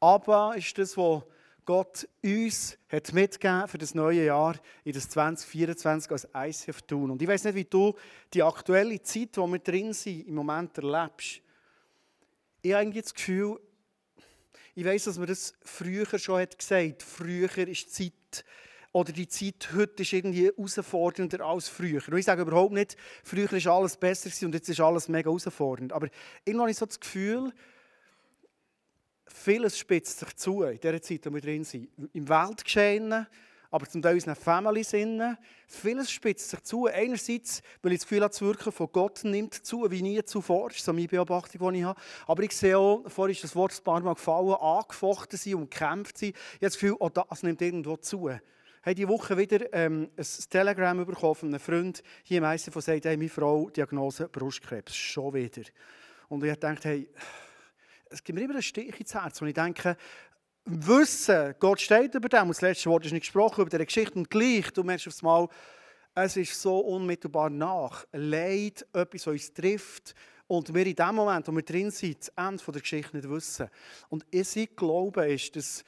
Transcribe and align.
Aber 0.00 0.56
ist 0.56 0.76
das, 0.78 0.96
was 0.96 1.22
Gott 1.66 2.08
uns 2.24 2.78
hat 2.88 3.12
mitgegeben 3.12 3.68
für 3.68 3.78
das 3.78 3.94
neue 3.94 4.24
Jahr 4.24 4.56
in 4.82 4.92
das 4.92 5.08
2024 5.10 6.10
als 6.10 6.28
ICF 6.34 6.82
tun. 6.82 7.10
Und 7.10 7.22
ich 7.22 7.28
weiß 7.28 7.44
nicht, 7.44 7.54
wie 7.54 7.64
du 7.64 7.94
die 8.32 8.42
aktuelle 8.42 9.00
Zeit, 9.02 9.36
wo 9.36 9.46
wir 9.46 9.58
drin 9.58 9.92
sind, 9.92 10.26
im 10.26 10.34
Moment 10.34 10.76
erlebst. 10.78 11.42
Ich 12.62 12.72
habe 12.72 12.90
das 12.90 13.14
Gefühl, 13.14 13.60
ich 14.74 14.84
weiß, 14.84 15.04
dass 15.04 15.18
man 15.18 15.28
das 15.28 15.54
früher 15.62 16.06
schon 16.18 16.40
hat 16.40 16.58
gesagt. 16.58 17.02
Früher 17.02 17.56
ist 17.68 17.98
die 17.98 18.10
Zeit 18.10 18.44
oder 18.92 19.12
die 19.12 19.28
Zeit 19.28 19.68
heute 19.74 20.02
ist 20.02 20.12
irgendwie 20.12 20.46
herausfordernder 20.46 21.44
als 21.44 21.68
früher. 21.68 22.02
Und 22.08 22.16
ich 22.16 22.24
sage 22.24 22.42
überhaupt 22.42 22.72
nicht, 22.72 22.96
früher 23.22 23.52
ist 23.52 23.66
alles 23.66 23.96
besser 23.96 24.30
und 24.44 24.54
jetzt 24.54 24.68
ist 24.68 24.80
alles 24.80 25.08
mega 25.08 25.28
herausfordernd. 25.28 25.92
Aber 25.92 26.08
irgendwann 26.44 26.62
habe 26.62 26.70
ich 26.72 26.78
so 26.78 26.86
das 26.86 26.98
Gefühl, 26.98 27.52
vieles 29.32 29.78
spitzt 29.78 30.18
sich 30.18 30.36
zu 30.36 30.62
in 30.62 30.80
dieser 30.80 31.00
Zeit, 31.00 31.26
in 31.26 31.32
der 31.32 31.34
wir 31.34 31.40
drin 31.40 31.64
sind. 31.64 31.88
Im 32.12 32.28
Weltgeschehen, 32.28 33.26
aber 33.70 33.86
zum 33.86 34.02
Teil 34.02 34.14
unseren 34.14 34.34
Families. 34.34 34.94
Vieles 35.66 36.10
spitzt 36.10 36.50
sich 36.50 36.62
zu. 36.62 36.86
Einerseits, 36.86 37.62
weil 37.82 37.92
ich 37.92 37.98
das 37.98 38.08
Gefühl 38.08 38.22
habe, 38.22 38.30
das 38.30 38.42
Wirken 38.42 38.72
von 38.72 38.88
Gott 38.92 39.20
nimmt 39.22 39.54
zu, 39.54 39.88
wie 39.90 40.02
nie 40.02 40.22
zuvor. 40.24 40.68
Das 40.68 40.78
ist 40.78 40.84
so 40.84 40.92
meine 40.92 41.06
Beobachtung, 41.06 41.72
die 41.72 41.78
ich 41.78 41.84
habe. 41.84 42.00
Aber 42.26 42.42
ich 42.42 42.52
sehe 42.52 42.76
auch, 42.76 43.08
vorhin 43.08 43.34
ist 43.34 43.44
das 43.44 43.54
Wort 43.54 43.72
ein 43.78 43.84
paar 43.84 44.00
Mal 44.00 44.14
gefallen, 44.14 44.54
angefochten 44.54 45.38
sein 45.38 45.54
und 45.54 45.70
gekämpft 45.70 46.18
sein. 46.18 46.30
Ich 46.30 46.54
habe 46.54 46.58
das 46.60 46.74
Gefühl, 46.74 46.96
auch 46.98 47.10
das 47.10 47.42
nimmt 47.42 47.62
irgendwo 47.62 47.96
zu. 47.96 48.28
Ich 48.28 48.86
habe 48.86 48.94
diese 48.94 49.08
Woche 49.08 49.36
wieder 49.36 49.72
ähm, 49.72 50.10
ein 50.16 50.26
Telegram 50.48 51.04
bekommen 51.04 51.34
von 51.34 51.48
einem 51.50 51.60
Freund 51.60 52.02
hier 52.24 52.38
im 52.38 52.44
ICF, 52.44 52.72
der 52.72 52.82
sagt, 52.82 53.04
hey, 53.04 53.16
meine 53.16 53.28
Frau, 53.28 53.68
Diagnose 53.68 54.28
Brustkrebs, 54.28 54.96
schon 54.96 55.34
wieder. 55.34 55.62
Und 56.28 56.42
ich 56.42 56.50
habe 56.50 56.60
gedacht, 56.60 56.84
hey, 56.86 57.08
es 58.10 58.22
gibt 58.22 58.38
mir 58.38 58.44
immer 58.44 58.54
einen 58.54 58.62
Stich 58.62 58.98
ins 58.98 59.14
Herz, 59.14 59.40
wo 59.40 59.46
ich 59.46 59.54
denke, 59.54 59.96
Wissen, 60.64 61.54
Gott 61.58 61.80
steht 61.80 62.14
über 62.14 62.28
dem, 62.28 62.42
und 62.42 62.50
das 62.50 62.60
letzte 62.60 62.90
Wort 62.90 63.06
ist 63.06 63.12
nicht 63.12 63.22
gesprochen 63.22 63.62
über 63.62 63.70
diese 63.70 63.86
Geschichte, 63.86 64.18
und 64.18 64.28
gleich, 64.28 64.70
du 64.72 64.84
merkst 64.84 65.08
aufs 65.08 65.22
Mal, 65.22 65.48
es 66.14 66.36
ist 66.36 66.60
so 66.60 66.78
unmittelbar 66.80 67.50
nach. 67.50 68.04
Leid, 68.12 68.86
etwas, 68.92 69.26
was 69.26 69.32
uns 69.32 69.54
trifft, 69.54 70.14
und 70.46 70.74
wir 70.74 70.84
in 70.84 70.96
dem 70.96 71.14
Moment, 71.14 71.46
wo 71.46 71.52
wir 71.52 71.62
drin 71.62 71.92
sind, 71.92 72.18
das 72.18 72.28
Ende 72.36 72.72
der 72.72 72.80
Geschichte 72.80 73.16
nicht 73.16 73.30
wissen. 73.30 73.68
Und 74.08 74.26
ich 74.32 74.74
glaube, 74.74 75.32
ist, 75.32 75.54
dass 75.54 75.84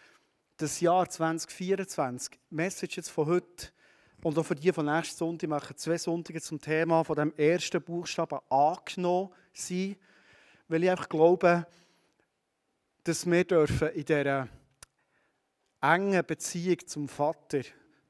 das 0.57 0.81
Jahr 0.81 1.09
2024, 1.09 2.31
die 2.31 2.55
Message 2.55 2.97
jetzt 2.99 3.11
von 3.11 3.27
heute. 3.27 3.73
Und 4.23 4.39
auch 4.39 4.45
für 4.45 4.55
die 4.55 4.73
von 4.73 4.87
nächsten 4.87 5.17
Sonntag, 5.19 5.51
machen 5.51 5.77
zwei 5.77 5.99
Sonntage 5.99 6.41
zum 6.41 6.61
Thema 6.61 7.03
von 7.03 7.17
dem 7.17 7.35
ersten 7.37 7.83
Buchstaben 7.83 8.39
angenommen 8.49 9.31
sein, 9.53 9.97
weil 10.69 10.85
ich 10.85 10.91
einfach 10.91 11.09
glaube, 11.09 11.67
dass 13.05 13.27
wir 13.27 13.45
dürfen 13.45 13.89
in 13.89 14.05
dieser 14.05 14.49
engen 15.81 16.25
Beziehung 16.27 16.79
zum 16.87 17.09
Vater 17.09 17.63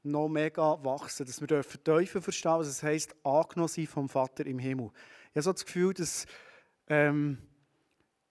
noch 0.03 0.27
mega 0.27 0.83
wachsen, 0.83 1.25
dass 1.25 1.39
wir 1.39 1.47
dürfen 1.47 1.83
Teufel 1.83 2.21
verstehen, 2.21 2.59
was 2.59 2.67
es 2.67 2.83
heisst, 2.83 3.15
angenommen 3.23 3.69
sein 3.69 3.87
vom 3.87 4.09
Vater 4.09 4.45
im 4.45 4.59
Himmel. 4.59 4.91
Ich 5.31 5.37
habe 5.37 5.43
so 5.43 5.53
das 5.53 5.65
Gefühl, 5.65 5.93
dass 5.93 6.25
ähm, 6.87 7.37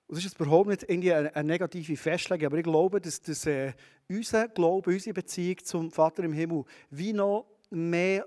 das 0.08 0.26
ist 0.26 0.38
überhaupt 0.38 0.68
nicht 0.68 0.82
irgendwie 0.82 1.12
eine, 1.12 1.34
eine, 1.34 1.48
negative 1.48 1.96
Festlegung, 1.96 2.46
aber 2.46 2.58
ich 2.58 2.64
glaube, 2.64 3.00
dass, 3.00 3.20
dass 3.22 3.46
äh, 3.46 3.72
unser 4.08 4.48
Glaube, 4.48 4.90
unsere 4.90 5.14
Beziehung 5.14 5.56
zum 5.64 5.90
Vater 5.90 6.22
im 6.22 6.34
Himmel 6.34 6.64
wie 6.90 7.14
noch 7.14 7.46
mehr 7.70 8.26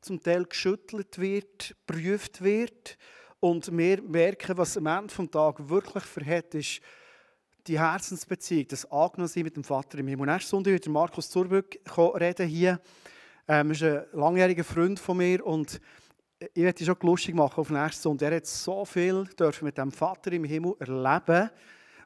zum 0.00 0.22
Teil 0.22 0.44
geschüttelt 0.46 1.18
wird, 1.18 1.76
geprüft 1.86 2.42
wird 2.42 2.96
und 3.40 3.76
wir 3.76 4.00
merken, 4.02 4.56
was 4.56 4.78
am 4.78 4.86
Ende 4.86 5.14
des 5.14 5.30
Tages 5.30 5.68
wirklich 5.68 6.04
verhält 6.04 6.54
ist, 6.54 6.80
die 7.68 7.78
Herzensbeziehung, 7.78 8.66
das 8.68 8.90
Angenommensein 8.90 9.42
mit 9.42 9.56
dem 9.56 9.62
Vater 9.62 9.98
im 9.98 10.08
Himmel. 10.08 10.26
Nächsten 10.26 10.50
Sonntag 10.50 10.72
wird 10.72 10.88
Markus 10.88 11.28
Zurbrück 11.28 11.78
reden 12.18 12.48
hier. 12.48 12.80
Ähm, 13.46 13.68
er 13.68 13.72
ist 13.72 13.82
ein 13.82 14.02
langjähriger 14.12 14.64
Freund 14.64 14.98
von 14.98 15.18
mir 15.18 15.44
und 15.44 15.78
ich 16.54 16.62
werde 16.62 16.84
schon 16.84 16.96
lustig 17.02 17.34
machen 17.34 17.60
auf 17.60 17.68
nächsten 17.68 18.02
Sonntag. 18.02 18.30
Er 18.30 18.36
hat 18.36 18.46
so 18.46 18.84
viel 18.86 19.28
mit 19.60 19.76
dem 19.76 19.92
Vater 19.92 20.32
im 20.32 20.44
Himmel 20.44 20.76
erleben 20.78 21.50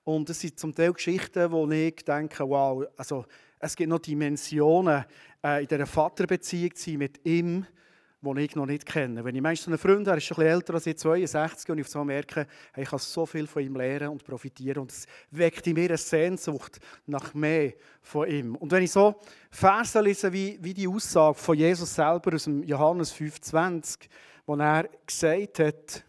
und 0.02 0.28
es 0.30 0.40
sind 0.40 0.58
zum 0.58 0.74
Teil 0.74 0.92
Geschichten, 0.92 1.52
wo 1.52 1.70
ich 1.70 1.94
denke, 2.04 2.48
wow, 2.48 2.84
also 2.96 3.24
es 3.60 3.76
gibt 3.76 3.90
noch 3.90 4.00
Dimensionen 4.00 5.04
äh, 5.44 5.62
in 5.62 5.68
dieser 5.68 5.86
Vaterbeziehung 5.86 6.72
mit 6.98 7.24
ihm 7.24 7.64
die 8.22 8.42
ich 8.42 8.54
noch 8.54 8.66
nicht 8.66 8.86
kenne. 8.86 9.24
Wenn 9.24 9.34
ich 9.34 9.60
so 9.60 9.70
einen 9.70 9.78
Freund 9.78 10.06
habe, 10.06 10.12
er 10.12 10.16
ist 10.18 10.24
schon 10.24 10.36
ein 10.36 10.44
bisschen 10.44 10.52
älter 10.52 10.74
als 10.74 10.86
ich, 10.86 10.96
62, 10.96 11.70
und 11.70 11.78
ich 11.78 11.88
so 11.88 12.04
merke, 12.04 12.46
hey, 12.72 12.84
ich 12.84 12.90
kann 12.90 12.98
so 12.98 13.26
viel 13.26 13.46
von 13.46 13.62
ihm 13.62 13.74
lernen 13.74 14.10
und 14.10 14.24
profitieren. 14.24 14.82
Und 14.82 14.92
es 14.92 15.06
weckt 15.30 15.66
in 15.66 15.74
mir 15.74 15.88
eine 15.88 15.96
Sehnsucht 15.96 16.78
nach 17.06 17.34
mehr 17.34 17.72
von 18.00 18.28
ihm. 18.28 18.54
Und 18.54 18.70
wenn 18.70 18.84
ich 18.84 18.92
so 18.92 19.16
Verse 19.50 20.00
lese, 20.00 20.32
wie, 20.32 20.56
wie 20.60 20.72
die 20.72 20.86
Aussage 20.86 21.34
von 21.34 21.56
Jesus 21.56 21.94
selber 21.94 22.34
aus 22.34 22.44
dem 22.44 22.62
Johannes 22.62 23.12
5,20, 23.12 24.08
wo 24.46 24.54
er 24.54 24.88
gesagt 25.06 25.58
hat, 25.58 26.04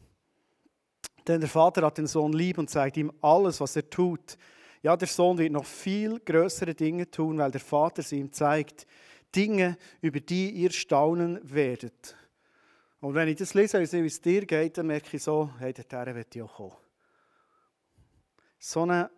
denn 1.28 1.40
der 1.40 1.50
Vater 1.50 1.86
hat 1.86 1.98
den 1.98 2.08
Sohn 2.08 2.34
lieb 2.34 2.58
und 2.58 2.70
zeigt 2.70 2.98
ihm 2.98 3.12
alles, 3.22 3.60
was 3.60 3.76
er 3.76 3.90
tut. 3.90 4.38
Ja, 4.82 4.98
der 4.98 5.08
Sohn 5.08 5.38
wird 5.38 5.54
noch 5.54 5.66
viel 5.66 6.20
größere 6.20 6.76
Dinge 6.76 7.10
tun, 7.10 7.38
weil 7.38 7.52
der 7.52 7.62
Vater 7.62 8.02
sie 8.02 8.20
ihm 8.20 8.32
zeigt. 8.32 8.86
Dinge, 9.36 9.78
über 10.02 10.20
die 10.20 10.50
ihr 10.52 10.72
staunen 10.72 11.40
werdet. 11.44 12.16
Und 13.00 13.16
wenn 13.16 13.28
ich 13.28 13.38
das 13.38 13.54
lese 13.54 13.86
sehe, 13.86 14.04
wie 14.04 14.08
es 14.08 14.22
dir 14.22 14.46
geht, 14.46 14.78
dann 14.78 14.88
merke 14.88 15.18
ich 15.18 15.24
so, 15.24 15.50
hey, 15.60 15.74
dorthin 15.74 16.16
will 16.16 16.26
ich 16.34 16.42
auch 16.42 16.56
kommen. 16.56 16.72
So 18.60 18.84
eine 18.84 19.10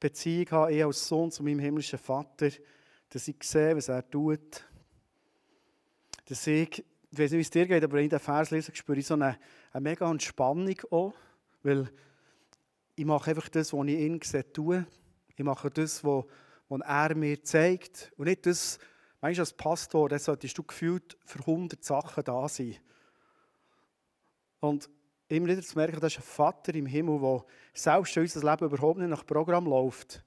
Beziehung 0.00 0.50
habe 0.52 0.72
ich 0.72 0.84
als 0.84 1.06
Sohn 1.06 1.30
zu 1.30 1.42
meinem 1.42 1.58
himmlischen 1.58 1.98
Vater, 1.98 2.50
dass 3.10 3.28
ich 3.28 3.36
sehe, 3.42 3.76
was 3.76 3.88
er 3.88 4.08
tut. 4.08 4.64
Dass 6.24 6.46
ich, 6.46 6.78
ich 7.10 7.18
weiß 7.18 7.30
nicht, 7.30 7.32
wie 7.32 7.40
es 7.40 7.50
dir 7.50 7.66
geht, 7.66 7.84
aber 7.84 7.94
wenn 7.94 8.04
ich 8.04 8.10
den 8.10 8.18
Vers 8.18 8.50
lese, 8.50 8.74
spüre 8.74 8.98
ich 8.98 9.06
so 9.06 9.14
eine, 9.14 9.38
eine 9.72 9.82
mega 9.82 10.10
Entspannung 10.10 10.80
auch, 10.90 11.14
weil 11.62 11.90
ich 12.94 13.04
mache 13.04 13.30
einfach 13.30 13.48
das, 13.50 13.72
was 13.72 13.86
ich 13.86 13.98
ihn 13.98 14.20
sehe, 14.22 14.50
tue. 14.50 14.86
Ich 15.36 15.44
mache 15.44 15.70
das, 15.70 16.02
was, 16.02 16.24
was 16.70 16.80
er 16.80 17.14
mir 17.14 17.42
zeigt 17.44 18.12
und 18.16 18.26
nicht 18.26 18.46
das, 18.46 18.78
Du, 19.20 19.26
als 19.26 19.52
Pastor, 19.52 20.18
solltest 20.18 20.58
du 20.58 20.62
gefühlt 20.62 21.16
für 21.24 21.40
100 21.40 21.82
Sachen 21.82 22.24
da 22.24 22.48
sein. 22.48 22.76
Und 24.60 24.88
immer 25.28 25.48
wieder 25.48 25.62
zu 25.62 25.76
merken, 25.76 26.00
das 26.00 26.12
ist 26.12 26.18
ein 26.18 26.24
Vater 26.24 26.74
im 26.74 26.86
Himmel, 26.86 27.20
der 27.20 27.44
selbst 27.74 28.14
wenn 28.16 28.22
unser 28.22 28.50
Leben 28.50 28.64
überhaupt 28.66 28.98
nicht 28.98 29.08
nach 29.08 29.26
Programm 29.26 29.66
läuft, 29.66 30.22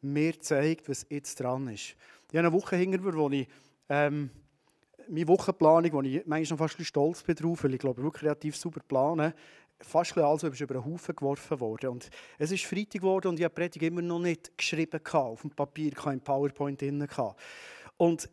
mir 0.00 0.38
zeigt, 0.38 0.88
was 0.88 1.06
jetzt 1.08 1.40
dran 1.40 1.68
ist. 1.68 1.96
Ich 2.30 2.36
habe 2.36 2.46
eine 2.46 2.52
Woche 2.52 2.76
hinter 2.76 3.00
mir, 3.00 3.14
wo 3.14 3.30
ich 3.30 3.48
ähm, 3.88 4.30
meine 5.08 5.28
Wochenplanung, 5.28 5.92
wo 5.92 6.02
ich 6.02 6.24
manchmal 6.26 6.58
noch 6.58 6.66
fast 6.66 6.78
ein 6.78 6.84
stolz 6.84 7.22
bin 7.22 7.34
drauf, 7.34 7.64
weil 7.64 7.74
ich 7.74 7.80
glaube, 7.80 8.02
wirklich 8.02 8.22
kreativ 8.22 8.56
super 8.56 8.80
plane, 8.86 9.34
fast 9.80 10.16
alles 10.16 10.42
über 10.42 10.74
den 10.74 10.84
Haufen 10.84 11.14
geworfen 11.14 11.60
worden. 11.60 11.90
Und 11.90 12.10
es 12.38 12.50
ist 12.50 12.64
Freitag 12.64 13.00
geworden 13.00 13.28
und 13.28 13.38
ich 13.38 13.44
habe 13.44 13.54
die 13.54 13.60
Predigt 13.60 13.82
immer 13.82 14.02
noch 14.02 14.18
nicht 14.18 14.56
geschrieben, 14.56 15.00
auf 15.12 15.42
dem 15.42 15.50
Papier, 15.50 15.92
kein 15.92 16.20
PowerPoint 16.20 16.80
drin. 16.80 17.06
Und 17.96 18.28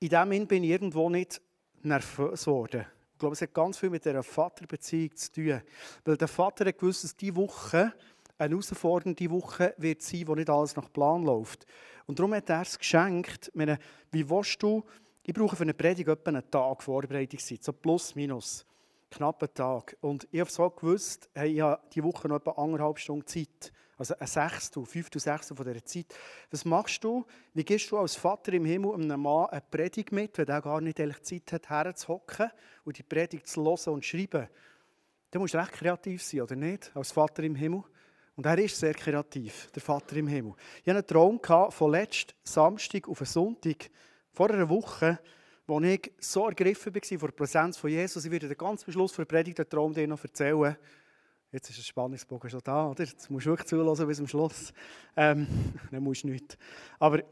in 0.00 0.08
dem 0.08 0.30
Sinn 0.30 0.46
bin 0.46 0.64
ich 0.64 0.70
irgendwo 0.70 1.08
nicht 1.08 1.40
nervös 1.82 2.44
geworden. 2.44 2.86
Ich 3.12 3.18
glaube, 3.18 3.34
es 3.34 3.42
hat 3.42 3.54
ganz 3.54 3.78
viel 3.78 3.90
mit 3.90 4.04
dieser 4.04 4.22
Vaterbeziehung 4.22 5.14
zu 5.16 5.32
tun. 5.32 5.62
Weil 6.04 6.16
der 6.16 6.28
Vater 6.28 6.66
hat 6.66 6.78
gewusst, 6.78 7.04
dass 7.04 7.16
diese 7.16 7.36
Woche 7.36 7.92
eine 8.36 8.50
herausfordernde 8.50 9.30
Woche 9.30 9.74
wird 9.78 10.02
sein, 10.02 10.26
wo 10.26 10.34
nicht 10.34 10.50
alles 10.50 10.74
nach 10.76 10.92
Plan 10.92 11.22
läuft. 11.22 11.66
Und 12.06 12.18
darum 12.18 12.34
hat 12.34 12.50
er 12.50 12.62
es 12.62 12.78
geschenkt. 12.78 13.50
Meine, 13.54 13.78
wie 14.10 14.28
willst 14.28 14.62
du, 14.62 14.84
ich 15.22 15.32
brauche 15.32 15.56
für 15.56 15.62
eine 15.62 15.74
Predigt 15.74 16.08
etwa 16.08 16.30
einen 16.30 16.50
Tag 16.50 16.82
Vorbereitungszeit, 16.82 17.62
so 17.62 17.72
plus 17.72 18.14
minus, 18.14 18.66
knappen 19.10 19.48
Tag. 19.54 19.96
Und 20.00 20.26
ich 20.30 20.40
habe 20.40 20.50
so 20.50 20.68
gewusst, 20.68 21.30
hey, 21.34 21.54
ich 21.54 21.60
habe 21.60 21.80
diese 21.92 22.04
Woche 22.04 22.28
noch 22.28 22.36
etwa 22.36 22.50
anderthalb 22.52 22.98
Stunden 22.98 23.26
Zeit. 23.26 23.72
Also 23.96 24.14
ein 24.18 24.26
Sechstel, 24.26 24.84
Fünftel, 24.84 25.20
Sechstel 25.20 25.56
von 25.56 25.66
dieser 25.66 25.84
Zeit. 25.84 26.06
Was 26.50 26.64
machst 26.64 27.02
du? 27.04 27.24
Wie 27.52 27.64
gehst 27.64 27.90
du 27.90 27.98
als 27.98 28.16
Vater 28.16 28.52
im 28.52 28.64
Himmel 28.64 28.94
einem 28.94 29.20
Mann 29.20 29.46
eine 29.46 29.62
Predigt 29.70 30.12
mit, 30.12 30.36
wenn 30.38 30.48
er 30.48 30.62
gar 30.62 30.80
nicht 30.80 30.98
Zeit 31.22 31.52
hat, 31.52 31.68
herzuhocken 31.68 32.50
und 32.84 32.98
die 32.98 33.02
Predigt 33.02 33.46
zu 33.46 33.62
hören 33.62 33.94
und 33.94 34.04
zu 34.04 34.10
schreiben? 34.10 34.48
Dann 35.30 35.40
musst 35.40 35.54
du 35.54 35.58
recht 35.58 35.72
kreativ 35.72 36.22
sein, 36.22 36.42
oder 36.42 36.56
nicht? 36.56 36.90
Als 36.94 37.12
Vater 37.12 37.42
im 37.42 37.54
Himmel. 37.54 37.82
Und 38.36 38.46
er 38.46 38.58
ist 38.58 38.78
sehr 38.78 38.94
kreativ, 38.94 39.70
der 39.72 39.82
Vater 39.82 40.16
im 40.16 40.26
Himmel. 40.26 40.54
Ich 40.82 40.88
hatte 40.88 40.98
einen 40.98 41.40
Traum 41.40 41.70
von 41.70 41.90
letzten 41.90 42.32
Samstag 42.42 43.08
auf 43.08 43.20
einen 43.20 43.26
Sonntag, 43.26 43.90
vor 44.32 44.50
einer 44.50 44.68
Woche, 44.68 45.20
wo 45.66 45.80
ich 45.80 46.12
so 46.18 46.46
ergriffen 46.46 46.94
war 46.94 47.18
von 47.18 47.28
der 47.28 47.36
Präsenz 47.36 47.76
von 47.76 47.90
Jesus. 47.90 48.24
Ich 48.24 48.30
werde 48.30 48.48
den 48.48 48.58
ganzen 48.58 48.92
Schluss 48.92 49.12
der 49.14 49.24
Predigt 49.24 49.58
den 49.58 49.68
Traum 49.68 49.94
dir 49.94 50.06
noch 50.08 50.22
erzählen. 50.22 50.76
Jetzt 51.54 51.70
ist 51.70 51.78
der 51.78 51.84
Spannungsbogen 51.84 52.50
schon 52.50 52.62
da, 52.64 52.88
oder? 52.88 53.04
Jetzt 53.04 53.30
musst 53.30 53.46
du 53.46 53.50
wirklich 53.50 53.68
zuhören 53.68 54.08
bis 54.08 54.16
zum 54.16 54.26
Schluss. 54.26 54.72
Ähm, 55.16 55.46
dann 55.92 56.02
musst 56.02 56.24
du 56.24 56.28
nicht. 56.28 56.58
Aber 56.98 57.22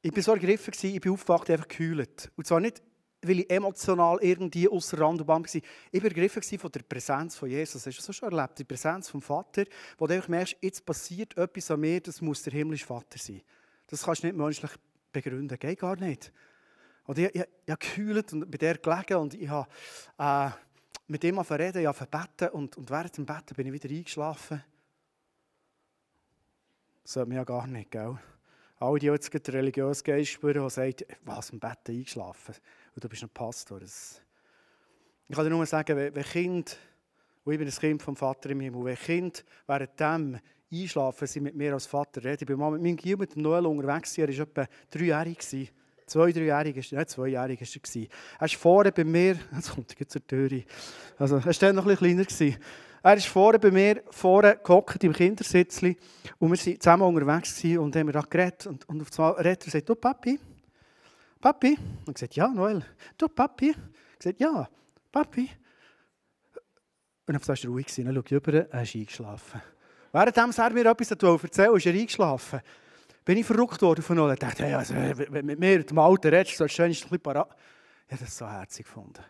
ich 0.00 0.16
war 0.16 0.22
so 0.22 0.32
ergriffen, 0.32 0.72
ich 0.80 1.00
bin 1.02 1.12
aufgewacht, 1.12 1.50
einfach 1.50 1.68
gekühlt. 1.68 2.32
Und 2.36 2.46
zwar 2.46 2.58
nicht 2.58 2.82
weil 3.22 3.40
ich 3.40 3.50
emotional 3.50 4.18
irgendwie 4.20 4.68
außer 4.68 4.98
Rand 4.98 5.20
und 5.20 5.26
Band 5.26 5.52
war. 5.52 5.62
Ich 5.90 6.02
war 6.02 6.08
ergriffen 6.08 6.58
von 6.58 6.70
der 6.70 6.80
Präsenz 6.80 7.36
von 7.36 7.50
Jesus. 7.50 7.84
Hast 7.86 7.98
du 7.98 8.06
das 8.06 8.16
schon 8.16 8.30
erlebt? 8.30 8.58
Die 8.58 8.64
Präsenz 8.64 9.10
vom 9.10 9.20
Vater, 9.20 9.64
wo 9.98 10.06
du 10.06 10.14
einfach 10.14 10.28
merkst, 10.28 10.56
jetzt 10.60 10.86
passiert 10.86 11.36
etwas 11.36 11.70
an 11.70 11.80
mir, 11.80 12.00
das 12.00 12.22
muss 12.22 12.42
der 12.44 12.52
himmlische 12.52 12.86
Vater 12.86 13.18
sein. 13.18 13.42
Das 13.88 14.04
kannst 14.04 14.22
du 14.22 14.28
nicht 14.28 14.36
menschlich 14.36 14.70
begründen. 15.12 15.58
Geht 15.58 15.80
gar 15.80 15.96
nicht. 15.96 16.32
Und 17.04 17.18
ich, 17.18 17.34
ich, 17.34 17.42
ich 17.42 17.70
habe 17.70 17.78
gekühlt 17.78 18.32
und 18.32 18.50
bei 18.50 18.58
der 18.58 18.78
gelegen 18.78 19.16
und 19.16 19.34
ich 19.34 19.48
habe 19.48 19.68
äh, 20.18 20.50
mit 21.06 21.24
ihm 21.24 21.38
reden, 21.38 21.80
ich 21.80 21.86
habe 21.86 22.06
beten 22.06 22.48
und, 22.50 22.76
und 22.76 22.90
während 22.90 23.16
dem 23.16 23.26
Betten 23.26 23.54
bin 23.54 23.66
ich 23.66 23.72
wieder 23.72 23.94
eingeschlafen. 23.94 24.62
Das 27.02 27.12
sollte 27.12 27.28
man 27.28 27.36
ja 27.36 27.44
gar 27.44 27.66
nicht, 27.66 27.90
gell? 27.90 28.18
Alle, 28.78 28.98
die 28.98 29.06
jetzt 29.06 29.32
den 29.32 29.54
religiösen 29.54 30.04
Geist 30.04 30.32
spüren, 30.32 30.62
die 30.64 30.70
sagen, 30.70 31.04
was, 31.24 31.50
im 31.50 31.60
Bett 31.60 31.78
eingeschlafen 31.88 32.54
und 32.94 33.04
du 33.04 33.08
bist 33.08 33.22
ein 33.22 33.28
Pastor. 33.30 33.80
Das 33.80 34.20
ich 35.28 35.34
kann 35.34 35.44
dir 35.44 35.50
nur 35.50 35.66
sagen, 35.66 35.96
wenn 35.96 36.24
Kind, 36.24 36.78
und 37.44 37.52
ich 37.52 37.58
bin 37.58 37.68
ein 37.68 37.74
Kind 37.74 38.02
vom 38.02 38.16
Vater 38.16 38.50
im 38.50 38.60
Himmel, 38.60 38.84
wenn 38.84 38.96
Kind 38.96 39.44
während 39.66 39.98
dem 39.98 40.38
einschlafen, 40.72 41.26
sie 41.26 41.40
mit 41.40 41.54
mir 41.54 41.72
als 41.72 41.86
Vater 41.86 42.22
reden. 42.22 42.38
Ich 42.42 42.46
bin 42.46 42.58
mal 42.58 42.70
mit 42.70 42.82
meinem 42.82 42.96
Gil, 42.96 43.16
mit 43.16 43.34
dem 43.34 43.42
Noel 43.42 43.66
unterwegs, 43.66 44.16
er 44.18 44.28
war 44.28 44.38
etwa 44.38 44.66
dreijährig. 44.90 45.72
Zwei, 46.06 46.30
dreijährig, 46.30 46.76
nicht 46.76 47.10
zweijährig 47.10 47.60
war 47.60 48.02
er. 48.02 48.06
Er 48.38 48.40
war 48.40 48.48
vorne 48.48 48.92
bei 48.92 49.04
mir, 49.04 49.38
jetzt 49.54 49.74
kommt 49.74 49.94
er 49.98 50.08
zur 50.08 50.26
Tür 50.26 50.50
Also, 51.18 51.36
er 51.38 51.44
war 51.44 51.72
noch 51.72 51.86
ein 51.86 51.96
kleiner. 51.96 52.24
Er 53.02 53.16
ist 53.16 53.26
vorne 53.26 53.58
bei 53.58 53.70
mir 53.70 54.02
vorne 54.10 54.58
gehockt 54.64 55.04
im 55.04 55.12
Kindersitzli 55.12 55.96
und 56.38 56.50
wir 56.50 56.58
waren 56.58 56.80
zusammen 56.80 57.02
unterwegs 57.02 57.64
und 57.64 57.94
haben 57.94 58.10
da 58.10 58.20
geredet. 58.20 58.66
Und, 58.66 58.88
und 58.88 59.02
auf 59.02 59.18
einmal 59.18 59.42
redet 59.42 59.66
er 59.66 59.70
sagt, 59.70 59.88
du 59.88 59.94
Papi, 59.94 60.40
Papi. 61.40 61.78
Und 62.04 62.08
ich 62.08 62.14
gesagt, 62.14 62.34
ja, 62.34 62.48
Noel. 62.48 62.84
Du 63.16 63.28
Papi. 63.28 63.70
Ich 63.70 64.18
gesagt, 64.18 64.40
ja, 64.40 64.68
Papi. 65.12 65.48
Und 67.26 67.34
dann 67.34 67.48
war 67.48 67.56
er 67.56 67.68
ruhig, 67.68 67.86
dann 67.94 68.12
schaue 68.12 68.22
ich 68.24 68.32
rüber, 68.32 68.66
er 68.70 68.82
ist 68.82 68.94
eingeschlafen. 68.94 69.62
Während 70.12 70.36
er 70.36 70.70
mir 70.70 70.86
etwas 70.86 71.10
erzählt 71.10 71.44
ist 71.44 71.86
er 71.86 71.94
eingeschlafen. 71.94 72.60
Bin 73.26 73.38
ich 73.38 73.44
verrückt 73.44 73.82
worden 73.82 74.02
von 74.02 74.16
Noel. 74.16 74.34
Ich 74.34 74.38
dachte, 74.38 74.62
hey, 74.62 74.74
also, 74.74 74.94
wenn 74.94 75.44
mit 75.46 75.58
mir 75.58 75.82
dem 75.82 75.98
Alten 75.98 76.28
redest, 76.28 76.56
sollst 76.56 76.78
du 76.78 76.84
ein 76.84 76.90
bisschen 76.90 77.18
parat. 77.18 77.56
Ich 78.06 78.12
habe 78.12 78.24
das 78.24 78.38
so 78.38 78.48
herzig 78.48 78.86
gefunden. 78.86 79.20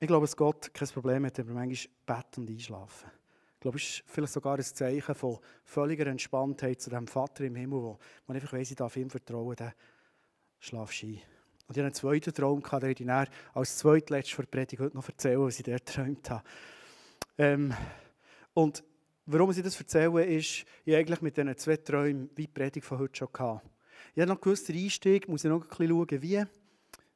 Ich 0.00 0.08
glaube, 0.08 0.26
dass 0.26 0.36
Gott 0.36 0.74
kein 0.74 0.88
Problem 0.88 1.24
hat, 1.24 1.38
wenn 1.38 1.46
wir 1.46 1.54
manchmal 1.54 1.94
beten 2.04 2.40
und 2.40 2.50
einschlafen. 2.50 3.08
Ich 3.54 3.60
glaube, 3.60 3.78
es 3.78 3.84
ist 3.84 4.04
vielleicht 4.08 4.32
sogar 4.32 4.56
ein 4.56 4.64
Zeichen 4.64 5.14
von 5.14 5.38
völliger 5.62 6.08
Entspanntheit 6.08 6.82
zu 6.82 6.90
dem 6.90 7.06
Vater 7.06 7.44
im 7.44 7.54
Himmel, 7.54 7.82
wo 7.82 7.98
man 8.26 8.36
einfach 8.36 8.52
weiss, 8.52 8.72
ich 8.72 8.76
darf 8.76 8.96
ihm 8.96 9.08
vertrauen, 9.08 9.54
dann 9.54 9.72
schlafst 10.58 11.04
ein. 11.04 11.10
Und 11.10 11.20
ich 11.20 11.68
hatte 11.68 11.82
einen 11.82 11.94
zweiten 11.94 12.34
Traum, 12.34 12.64
den 12.64 12.90
ich 12.90 12.96
dir 12.96 13.26
als 13.52 13.78
zweitletzte 13.78 14.34
vor 14.34 14.46
Predigt 14.46 14.82
heute 14.82 14.96
noch 14.96 15.08
erzählen, 15.08 15.40
was 15.40 15.60
ich 15.60 15.64
dort 15.64 15.86
geträumt 15.86 16.30
habe. 16.30 16.42
Ähm, 17.38 17.72
und 18.54 18.82
warum 19.26 19.50
ich 19.50 19.62
das 19.62 19.78
erzähle, 19.78 20.24
ist, 20.24 20.64
ich 20.84 20.94
eigentlich 20.94 21.20
mit 21.20 21.36
diesen 21.36 21.56
zwei 21.56 21.76
Träumen 21.76 22.30
wie 22.34 22.46
die 22.46 22.52
Predigt 22.52 22.86
von 22.86 22.98
heute 22.98 23.16
schon 23.16 23.28
hatte. 23.38 23.62
Ich 24.14 24.20
habe 24.20 24.32
noch 24.32 24.40
gewusst, 24.40 24.68
der 24.68 24.76
Einstieg, 24.76 25.28
muss 25.28 25.44
ich 25.44 25.50
noch 25.50 25.62
ein 25.62 25.68
bisschen 25.68 25.88
schauen, 25.88 26.22
wie. 26.22 26.44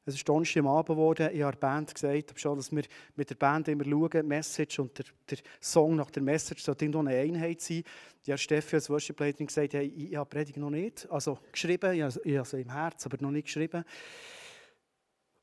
Es 0.05 0.14
ist 0.14 0.26
Donnerstag 0.26 0.60
am 0.60 0.69
Abend 0.69 0.96
geworden. 0.96 1.28
Ich 1.34 1.43
habe 1.43 1.52
der 1.52 1.60
Band 1.60 1.93
gesagt, 1.93 2.40
schon, 2.40 2.56
dass 2.56 2.72
wir 2.72 2.82
mit 3.14 3.28
der 3.28 3.34
Band 3.34 3.69
immer 3.69 3.84
schauen, 3.84 4.10
die 4.10 4.22
Message 4.22 4.78
und 4.78 4.96
der, 4.96 5.05
der 5.28 5.38
Song 5.60 5.96
nach 5.96 6.10
der 6.10 6.22
Message 6.22 6.62
sollte 6.62 6.87
irgendwo 6.87 7.00
eine 7.00 7.14
Einheit 7.14 7.60
sein. 7.60 7.84
Die 8.25 8.32
hat 8.32 8.40
Steffi 8.40 8.76
als 8.76 8.88
Worship-Leiterin 8.88 9.49
gesagt, 9.49 9.75
hey, 9.75 9.87
ich, 9.87 10.16
habe 10.16 10.31
Predigt 10.31 10.56
noch 10.56 10.70
nicht, 10.70 11.06
also 11.11 11.38
geschrieben, 11.52 11.93
ich 11.93 12.02
habe 12.02 12.46
sie 12.46 12.61
im 12.62 12.72
Herz, 12.72 13.04
aber 13.04 13.19
noch 13.20 13.31
nicht 13.31 13.44
geschrieben. 13.44 13.84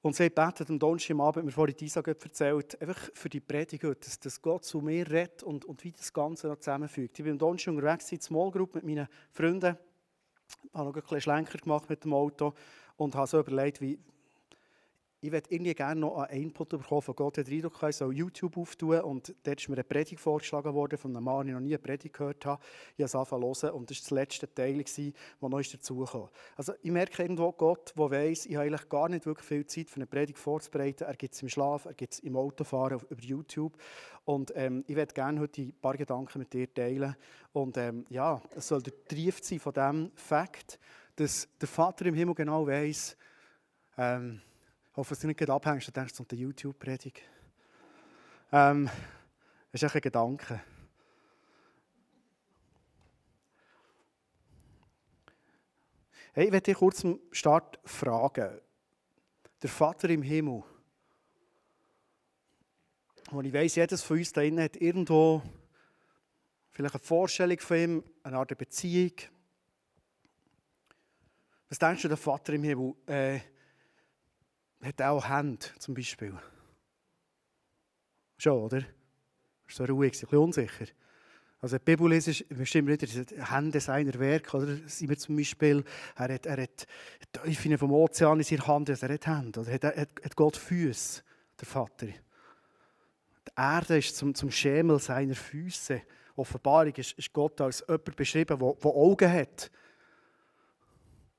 Und 0.05 0.15
sie 0.15 0.29
betet 0.29 0.69
am 0.69 0.77
Donnerstag 0.77 1.15
am 1.15 1.21
Abend, 1.21 1.45
mir 1.45 1.51
vorhin 1.51 1.75
Isa 1.79 1.99
erzählt, 1.99 2.79
einfach 2.79 3.09
für 3.15 3.27
die 3.27 3.39
Predigt, 3.39 3.83
dass, 3.83 4.19
dass 4.19 4.39
Gott 4.39 4.63
zu 4.63 4.79
mir 4.79 5.09
redet 5.09 5.41
und, 5.41 5.65
und 5.65 5.83
wie 5.83 5.91
das 5.91 6.13
Ganze 6.13 6.47
noch 6.47 6.57
zusammenfügt. 6.57 7.17
Ich 7.17 7.25
bin 7.25 7.31
am 7.31 7.39
Donnerstag 7.39 7.73
unterwegs 7.73 8.11
in 8.11 8.21
Small 8.21 8.51
Group 8.51 8.75
mit 8.75 8.83
meinen 8.83 9.07
Freunden, 9.31 9.75
habe 10.75 10.89
noch 10.89 10.95
ein 10.95 11.01
bisschen 11.01 11.21
Schlenker 11.21 11.57
gemacht 11.57 11.89
mit 11.89 12.03
dem 12.03 12.13
Auto 12.13 12.53
und 12.97 13.15
habe 13.15 13.25
so 13.25 13.39
überlegt, 13.39 13.81
wie, 13.81 13.97
ich 15.21 15.31
würde 15.31 15.49
irgendwie 15.49 15.73
gerne 15.73 16.01
noch 16.01 16.17
einen 16.17 16.43
Input 16.43 16.69
bekommen 16.69 17.01
von 17.01 17.15
Gott. 17.15 17.37
Ich 17.37 17.47
Eindruck, 17.47 17.81
ich 17.81 17.95
soll 17.95 18.15
YouTube 18.15 18.57
auftun 18.57 18.99
und 19.01 19.33
dort 19.43 19.59
ist 19.59 19.69
mir 19.69 19.75
eine 19.75 19.83
Predigt 19.83 20.21
vorgeschlagen 20.21 20.73
worden 20.73 20.97
von 20.97 21.15
einem 21.15 21.23
Mann, 21.23 21.47
den 21.47 21.47
ich 21.47 21.53
noch 21.53 21.61
nie 21.61 21.73
eine 21.73 21.79
Predigt 21.79 22.15
gehört 22.15 22.45
habe. 22.45 22.61
Ich 22.95 23.03
habe 23.03 23.05
es 23.05 23.15
angefangen 23.15 23.53
zu 23.53 23.67
hören 23.67 23.75
und 23.75 23.89
das 23.89 23.97
war 23.97 24.01
das 24.03 24.11
letzte 24.11 24.53
Teil, 24.53 24.83
der 24.83 25.13
noch 25.39 25.61
dazugekommen 25.61 26.29
Also 26.55 26.73
ich 26.81 26.91
merke 26.91 27.23
irgendwo 27.23 27.51
Gott, 27.51 27.93
der 27.97 28.11
weiss, 28.11 28.45
ich 28.45 28.55
habe 28.55 28.67
eigentlich 28.67 28.89
gar 28.89 29.09
nicht 29.09 29.25
wirklich 29.25 29.47
viel 29.47 29.65
Zeit 29.65 29.89
für 29.89 29.97
eine 29.97 30.05
Predigt 30.05 30.37
vorzubereiten. 30.37 31.05
Er 31.05 31.15
gibt 31.15 31.33
es 31.33 31.41
im 31.41 31.49
Schlaf, 31.49 31.85
er 31.85 31.93
gibt 31.93 32.13
es 32.13 32.19
im 32.19 32.35
Autofahren 32.35 32.99
über 33.09 33.21
YouTube 33.21 33.77
und 34.25 34.51
ähm, 34.55 34.83
ich 34.87 34.95
würde 34.95 35.13
gerne 35.13 35.39
heute 35.39 35.61
ein 35.61 35.73
paar 35.81 35.95
Gedanken 35.95 36.39
mit 36.39 36.53
dir 36.53 36.71
teilen 36.71 37.15
und 37.53 37.77
ähm, 37.77 38.05
ja, 38.09 38.41
es 38.55 38.67
soll 38.67 38.81
der 38.81 38.93
Trief 39.05 39.39
sein 39.41 39.59
von 39.59 39.73
dem 39.73 40.11
Fakt, 40.15 40.79
dass 41.15 41.47
der 41.59 41.67
Vater 41.67 42.05
im 42.05 42.15
Himmel 42.15 42.35
genau 42.35 42.67
weiss, 42.67 43.15
ähm, 43.97 44.41
hoffe, 44.95 45.09
dass 45.09 45.19
du 45.19 45.27
nicht 45.27 45.49
abhängst 45.49 45.87
und 45.87 45.97
denkst, 45.97 46.13
es 46.13 46.19
eine 46.19 46.39
YouTube-Predigt. 46.39 47.21
Ähm, 48.51 48.89
das 49.71 49.83
ist 49.83 49.95
ein 49.95 50.01
Gedanke. 50.01 50.61
Hey, 56.33 56.45
ich 56.45 56.51
werde 56.51 56.63
dich 56.63 56.77
kurz 56.77 56.97
zum 56.97 57.19
Start 57.31 57.79
fragen. 57.85 58.59
Der 59.61 59.69
Vater 59.69 60.09
im 60.09 60.21
Himmel, 60.21 60.63
und 63.31 63.45
ich 63.45 63.53
weiß, 63.53 63.75
jedes 63.75 64.03
von 64.03 64.17
uns 64.17 64.31
da 64.31 64.41
innen 64.41 64.63
hat 64.63 64.77
irgendwo 64.77 65.41
vielleicht 66.71 66.95
eine 66.95 67.03
Vorstellung 67.03 67.59
von 67.59 67.77
ihm, 67.77 68.03
eine 68.21 68.37
Art 68.37 68.55
Beziehung. 68.57 69.13
Was 71.69 71.79
denkst 71.79 72.03
du, 72.03 72.07
der 72.07 72.17
Vater 72.17 72.53
im 72.53 72.63
Himmel? 72.63 72.93
Äh, 73.07 73.39
hat 74.85 75.01
auch 75.01 75.27
Hände, 75.27 75.65
zum 75.79 75.93
Beispiel. 75.93 76.37
Schon, 78.37 78.63
oder? 78.63 78.83
Ist 79.67 79.77
so 79.77 79.85
ruhig, 79.85 80.13
ein 80.13 80.19
bisschen 80.19 80.37
unsicher. 80.39 80.85
Also 81.61 81.77
die 81.77 81.83
Bibel 81.83 82.11
ist 82.11 82.47
bestimmt 82.49 82.89
wieder 82.89 83.07
Hände 83.49 83.79
seiner 83.79 84.13
Werke, 84.19 84.57
oder? 84.57 84.77
Sind 84.85 85.09
wir 85.09 85.17
zum 85.17 85.35
Beispiel, 85.35 85.83
er 86.15 86.33
hat, 86.33 86.45
er 86.45 86.61
hat 86.61 86.85
Teufel 87.31 87.77
vom 87.77 87.91
Ozean 87.91 88.37
in 88.37 88.43
seiner 88.43 88.67
Hand, 88.67 88.89
also 88.89 89.07
er 89.07 89.13
hat 89.13 89.25
Hände, 89.25 89.59
oder? 89.61 89.71
Er 89.71 90.01
hat, 90.01 90.09
hat 90.23 90.35
Gott 90.35 90.57
Füße, 90.57 91.23
der 91.59 91.65
Vater. 91.67 92.07
Die 92.07 93.51
Erde 93.55 93.97
ist 93.97 94.15
zum, 94.15 94.35
zum 94.35 94.51
Schemel 94.51 94.99
seiner 94.99 95.35
Füße. 95.35 96.01
Offenbarung 96.35 96.93
ist, 96.93 97.13
ist 97.13 97.33
Gott 97.33 97.59
als 97.61 97.83
jemand 97.87 98.15
beschrieben, 98.15 98.59
der, 98.59 98.73
der 98.73 98.91
Augen 98.91 99.31
hat, 99.31 99.71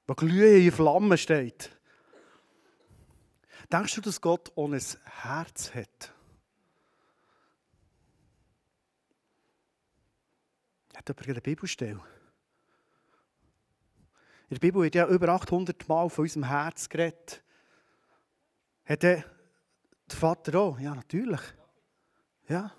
der 0.09 0.15
glühend 0.15 0.65
in 0.65 0.73
Flammen 0.73 1.19
steht. 1.19 1.76
Denkst 3.73 3.95
du, 3.97 4.01
dass 4.01 4.21
Gott 4.21 4.53
ohne 4.55 4.81
Herz 5.05 5.75
hat? 5.75 6.13
Hat 10.95 11.09
jemand 11.09 11.29
eine 11.29 11.41
Bibelstelle? 11.41 12.01
In 14.49 14.55
der 14.55 14.61
Bibel 14.61 14.83
wird 14.83 14.95
ja 14.95 15.09
über 15.09 15.29
800 15.29 15.89
Mal 15.89 16.09
von 16.09 16.23
unserem 16.23 16.45
Herz 16.45 16.89
geredet. 16.89 17.43
Hat 18.85 19.03
der 19.03 19.25
Vater 20.09 20.59
auch? 20.61 20.79
Ja, 20.79 20.95
natürlich. 20.95 21.41
Ja. 22.49 22.73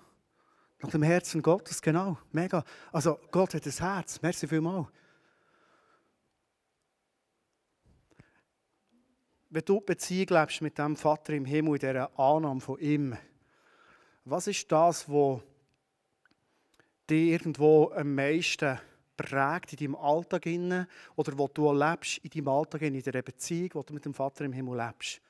Nach 0.80 0.90
dem 0.90 1.02
Herzen 1.02 1.42
Gottes, 1.42 1.82
genau. 1.82 2.16
Mega. 2.32 2.64
Also, 2.92 3.18
Gott 3.30 3.52
hat 3.52 3.66
ein 3.66 3.72
Herz. 3.72 4.22
Merci 4.22 4.48
vielmals. 4.48 4.88
Wenn 9.50 9.64
du 9.64 9.80
Beziehung 9.80 10.28
lebst 10.28 10.60
mit 10.60 10.78
dem 10.78 10.96
Vater 10.96 11.32
im 11.32 11.44
Himmel, 11.44 11.74
in 11.74 11.80
dieser 11.80 12.18
Annahme 12.18 12.60
von 12.60 12.78
ihm, 12.80 13.16
was 14.24 14.46
ist 14.46 14.70
das, 14.70 15.08
was 15.08 15.40
dich 17.08 17.30
irgendwo 17.30 17.90
am 17.92 18.14
meisten 18.14 18.78
prägt 19.16 19.72
in 19.72 19.78
deinem 19.78 19.96
Alltag 19.96 20.46
oder 21.16 21.38
wo 21.38 21.48
du 21.48 21.72
lebst 21.72 22.18
in 22.18 22.30
deinem 22.30 22.48
Alltag 22.48 22.82
in 22.82 22.92
dieser 22.92 23.22
Beziehung, 23.22 23.70
wo 23.72 23.82
du 23.82 23.94
mit 23.94 24.04
dem 24.04 24.14
Vater 24.14 24.44
im 24.44 24.52
Himmel 24.52 24.76
lebst? 24.76 25.20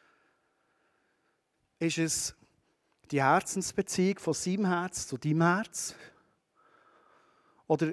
Ist 1.79 1.99
es 1.99 2.35
die 3.11 3.23
Herzensbeziehung 3.23 4.19
von 4.19 4.35
seinem 4.35 4.67
Herz 4.67 5.07
zu 5.07 5.17
deinem 5.17 5.43
Herz? 5.43 5.95
Oder, 7.69 7.93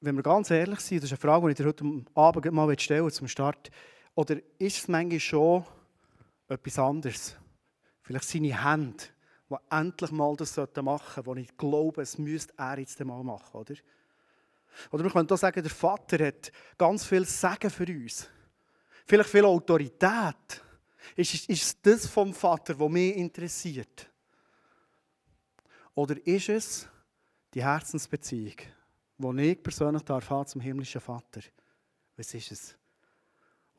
wenn 0.00 0.16
wir 0.16 0.22
ganz 0.22 0.50
ehrlich 0.50 0.80
sind, 0.80 1.02
das 1.02 1.12
ist 1.12 1.12
eine 1.12 1.20
Frage, 1.20 1.46
die 1.46 1.52
ich 1.52 1.56
dir 1.58 1.66
heute 1.66 2.04
Abend 2.14 2.52
mal 2.52 2.78
stellen 2.78 3.10
zum 3.10 3.28
Start 3.28 3.70
oder 4.14 4.36
ist 4.58 4.78
es 4.78 4.88
manchmal 4.88 5.20
schon 5.20 5.64
etwas 6.48 6.78
anderes? 6.78 7.36
Vielleicht 8.02 8.28
seine 8.28 8.64
Hände, 8.64 9.04
die 9.48 9.56
endlich 9.70 10.10
mal 10.10 10.36
das 10.36 10.56
machen 10.56 10.76
sollten, 10.76 11.26
wo 11.26 11.34
ich 11.34 11.56
glaube, 11.56 12.02
es 12.02 12.18
müsste 12.18 12.52
er 12.56 12.78
jetzt 12.78 12.98
mal 13.04 13.22
machen, 13.22 13.60
oder? 13.60 13.74
Oder 14.90 15.04
man 15.04 15.12
könnte 15.12 15.34
auch 15.34 15.38
sagen, 15.38 15.62
der 15.62 15.70
Vater 15.70 16.26
hat 16.26 16.52
ganz 16.78 17.04
viel 17.04 17.24
Sagen 17.24 17.70
für 17.70 17.86
uns. 17.86 18.28
Vielleicht 19.06 19.30
viel 19.30 19.44
Autorität. 19.44 20.62
Ist, 21.16 21.34
ist, 21.34 21.48
ist 21.48 21.78
das 21.82 22.06
vom 22.06 22.32
Vater, 22.32 22.78
was 22.78 22.90
mich 22.90 23.16
interessiert? 23.16 24.08
Oder 25.94 26.24
ist 26.26 26.48
es 26.48 26.88
die 27.52 27.62
Herzensbeziehung, 27.62 28.54
die 29.18 29.42
ich 29.42 29.62
persönlich 29.62 30.02
darf 30.02 30.46
zum 30.46 30.60
himmlischen 30.60 31.00
Vater? 31.00 31.40
Was 32.16 32.32
ist 32.34 32.52
es? 32.52 32.79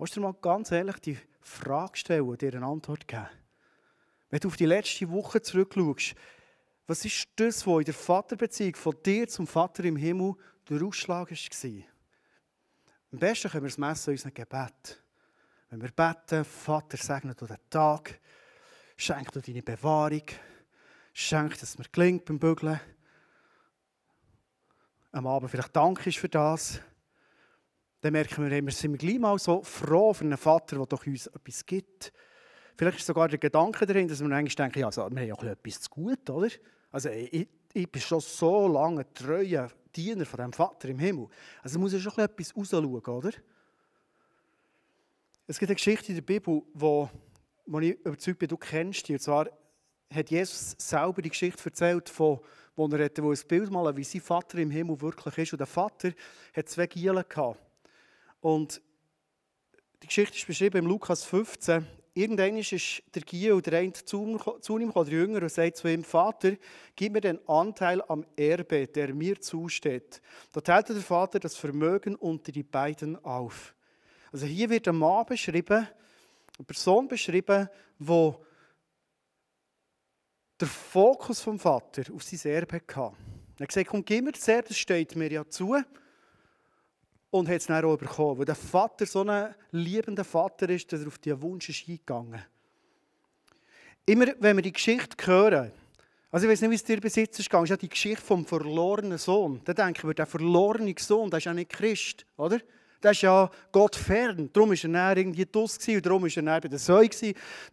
Willst 0.01 0.15
du 0.15 0.19
dir 0.19 0.25
mal 0.25 0.35
ganz 0.41 0.71
ehrlich 0.71 0.97
die 0.97 1.17
Frage 1.41 1.95
stellen 1.95 2.27
und 2.27 2.41
dir 2.41 2.55
eine 2.55 2.65
Antwort 2.65 3.07
geben? 3.07 3.29
Wenn 4.31 4.39
du 4.39 4.47
auf 4.47 4.55
die 4.55 4.65
letzte 4.65 5.07
Woche 5.11 5.43
zurückschaust, 5.43 6.15
was 6.87 7.05
ist 7.05 7.27
das, 7.35 7.67
was 7.67 7.77
in 7.77 7.85
der 7.85 7.93
Vaterbeziehung 7.93 8.75
von 8.75 8.95
dir 9.05 9.27
zum 9.27 9.45
Vater 9.45 9.83
im 9.83 9.95
Himmel 9.95 10.33
der 10.67 10.81
Ausschlag 10.81 11.29
war? 11.29 11.83
Am 13.11 13.19
besten 13.19 13.51
können 13.51 13.63
wir 13.63 13.67
es 13.67 13.77
messen 13.77 14.09
in 14.09 14.13
unserem 14.15 14.33
Gebet. 14.33 15.03
Wenn 15.69 15.81
wir 15.83 15.91
beten, 15.91 16.45
Vater, 16.45 16.97
segne 16.97 17.35
du 17.35 17.45
den 17.45 17.57
Tag, 17.69 18.19
schenk 18.97 19.31
du 19.33 19.39
deine 19.39 19.61
Bewahrung, 19.61 20.25
schenk, 21.13 21.51
dass 21.59 21.69
es 21.69 21.77
mir 21.77 21.85
gelingt 21.91 22.25
beim 22.25 22.39
Bügeln. 22.39 22.79
Am 25.11 25.27
Abend 25.27 25.51
vielleicht 25.51 25.75
dankst 25.75 26.17
für 26.17 26.27
das. 26.27 26.81
Dann 28.01 28.13
merken 28.13 28.49
wir, 28.49 28.65
wir 28.65 28.71
sind 28.71 28.97
gleich 28.97 29.19
mal 29.19 29.37
so 29.37 29.61
froh 29.61 30.13
für 30.13 30.25
einen 30.25 30.37
Vater, 30.37 30.77
der 30.77 30.85
doch 30.87 31.05
uns 31.05 31.27
etwas 31.27 31.65
gibt. 31.65 32.11
Vielleicht 32.75 32.97
ist 32.97 33.05
sogar 33.05 33.27
der 33.29 33.37
Gedanke 33.37 33.85
darin, 33.85 34.07
dass 34.07 34.23
wir 34.23 34.35
eigentlich 34.35 34.55
denken, 34.55 34.79
ja, 34.79 34.87
also, 34.87 35.07
wir 35.11 35.21
haben 35.21 35.43
ja 35.43 35.51
etwas 35.51 35.81
zu 35.81 35.89
gut, 35.89 36.29
oder? 36.29 36.49
Also 36.91 37.09
ich, 37.09 37.47
ich 37.73 37.91
bin 37.91 38.01
schon 38.01 38.19
so 38.19 38.67
lange 38.67 39.11
treuer 39.13 39.69
Diener 39.95 40.25
von 40.25 40.39
dem 40.39 40.53
Vater 40.53 40.89
im 40.89 40.99
Himmel. 40.99 41.27
Also 41.61 41.77
muss 41.77 41.93
ich 41.93 42.01
schon 42.01 42.17
etwas 42.17 42.55
rausschauen, 42.55 42.85
oder? 42.85 43.31
Es 45.47 45.59
gibt 45.59 45.69
eine 45.69 45.75
Geschichte 45.75 46.09
in 46.09 46.15
der 46.15 46.21
Bibel, 46.21 46.63
wo, 46.73 47.09
wo 47.65 47.79
ich 47.79 47.99
überzeugt 47.99 48.39
bin, 48.39 48.47
du 48.47 48.57
kennst 48.57 49.07
die. 49.07 49.13
Und 49.13 49.19
zwar 49.19 49.47
hat 50.11 50.29
Jesus 50.29 50.75
selber 50.77 51.21
die 51.21 51.29
Geschichte 51.29 51.63
erzählt, 51.63 52.09
von, 52.09 52.39
wo 52.75 52.87
er 52.87 53.05
hatte, 53.05 53.23
wo 53.23 53.31
ein 53.31 53.39
Bild 53.47 53.69
malen 53.69 53.95
wie 53.95 54.03
sein 54.03 54.21
Vater 54.21 54.57
im 54.57 54.71
Himmel 54.71 54.99
wirklich 55.01 55.37
ist. 55.37 55.53
Und 55.53 55.59
der 55.59 55.67
Vater 55.67 56.13
hat 56.55 56.69
zwei 56.69 56.87
Gielen 56.87 57.23
gehabt. 57.27 57.59
Und 58.41 58.81
die 60.03 60.07
Geschichte 60.07 60.37
ist 60.37 60.47
beschrieben 60.47 60.79
im 60.79 60.87
Lukas 60.87 61.23
15 61.23 61.87
irgendwann 62.13 62.57
ist 62.57 63.03
der 63.15 63.55
oder 63.55 63.71
der 63.71 63.93
zu, 63.93 64.37
zu 64.59 64.77
ihm 64.77 64.87
gekommen, 64.87 65.09
der 65.09 65.19
Jünger, 65.19 65.41
und 65.41 65.51
sagt 65.51 65.77
zu 65.77 65.87
ihm, 65.87 66.03
Vater, 66.03 66.55
gib 66.95 67.13
mir 67.13 67.21
den 67.21 67.39
Anteil 67.47 68.01
am 68.07 68.25
Erbe, 68.35 68.87
der 68.87 69.13
mir 69.13 69.39
zusteht. 69.39 70.21
Da 70.51 70.61
teilte 70.61 70.93
der 70.93 71.03
Vater 71.03 71.39
das 71.39 71.55
Vermögen 71.55 72.15
unter 72.15 72.51
die 72.51 72.63
beiden 72.63 73.23
auf. 73.23 73.73
Also 74.31 74.45
hier 74.45 74.69
wird 74.69 74.87
ein 74.87 74.97
Mann 74.97 75.25
beschrieben, 75.25 75.87
eine 76.57 76.65
Person 76.65 77.07
beschrieben, 77.07 77.69
wo 77.99 78.45
der 80.59 80.67
Fokus 80.67 81.41
vom 81.41 81.59
Vater 81.59 82.03
auf 82.13 82.23
sein 82.23 82.51
Erbe 82.51 82.75
hatte. 82.75 83.15
Er 83.57 83.63
hat 83.63 83.67
gesagt, 83.67 83.87
komm, 83.87 84.05
gib 84.05 84.23
mir 84.23 84.31
das 84.31 84.47
Erbe, 84.47 84.67
das 84.67 84.77
steht 84.77 85.15
mir 85.15 85.31
ja 85.31 85.47
zu 85.47 85.75
und 87.31 87.47
hat 87.47 87.55
es 87.55 87.65
dann 87.65 87.83
auch 87.83 87.97
bekommen. 87.97 88.37
Weil 88.37 88.45
der 88.45 88.55
Vater 88.55 89.05
so 89.05 89.23
ein 89.23 89.55
liebender 89.71 90.23
Vater 90.23 90.69
ist, 90.69 90.91
dass 90.93 91.01
er 91.01 91.07
auf 91.07 91.17
diesen 91.17 91.41
Wunsch 91.41 91.69
ist 91.69 91.87
eingegangen 91.87 92.43
Immer, 94.05 94.27
wenn 94.39 94.57
wir 94.57 94.63
die 94.63 94.73
Geschichte 94.73 95.25
hören, 95.25 95.71
also 96.31 96.45
ich 96.45 96.51
weiß 96.51 96.61
nicht, 96.61 96.71
wie 96.71 96.75
es 96.75 96.83
dir 96.83 96.99
bis 97.01 97.15
jetzt 97.15 97.39
ist 97.39 97.53
ist 97.53 97.69
ja 97.69 97.77
die 97.77 97.89
Geschichte 97.89 98.23
vom 98.23 98.45
verlorenen 98.45 99.17
Sohn. 99.17 99.61
Da 99.65 99.73
denken 99.73 100.07
wir, 100.07 100.13
der 100.13 100.25
verlorene 100.25 100.95
Sohn, 100.97 101.29
der 101.29 101.39
ist 101.39 101.45
ja 101.45 101.53
nicht 101.53 101.71
Christ, 101.71 102.25
oder? 102.37 102.59
Der 103.03 103.11
ist 103.11 103.21
ja 103.21 103.49
Gott 103.71 103.95
fern. 103.95 104.49
Darum 104.53 104.69
war 104.69 105.09
er 105.09 105.17
irgendwie 105.17 105.45
und 105.45 106.05
darum 106.05 106.23
war 106.23 106.53
er 106.53 106.61
bei 106.61 106.67
der 106.69 106.79
Säue 106.79 107.09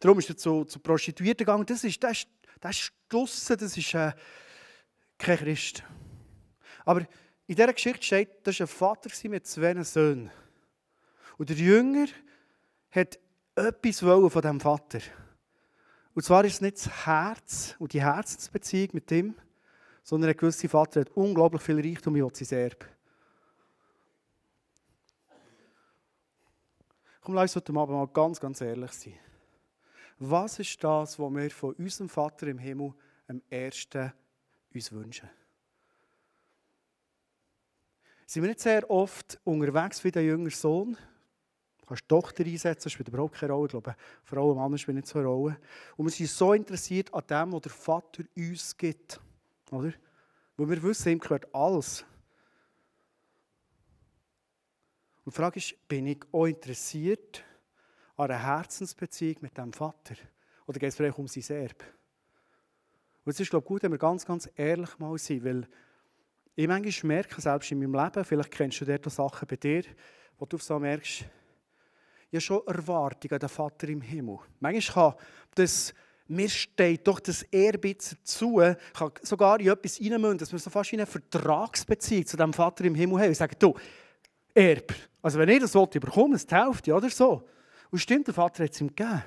darum 0.00 0.18
ist 0.18 0.28
er 0.28 0.36
zu, 0.36 0.64
zu 0.64 0.80
Prostituierten 0.80 1.46
gegangen. 1.46 1.66
Das 1.66 1.84
ist, 1.84 2.02
das 2.02 2.18
ist, 2.18 2.28
das 2.60 2.76
ist 2.76 2.92
das 3.56 3.76
ist 3.76 3.94
äh, 3.94 4.12
kein 5.18 5.38
Christ. 5.38 5.84
Aber 6.84 7.06
in 7.48 7.56
dieser 7.56 7.72
Geschichte 7.72 8.02
steht, 8.02 8.46
das 8.46 8.60
war 8.60 8.66
ein 8.66 8.68
Vater 8.68 9.28
mit 9.30 9.46
zwei 9.46 9.82
Söhnen. 9.82 10.30
Und 11.38 11.48
der 11.48 11.56
Jünger 11.56 12.06
hat 12.90 13.18
etwas 13.54 14.00
von 14.00 14.28
diesem 14.30 14.60
Vater. 14.60 15.00
Und 16.14 16.22
zwar 16.22 16.44
ist 16.44 16.54
es 16.54 16.60
nicht 16.60 16.76
das 16.76 17.06
Herz 17.06 17.74
und 17.78 17.94
die 17.94 18.02
Herzensbeziehung 18.02 18.90
mit 18.92 19.10
ihm, 19.10 19.34
sondern 20.02 20.30
ein 20.30 20.36
gewisser 20.36 20.68
Vater 20.68 21.00
hat 21.00 21.10
unglaublich 21.16 21.62
viel 21.62 21.80
Reichtum 21.80 22.20
und 22.22 22.36
sein 22.36 22.58
Erbe. 22.58 22.86
Komm, 27.22 27.34
lass 27.34 27.56
uns 27.56 27.66
heute 27.66 27.78
Abend 27.78 27.96
mal 27.96 28.08
ganz, 28.08 28.38
ganz 28.40 28.60
ehrlich 28.60 28.92
sein. 28.92 29.18
Was 30.18 30.58
ist 30.58 30.84
das, 30.84 31.18
was 31.18 31.32
wir 31.32 31.50
von 31.50 31.74
unserem 31.74 32.10
Vater 32.10 32.46
im 32.48 32.58
Himmel 32.58 32.92
am 33.26 33.40
ersten 33.48 34.12
uns 34.74 34.92
wünschen? 34.92 35.30
Sind 38.28 38.42
wir 38.42 38.48
nicht 38.48 38.60
sehr 38.60 38.88
oft 38.90 39.40
unterwegs 39.42 40.04
wie 40.04 40.10
der 40.10 40.22
jüngere 40.22 40.50
Sohn. 40.50 40.98
Du 41.80 41.86
kannst 41.86 42.02
die 42.02 42.08
Tochter 42.08 42.44
einsetzen, 42.44 42.90
spielt 42.90 43.08
überhaupt 43.08 43.36
keine 43.36 43.54
Rolle. 43.54 43.68
Ich 43.68 43.70
glaube, 43.70 43.96
Frauen 44.22 44.50
und 44.50 44.62
Männer 44.62 44.76
spielen 44.76 44.96
nicht 44.96 45.08
so 45.08 45.18
eine 45.18 45.28
Rolle. 45.28 45.58
Und 45.96 46.04
wir 46.04 46.12
sind 46.12 46.28
so 46.28 46.52
interessiert 46.52 47.12
an 47.14 47.22
dem, 47.26 47.52
was 47.54 47.62
der 47.62 47.72
Vater 47.72 48.24
uns 48.36 48.76
gibt. 48.76 49.18
Oder? 49.70 49.94
Weil 50.58 50.68
wir 50.68 50.82
wissen, 50.82 51.08
ihm 51.08 51.20
gehört 51.20 51.54
alles. 51.54 52.04
Und 55.24 55.34
die 55.34 55.36
Frage 55.36 55.56
ist, 55.56 55.88
bin 55.88 56.06
ich 56.08 56.20
auch 56.30 56.44
interessiert 56.44 57.42
an 58.14 58.30
einer 58.30 58.42
Herzensbeziehung 58.42 59.36
mit 59.40 59.56
dem 59.56 59.72
Vater? 59.72 60.16
Oder 60.66 60.78
geht 60.78 60.90
es 60.90 60.96
vielleicht 60.96 61.18
um 61.18 61.28
sein 61.28 61.56
Erbe? 61.56 61.84
Und 63.24 63.30
es 63.30 63.40
ist, 63.40 63.48
glaube 63.48 63.64
ich, 63.64 63.68
gut, 63.68 63.82
wenn 63.84 63.92
wir 63.92 63.98
ganz, 63.98 64.26
ganz 64.26 64.50
ehrlich 64.54 64.98
mal 64.98 65.16
sind, 65.16 65.44
weil 65.46 65.66
ich 66.58 66.66
manchmal 66.66 67.14
merke, 67.14 67.40
selbst 67.40 67.70
in 67.70 67.78
meinem 67.78 67.94
Leben, 67.94 68.24
vielleicht 68.24 68.50
kennst 68.50 68.80
du 68.80 68.84
dort 68.84 69.08
Sachen 69.12 69.46
bei 69.46 69.54
dir, 69.54 69.84
wo 70.36 70.44
du 70.44 70.58
so 70.58 70.76
merkst, 70.76 71.24
ich 72.30 72.34
habe 72.34 72.40
schon 72.40 72.66
Erwartungen 72.66 73.34
an 73.34 73.38
den 73.38 73.48
Vater 73.48 73.88
im 73.88 74.00
Himmel. 74.00 74.40
Manchmal 74.58 75.12
kann 75.12 75.20
das, 75.54 75.94
mir 76.26 76.48
steht 76.48 77.06
doch 77.06 77.20
das 77.20 77.42
Ehrbitter 77.44 78.16
zu, 78.24 78.56
kann 78.92 79.12
sogar 79.22 79.60
in 79.60 79.68
etwas 79.68 80.00
reinmünden, 80.00 80.38
dass 80.38 80.50
wir 80.50 80.58
so 80.58 80.68
fast 80.68 80.92
in 80.92 80.98
eine 80.98 81.06
Vertragsbeziehung 81.06 82.26
zu 82.26 82.36
dem 82.36 82.52
Vater 82.52 82.84
im 82.86 82.96
Himmel 82.96 83.20
haben. 83.20 83.30
Ich 83.30 83.38
sage, 83.38 83.54
du, 83.56 83.76
Erb, 84.52 84.92
also 85.22 85.38
wenn 85.38 85.48
ich 85.50 85.60
das 85.60 85.76
wollte, 85.76 86.00
bekomme 86.00 86.34
es 86.34 86.44
die 86.44 86.56
Hälfte 86.56 86.92
oder 86.92 87.08
so. 87.08 87.48
Und 87.92 88.00
stimmt, 88.00 88.26
der 88.26 88.34
Vater 88.34 88.64
hat 88.64 88.72
es 88.72 88.80
ihm 88.80 88.88
gegeben. 88.88 89.22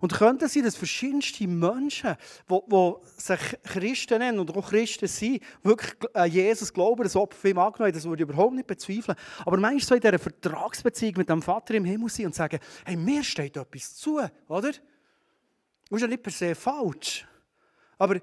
Und 0.00 0.14
könnte 0.14 0.48
sein, 0.48 0.64
dass 0.64 0.76
verschiedenste 0.76 1.46
Menschen, 1.46 2.16
die, 2.50 2.94
sich 3.16 3.40
Christen 3.64 4.18
nennen 4.18 4.38
und 4.38 4.56
auch 4.56 4.68
Christen 4.68 5.08
sind, 5.08 5.42
wirklich 5.62 5.94
an 6.14 6.30
Jesus 6.30 6.72
glauben, 6.72 7.02
das 7.02 7.16
Opfer 7.16 7.38
für 7.38 7.48
ihn 7.50 7.58
angenommen 7.58 7.92
das 7.92 8.04
würde 8.04 8.22
ich 8.22 8.28
überhaupt 8.28 8.54
nicht 8.54 8.66
bezweifeln. 8.66 9.16
Aber 9.44 9.56
manchmal 9.56 9.80
so 9.80 9.94
in 9.94 10.00
dieser 10.00 10.18
Vertragsbeziehung 10.18 11.14
mit 11.18 11.28
dem 11.28 11.42
Vater 11.42 11.74
im 11.74 11.84
Himmel 11.84 12.08
sein 12.08 12.26
und 12.26 12.34
sagen, 12.34 12.58
hey, 12.84 12.96
mir 12.96 13.22
steht 13.22 13.56
etwas 13.56 13.96
zu, 13.96 14.20
oder? 14.48 14.72
Das 15.88 15.98
ist 15.98 16.00
ja 16.00 16.06
nicht 16.08 16.22
per 16.22 16.32
se 16.32 16.54
falsch. 16.54 17.26
Aber 17.98 18.20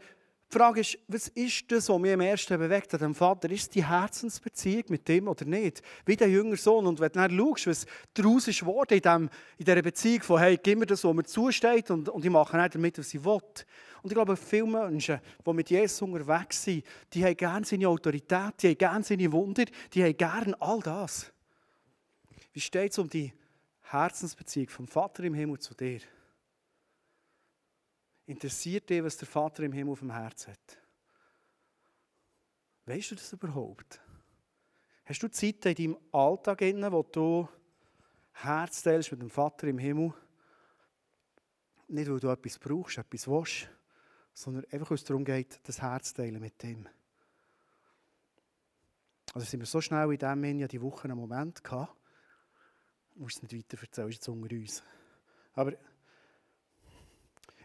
die 0.54 0.60
Frage 0.60 0.82
ist, 0.82 1.00
was 1.08 1.30
ist 1.30 1.72
das, 1.72 1.90
was 1.90 2.00
mich 2.00 2.14
am 2.14 2.22
ersten 2.22 2.60
bewegt 2.60 2.94
an 2.94 3.00
dem 3.00 3.16
Vater? 3.16 3.50
Ist 3.50 3.62
es 3.62 3.70
die 3.70 3.86
Herzensbeziehung 3.86 4.84
mit 4.90 5.08
dem 5.08 5.28
oder 5.28 5.46
nicht? 5.46 5.82
Wie 6.06 6.16
der 6.16 6.30
jüngere 6.30 6.58
Sohn. 6.58 6.86
Und 6.86 7.00
wenn 7.00 7.12
du 7.12 7.20
dann 7.20 7.38
schaust, 7.38 7.68
was 7.68 7.86
daraus 8.14 8.48
ist 8.48 8.60
geworden 8.60 8.94
in, 8.94 9.02
dem, 9.02 9.30
in 9.58 9.66
dieser 9.66 9.82
Beziehung 9.82 10.22
von, 10.22 10.40
hey, 10.40 10.60
gib 10.62 10.78
mir 10.78 10.86
das, 10.86 11.04
was 11.04 11.14
mir 11.14 11.24
zusteht 11.24 11.90
und, 11.90 12.08
und 12.08 12.24
ich 12.24 12.30
mache 12.30 12.56
nicht 12.56 12.76
damit, 12.76 13.00
was 13.00 13.14
ich 13.14 13.24
will. 13.24 13.42
Und 14.04 14.12
ich 14.12 14.14
glaube, 14.14 14.36
viele 14.38 14.68
Menschen, 14.68 15.20
die 15.46 15.54
mit 15.54 15.70
Jesus 15.70 16.02
unterwegs 16.02 16.64
sind, 16.64 16.84
die 17.14 17.24
haben 17.26 17.38
gerne 17.38 17.66
seine 17.66 17.88
Autorität, 17.88 18.54
die 18.62 18.70
haben 18.70 18.78
gerne 18.78 19.04
seine 19.04 19.32
Wunder, 19.32 19.66
die 19.94 20.04
haben 20.04 20.18
gerne 20.18 20.62
all 20.62 20.80
das. 20.82 21.32
Wie 22.52 22.60
steht 22.60 22.92
es 22.92 23.00
um 23.00 23.10
die 23.10 23.34
Herzensbeziehung 23.82 24.70
vom 24.70 24.88
Vater 24.88 25.24
im 25.24 25.34
Himmel 25.34 25.58
zu 25.60 25.74
dir? 25.74 26.02
Interessiert 28.34 28.90
dich, 28.90 29.04
was 29.04 29.16
der 29.16 29.28
Vater 29.28 29.62
im 29.62 29.72
Himmel 29.72 29.92
auf 29.92 30.00
dem 30.00 30.12
Herz 30.12 30.48
hat? 30.48 30.82
Weißt 32.88 33.12
du 33.12 33.16
das 33.16 33.32
überhaupt? 33.32 34.02
Hast 35.06 35.22
du 35.22 35.28
Zeiten 35.28 35.68
in 35.68 35.76
deinem 35.76 35.98
Alltag, 36.12 36.62
wo 36.62 37.04
du 37.04 37.48
Herz 38.32 38.82
teilst 38.82 39.12
mit 39.12 39.22
dem 39.22 39.30
Vater 39.30 39.68
im 39.68 39.78
Himmel? 39.78 40.16
Nicht, 41.90 42.10
weil 42.10 42.20
du 42.20 42.30
etwas 42.30 42.58
brauchst, 42.58 42.98
etwas 42.98 43.28
willst, 43.28 43.70
sondern 44.34 44.66
einfach, 44.72 44.90
weil 44.90 44.96
es 44.96 45.04
darum 45.04 45.24
geht, 45.24 45.60
das 45.68 45.80
Herz 45.80 46.12
teilen 46.12 46.42
mit 46.42 46.64
ihm. 46.64 46.90
Also 49.36 49.46
sind 49.46 49.60
wir 49.60 49.68
so 49.68 49.80
schnell 49.80 50.12
in 50.12 50.18
dem 50.18 50.60
Jahr 50.60 50.70
die 50.70 50.82
Woche 50.82 51.04
einen 51.04 51.20
Moment 51.20 51.64
gehabt. 51.64 51.96
Ich 53.14 53.20
muss 53.20 53.36
es 53.36 53.44
nicht 53.44 53.56
weiter 53.56 53.84
erzählen, 53.84 54.10
ist 54.10 54.16
jetzt 54.16 54.28
unter 54.28 54.56
uns. 54.56 54.82
Aber 55.54 55.74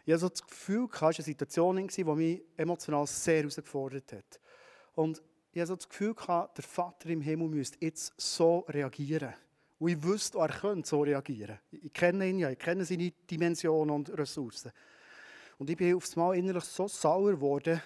ich 0.09 0.15
hatte 0.15 0.21
so 0.21 0.29
das 0.31 0.43
Gefühl, 0.43 0.89
es 0.91 1.03
war 1.03 1.09
eine 1.11 1.23
Situation, 1.23 1.87
die 1.87 2.05
mich 2.05 2.43
emotional 2.57 3.07
sehr 3.07 3.41
herausgefordert 3.41 4.11
hat. 4.15 4.41
Und 4.95 5.23
ich 5.53 5.61
hatte 5.61 5.67
so 5.69 5.77
das 5.77 5.87
Gefühl, 5.87 6.15
der 6.27 6.65
Vater 6.65 7.11
im 7.11 7.21
Himmel 7.21 7.49
müsste 7.49 7.77
jetzt 7.85 8.15
so 8.17 8.61
reagieren 8.71 9.35
Und 9.79 9.91
ich 9.91 10.03
wüsste, 10.03 10.39
er 10.39 10.49
könnte 10.49 10.89
so 10.89 11.03
reagieren. 11.03 11.59
Ich 11.71 11.93
kenne 11.93 12.27
ihn 12.27 12.39
ja, 12.39 12.49
ich 12.49 12.59
kenne 12.59 12.87
seine 12.87 13.11
Dimensionen 13.31 13.95
und 13.95 14.09
Ressourcen. 14.17 14.73
Und 15.59 15.69
ich 15.69 15.77
bin 15.77 15.95
auf 15.95 16.11
einmal 16.17 16.39
innerlich 16.39 16.65
so 16.65 16.89
sauer 16.89 17.33
geworden. 17.33 17.83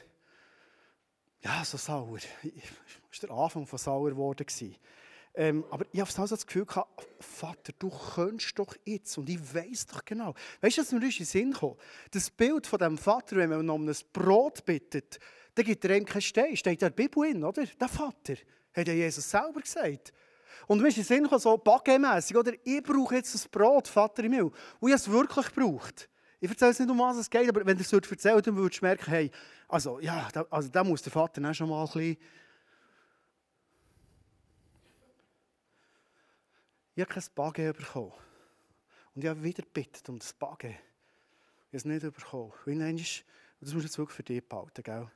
Ja, 1.41 1.65
so 1.65 1.77
sauer. 1.77 2.19
Das 2.21 3.23
war 3.23 3.29
der 3.31 3.37
Anfang 3.37 3.67
von 3.67 3.79
sauer 3.81 4.11
geworden. 4.11 4.47
Ähm, 5.35 5.65
aber 5.71 5.87
ich 5.93 6.01
habe 6.01 6.11
das 6.13 6.47
Gefühl 6.47 6.67
gehabt, 6.67 7.07
Vater, 7.21 7.73
du 7.79 7.91
könntest 8.15 8.59
doch 8.59 8.77
jetzt 8.85 9.17
und 9.17 9.29
ich 9.31 9.55
weiß 9.55 9.87
doch 9.87 10.05
genau. 10.05 10.35
Weißt 10.61 10.77
du, 10.77 10.83
was 10.83 10.93
mir 10.93 11.03
in 11.03 11.11
den 11.11 11.27
Sinn 11.27 11.53
kam? 11.55 11.75
Das 12.11 12.31
Bild 12.31 12.67
von 12.67 12.79
dem 12.79 12.99
Vater, 12.99 13.37
wenn 13.37 13.49
man 13.49 13.71
um 13.71 13.89
ein 13.89 13.97
Brot 14.13 14.65
bittet, 14.65 15.19
dann 15.55 15.65
gibt 15.65 15.85
er 15.85 15.97
ihm 15.97 16.05
keinen 16.05 16.23
Stein. 16.23 16.57
Steht 16.57 16.83
der 16.83 16.91
Bibel 16.91 17.25
in, 17.25 17.45
oder? 17.45 17.65
Der 17.65 17.89
Vater, 17.89 18.35
hat 18.75 18.89
ja 18.89 18.95
Jesus 18.95 19.31
selber 19.31 19.61
gesagt. 19.61 20.13
Und 20.67 20.81
mir 20.81 20.89
ist 20.89 20.97
in 20.97 21.03
den 21.03 21.07
Sinn 21.07 21.23
gekommen, 21.23 21.41
so 21.41 21.57
baggemässig, 21.57 22.37
oder? 22.37 22.53
Ich 22.65 22.83
brauche 22.83 23.15
jetzt 23.15 23.35
das 23.35 23.49
Brot, 23.49 23.89
Vater 23.89 24.25
im 24.25 24.33
Himmel. 24.33 24.53
Und 24.81 24.91
ich 24.91 24.95
es 24.95 25.11
wirklich 25.11 25.47
gebraucht. 25.55 26.09
Ich 26.41 26.51
erzähle 26.51 26.73
es 26.73 26.79
nicht, 26.79 26.91
um 26.91 26.99
was 26.99 27.17
es 27.17 27.31
geht, 27.31 27.49
aber 27.49 27.65
wenn 27.65 27.77
du 27.77 27.83
es 27.83 27.93
erzählst, 27.93 28.47
dann 28.47 28.57
würdest 28.57 28.83
du 28.83 28.85
merken, 28.85 29.11
hey, 29.11 29.31
also, 29.69 30.01
ja, 30.01 30.29
da, 30.33 30.45
also, 30.51 30.69
da 30.69 30.85
muss 30.85 31.01
der 31.01 31.13
Vater 31.13 31.49
auch 31.49 31.55
schon 31.55 31.69
mal 31.69 31.83
ein 31.83 31.87
bisschen 31.87 32.17
Ich 36.95 37.03
habe 37.03 37.13
kein 37.13 37.25
Bagen 37.35 37.73
bekommen. 37.73 38.13
Und 39.15 39.23
ich 39.23 39.29
habe 39.29 39.43
wieder 39.43 39.63
gebeten 39.63 40.13
um 40.13 40.19
das 40.19 40.33
Bagen. 40.33 40.71
Ich 40.71 41.69
habe 41.69 41.77
es 41.77 41.85
nicht 41.85 42.03
bekommen. 42.03 42.53
Und 42.67 42.79
dann 42.79 42.97
das 42.97 43.75
muss 43.75 43.85
ich 43.85 43.97
wirklich 43.97 44.17
für 44.17 44.23
dich 44.25 44.47
behalten, 44.47 44.83
gell? 44.83 45.09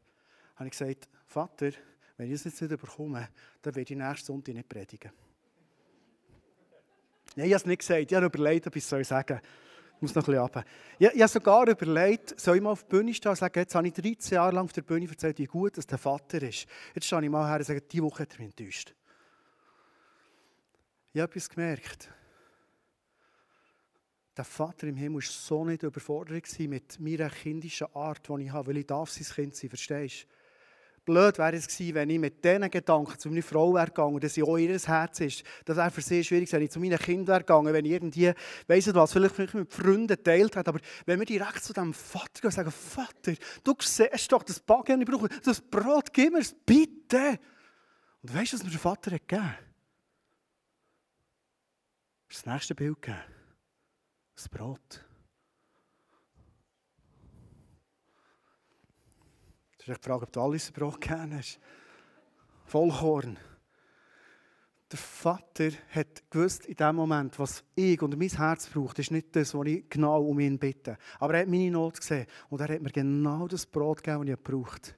habe 0.57 0.69
ich 0.69 0.71
gesagt, 0.71 1.09
Vater, 1.27 1.71
wenn 2.17 2.29
ich 2.29 2.35
es 2.35 2.45
jetzt 2.45 2.63
nicht 2.63 2.81
bekomme, 2.81 3.29
dann 3.63 3.75
werde 3.75 3.93
ich 3.93 3.99
nächsten 3.99 4.27
Sonntag 4.27 4.55
nicht 4.55 4.69
predigen. 4.69 5.11
Nein, 7.35 7.47
ich 7.47 7.53
habe 7.53 7.57
es 7.57 7.67
nicht 7.67 7.79
gesagt. 7.81 8.11
Ich 8.11 8.15
habe 8.17 8.27
überlegt, 8.27 8.67
ob 8.67 8.77
ich 8.77 8.83
es 8.83 8.89
sagen 8.89 9.05
soll. 9.05 9.41
Ich 9.97 10.03
muss 10.03 10.15
noch 10.15 10.23
ein 10.23 10.27
bisschen 10.27 10.41
runter. 10.41 10.65
Ich 10.99 11.09
habe 11.09 11.29
sogar 11.29 11.69
überlegt, 11.69 12.39
soll 12.41 12.57
ich 12.57 12.63
mal 12.63 12.71
auf 12.71 12.85
der 12.85 12.97
Bühne 12.97 13.15
stehen 13.15 13.31
und 13.31 13.37
sagen, 13.37 13.59
jetzt 13.59 13.75
habe 13.75 13.89
ich 13.89 13.95
13 13.95 14.35
Jahre 14.35 14.55
lang 14.55 14.65
auf 14.65 14.73
der 14.73 14.83
Bühne 14.83 15.09
erzählt, 15.09 15.39
wie 15.39 15.47
gut 15.47 15.77
dass 15.77 15.87
der 15.87 15.99
Vater 15.99 16.43
ist. 16.43 16.67
Jetzt 16.95 17.07
stehe 17.07 17.23
ich 17.23 17.31
mal 17.31 17.49
her 17.49 17.59
und 17.59 17.65
sage, 17.65 17.81
diese 17.83 18.03
Woche 18.03 18.23
hat 18.23 18.33
er 18.35 18.39
mich 18.39 18.49
enttäuscht. 18.49 18.95
Ich 21.17 21.23
habe 21.23 21.33
etwas 21.33 21.49
gemerkt. 21.49 22.11
Der 24.37 24.45
Vater 24.45 24.87
im 24.87 24.97
Himmel 24.97 25.23
war 25.23 25.31
so 25.31 25.65
nicht 25.65 25.83
überfordert 25.83 26.45
mit 26.59 27.01
meiner 27.01 27.31
kindischen 27.31 27.87
Art, 27.95 28.29
die 28.29 28.43
ich 28.43 28.53
habe, 28.53 28.69
weil 28.69 28.77
ich 28.77 28.87
darf 28.87 29.09
sein 29.09 29.25
Kind 29.25 29.57
sein, 29.57 29.71
verstehst 29.71 30.25
du? 30.25 31.07
Blöd 31.07 31.39
wäre 31.39 31.57
es 31.57 31.69
gewesen, 31.69 31.95
wenn 31.95 32.11
ich 32.11 32.19
mit 32.19 32.45
diesen 32.45 32.71
Gedanken 32.71 33.19
zu 33.19 33.31
meiner 33.31 33.43
Frau 33.43 33.73
wäre 33.73 33.87
gegangen, 33.87 34.21
dass 34.21 34.35
sie 34.35 34.43
auch 34.43 34.59
ihr 34.59 34.79
Herz 34.79 35.21
ist. 35.21 35.43
Das 35.65 35.79
wäre 35.79 35.91
für 35.91 36.03
sie 36.03 36.23
schwierig, 36.23 36.53
wenn 36.53 36.61
ich 36.61 36.71
zu 36.71 36.81
meinen 36.81 36.99
Kindern 36.99 37.29
wäre 37.29 37.41
gegangen, 37.41 37.73
wenn 37.73 37.87
ich 37.87 37.93
irgendwie, 37.93 38.35
weiss 38.67 38.85
nicht 38.85 38.95
was, 38.95 39.15
vielleicht 39.15 39.55
mit 39.55 39.73
Freunden 39.73 40.09
geteilt 40.09 40.55
hätte. 40.55 40.69
Aber 40.69 40.81
wenn 41.07 41.19
wir 41.19 41.25
direkt 41.25 41.65
zu 41.65 41.73
diesem 41.73 41.95
Vater 41.95 42.43
gehen 42.43 42.49
und 42.49 42.53
sagen, 42.53 42.71
Vater, 42.71 43.33
du 43.65 43.75
siehst 43.81 44.31
doch 44.31 44.43
das 44.43 44.61
Backen, 44.61 45.01
ich 45.01 45.09
brauche 45.09 45.31
das 45.43 45.63
Brot, 45.63 46.13
gib 46.13 46.35
mir 46.35 46.41
es, 46.41 46.55
bitte. 46.67 47.39
Und 48.21 48.35
weißt 48.35 48.53
du, 48.53 48.57
was 48.59 48.65
mir 48.65 48.71
der 48.71 48.81
Vater 48.81 49.13
hat 49.13 49.27
gegeben? 49.27 49.66
Das 52.29 52.47
nächste 52.47 52.75
Bild 52.75 53.01
gegeben. 53.01 53.23
Das 54.35 54.49
Brot. 54.49 55.05
Das 59.79 59.89
ist 59.89 60.05
die 60.05 60.09
Frage, 60.09 60.25
ob 60.25 60.33
du 60.33 60.41
alles 60.41 60.73
Brot 60.73 61.01
gegeben 61.01 61.37
hast. 61.37 61.61
Vollkorn. 62.65 63.39
Der 64.91 64.99
Vater 64.99 65.71
hat 65.91 66.31
gewusst 66.31 66.67
in 66.67 66.77
dem 66.77 66.97
Moment, 66.97 67.39
was 67.39 67.65
ich 67.75 68.01
und 68.03 68.17
mein 68.17 68.29
Herz 68.29 68.69
braucht, 68.69 68.99
ist 69.01 69.11
nicht 69.11 69.35
das, 69.35 69.53
was 69.55 69.67
ich 69.67 69.89
genau 69.89 70.23
um 70.23 70.39
ihn 70.39 70.59
bitte. 70.59 70.97
Aber 71.19 71.35
er 71.35 71.41
hat 71.41 71.49
meine 71.49 71.73
Not 71.73 71.99
gesehen 71.99 72.27
und 72.51 72.61
er 72.61 72.69
hat 72.73 72.83
mir 72.83 72.91
genau 72.91 73.49
das 73.49 73.67
Brot 73.67 74.03
gegeben, 74.03 74.27
das 74.27 74.37
ich 74.37 74.43
braucht. 74.43 74.97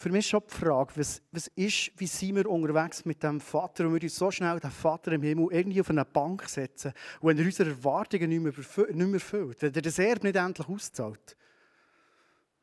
Für 0.00 0.10
mich 0.10 0.28
schon 0.28 0.44
die 0.48 0.54
Frage, 0.54 0.92
was, 0.94 1.20
was 1.32 1.48
ist, 1.56 1.90
wie 1.96 2.06
sind 2.06 2.36
wir 2.36 2.48
unterwegs 2.48 3.04
mit 3.04 3.20
dem 3.20 3.40
Vater 3.40 3.84
und 3.84 3.94
wir 3.94 4.02
uns 4.02 4.14
so 4.14 4.30
schnell 4.30 4.60
den 4.60 4.70
Vater 4.70 5.10
im 5.10 5.24
Himmel 5.24 5.48
irgendwie 5.50 5.80
auf 5.80 5.90
eine 5.90 6.04
Bank 6.04 6.48
setzen 6.48 6.92
und 7.20 7.30
wenn 7.30 7.38
er 7.38 7.44
unsere 7.44 7.70
Erwartungen 7.70 8.28
nicht 8.28 8.40
mehr, 8.40 8.52
nicht 8.52 8.94
mehr 8.94 9.14
erfüllt, 9.14 9.60
wenn 9.60 9.74
er 9.74 9.82
das 9.82 9.98
Erbe 9.98 10.28
nicht 10.28 10.36
endlich 10.36 10.68
auszahlt, 10.68 11.36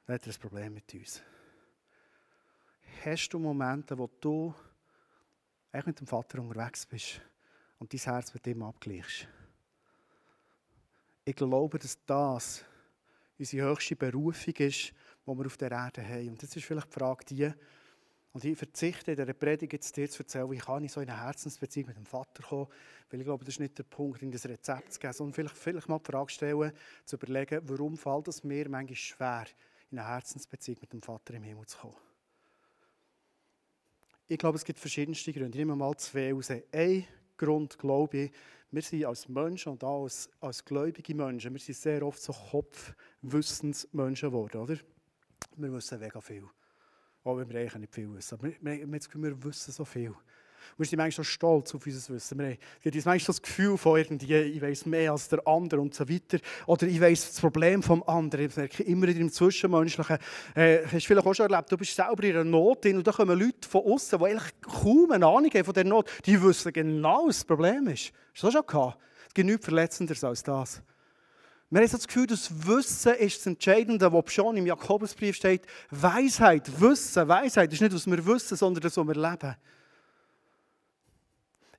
dann 0.06 0.14
hat 0.14 0.26
er 0.26 0.34
ein 0.34 0.40
Problem 0.40 0.74
mit 0.76 0.94
uns. 0.94 1.22
Hast 3.04 3.28
du 3.28 3.38
Momente, 3.38 3.98
wo 3.98 4.10
du 4.22 4.56
eigentlich 5.74 5.88
mit 5.88 6.00
dem 6.00 6.08
Vater 6.08 6.40
unterwegs 6.40 6.86
bist 6.86 7.20
und 7.80 7.92
dein 7.92 8.00
Herz 8.00 8.34
mit 8.34 8.48
ihm 8.48 8.64
abgleichst? 8.64 9.28
Ich 11.26 11.36
glaube, 11.36 11.80
dass 11.80 12.00
das 12.06 12.64
unsere 13.38 13.68
höchste 13.68 13.98
Berufung 13.98 14.54
ist, 14.56 14.94
die 15.26 15.38
wir 15.38 15.46
auf 15.46 15.58
der 15.58 15.72
Erde 15.72 16.08
haben. 16.08 16.30
Und 16.30 16.42
jetzt 16.42 16.56
ist 16.56 16.66
vielleicht 16.66 16.88
die 16.88 17.00
Frage 17.00 17.26
die, 17.26 17.52
und 18.34 18.44
ich 18.44 18.58
verzichte 18.58 19.12
in 19.12 19.18
dieser 19.18 19.34
Predigt 19.34 19.72
jetzt 19.72 19.96
dir 19.96 20.10
zu 20.10 20.24
erzählen, 20.24 20.52
wie 20.52 20.58
kann 20.58 20.84
ich 20.84 20.92
so 20.92 21.00
in 21.00 21.10
eine 21.10 21.22
Herzensbeziehung 21.22 21.88
mit 21.88 21.96
dem 21.96 22.06
Vater 22.06 22.44
kommen, 22.44 22.68
weil 23.10 23.22
ich 23.22 23.26
glaube, 23.26 23.46
das 23.46 23.54
ist 23.54 23.60
nicht 23.62 23.78
der 23.78 23.84
Punkt, 23.84 24.22
in 24.22 24.30
das 24.30 24.46
Rezept 24.46 24.92
zu 24.92 25.00
geben, 25.00 25.14
sondern 25.14 25.34
vielleicht, 25.34 25.56
vielleicht 25.56 25.88
mal 25.88 26.00
die 26.00 26.12
Frage 26.12 26.30
stellen, 26.30 26.74
zu 27.06 27.16
überlegen, 27.16 27.62
warum 27.64 27.96
fällt 27.96 28.28
es 28.28 28.44
mir 28.44 28.68
manchmal 28.68 28.96
schwer, 28.96 29.46
in 29.90 30.00
eine 30.00 30.10
Herzensbeziehung 30.10 30.80
mit 30.82 30.92
dem 30.92 31.02
Vater 31.02 31.34
im 31.36 31.44
Himmel 31.44 31.66
zu 31.66 31.78
kommen. 31.78 31.96
Ich 34.28 34.38
glaube, 34.38 34.58
es 34.58 34.66
gibt 34.66 34.80
verschiedenste 34.80 35.32
Gründe. 35.32 35.52
Ich 35.52 35.56
nehme 35.56 35.76
mal 35.76 35.96
zwei 35.96 36.34
raus. 36.34 36.52
Ein 36.74 37.08
Grund, 37.38 37.78
glaube 37.78 38.18
ich, 38.18 38.32
wir 38.72 38.82
sind 38.82 39.06
als 39.06 39.30
Menschen 39.30 39.72
und 39.72 39.84
auch 39.84 40.04
als, 40.04 40.30
als 40.42 40.66
gläubige 40.66 41.16
Menschen, 41.16 41.54
wir 41.54 41.60
sind 41.60 41.78
sehr 41.78 42.04
oft 42.04 42.22
so 42.22 42.34
Kopfwissensmenschen 42.34 44.30
geworden, 44.30 44.58
oder? 44.58 44.78
Wir 45.58 45.72
wissen 45.72 46.00
mega 46.00 46.22
viel. 46.22 46.44
Auch 47.24 47.38
wenn 47.38 47.50
wir 47.50 47.60
eigentlich 47.60 47.76
nicht 47.76 47.94
viel 47.94 48.14
wissen. 48.14 48.36
Aber 48.36 48.44
wir, 48.44 48.56
wir, 48.62 48.88
wir, 48.88 49.44
wissen 49.44 49.72
so 49.72 49.86
viel. 49.86 50.14
Wir 50.78 50.86
sind 50.86 50.98
manchmal 50.98 51.24
so 51.26 51.32
stolz 51.32 51.74
auf 51.74 51.86
unser 51.86 52.14
Wissen. 52.14 52.38
Wir 52.38 52.48
haben 52.48 52.58
manchmal 52.84 53.20
das 53.20 53.42
Gefühl 53.42 53.78
von 53.78 53.98
irgendwie, 53.98 54.36
ich 54.36 54.62
weiß 54.62 54.86
mehr 54.86 55.12
als 55.12 55.30
der 55.30 55.46
andere 55.48 55.80
und 55.80 55.94
so 55.94 56.08
weiter. 56.10 56.40
Oder 56.66 56.88
ich 56.88 57.00
weiß 57.00 57.32
das 57.32 57.40
Problem 57.40 57.82
vom 57.82 58.04
anderen. 58.04 58.48
Ich 58.48 58.56
merke 58.56 58.84
immer 58.84 59.08
in 59.08 59.18
dem 59.18 59.32
Zwischenmenschlichen. 59.32 60.18
Äh, 60.54 60.84
hast 60.84 60.94
du 60.94 61.00
vielleicht 61.00 61.26
auch 61.26 61.34
schon 61.34 61.52
erlebt, 61.52 61.72
du 61.72 61.78
bist 61.78 61.96
selber 61.96 62.24
in 62.24 62.36
einer 62.36 62.44
Not 62.44 62.86
und 62.86 63.06
da 63.06 63.12
kommen 63.12 63.40
Leute 63.40 63.68
von 63.68 63.84
außen, 63.86 64.20
die 64.20 64.26
eigentlich 64.26 64.54
kaum 64.62 65.12
eine 65.12 65.26
Ahnung 65.26 65.52
haben 65.52 65.64
von 65.64 65.74
dieser 65.74 65.88
Not. 65.88 66.10
Die 66.26 66.42
wissen 66.42 66.74
genau, 66.74 67.28
was 67.28 67.38
das 67.38 67.46
Problem 67.46 67.88
ist. 67.88 68.12
Hast 68.34 68.44
du 68.44 68.48
das 68.48 68.54
schon 68.54 68.66
gehabt? 68.66 68.98
Es 69.28 69.34
gibt 69.34 69.48
nichts 69.48 69.66
Verletzenderes 69.66 70.24
als 70.24 70.44
das. 70.44 70.82
Wir 71.70 71.82
haben 71.82 71.92
das 71.92 72.08
Gefühl, 72.08 72.28
das 72.28 72.68
Wissen 72.68 73.16
ist 73.16 73.40
das 73.40 73.48
Entscheidende, 73.48 74.12
was 74.14 74.32
schon 74.32 74.56
im 74.56 74.68
Jakobusbrief 74.68 75.36
steht. 75.36 75.66
Weisheit, 75.90 76.80
Wissen, 76.80 77.28
Weisheit 77.28 77.74
ist 77.74 77.82
nicht, 77.82 77.94
was 77.94 78.06
wir 78.06 78.26
wissen, 78.26 78.56
sondern 78.56 78.82
das, 78.82 78.96
was 78.96 79.08
wir 79.08 79.16
leben. 79.16 79.56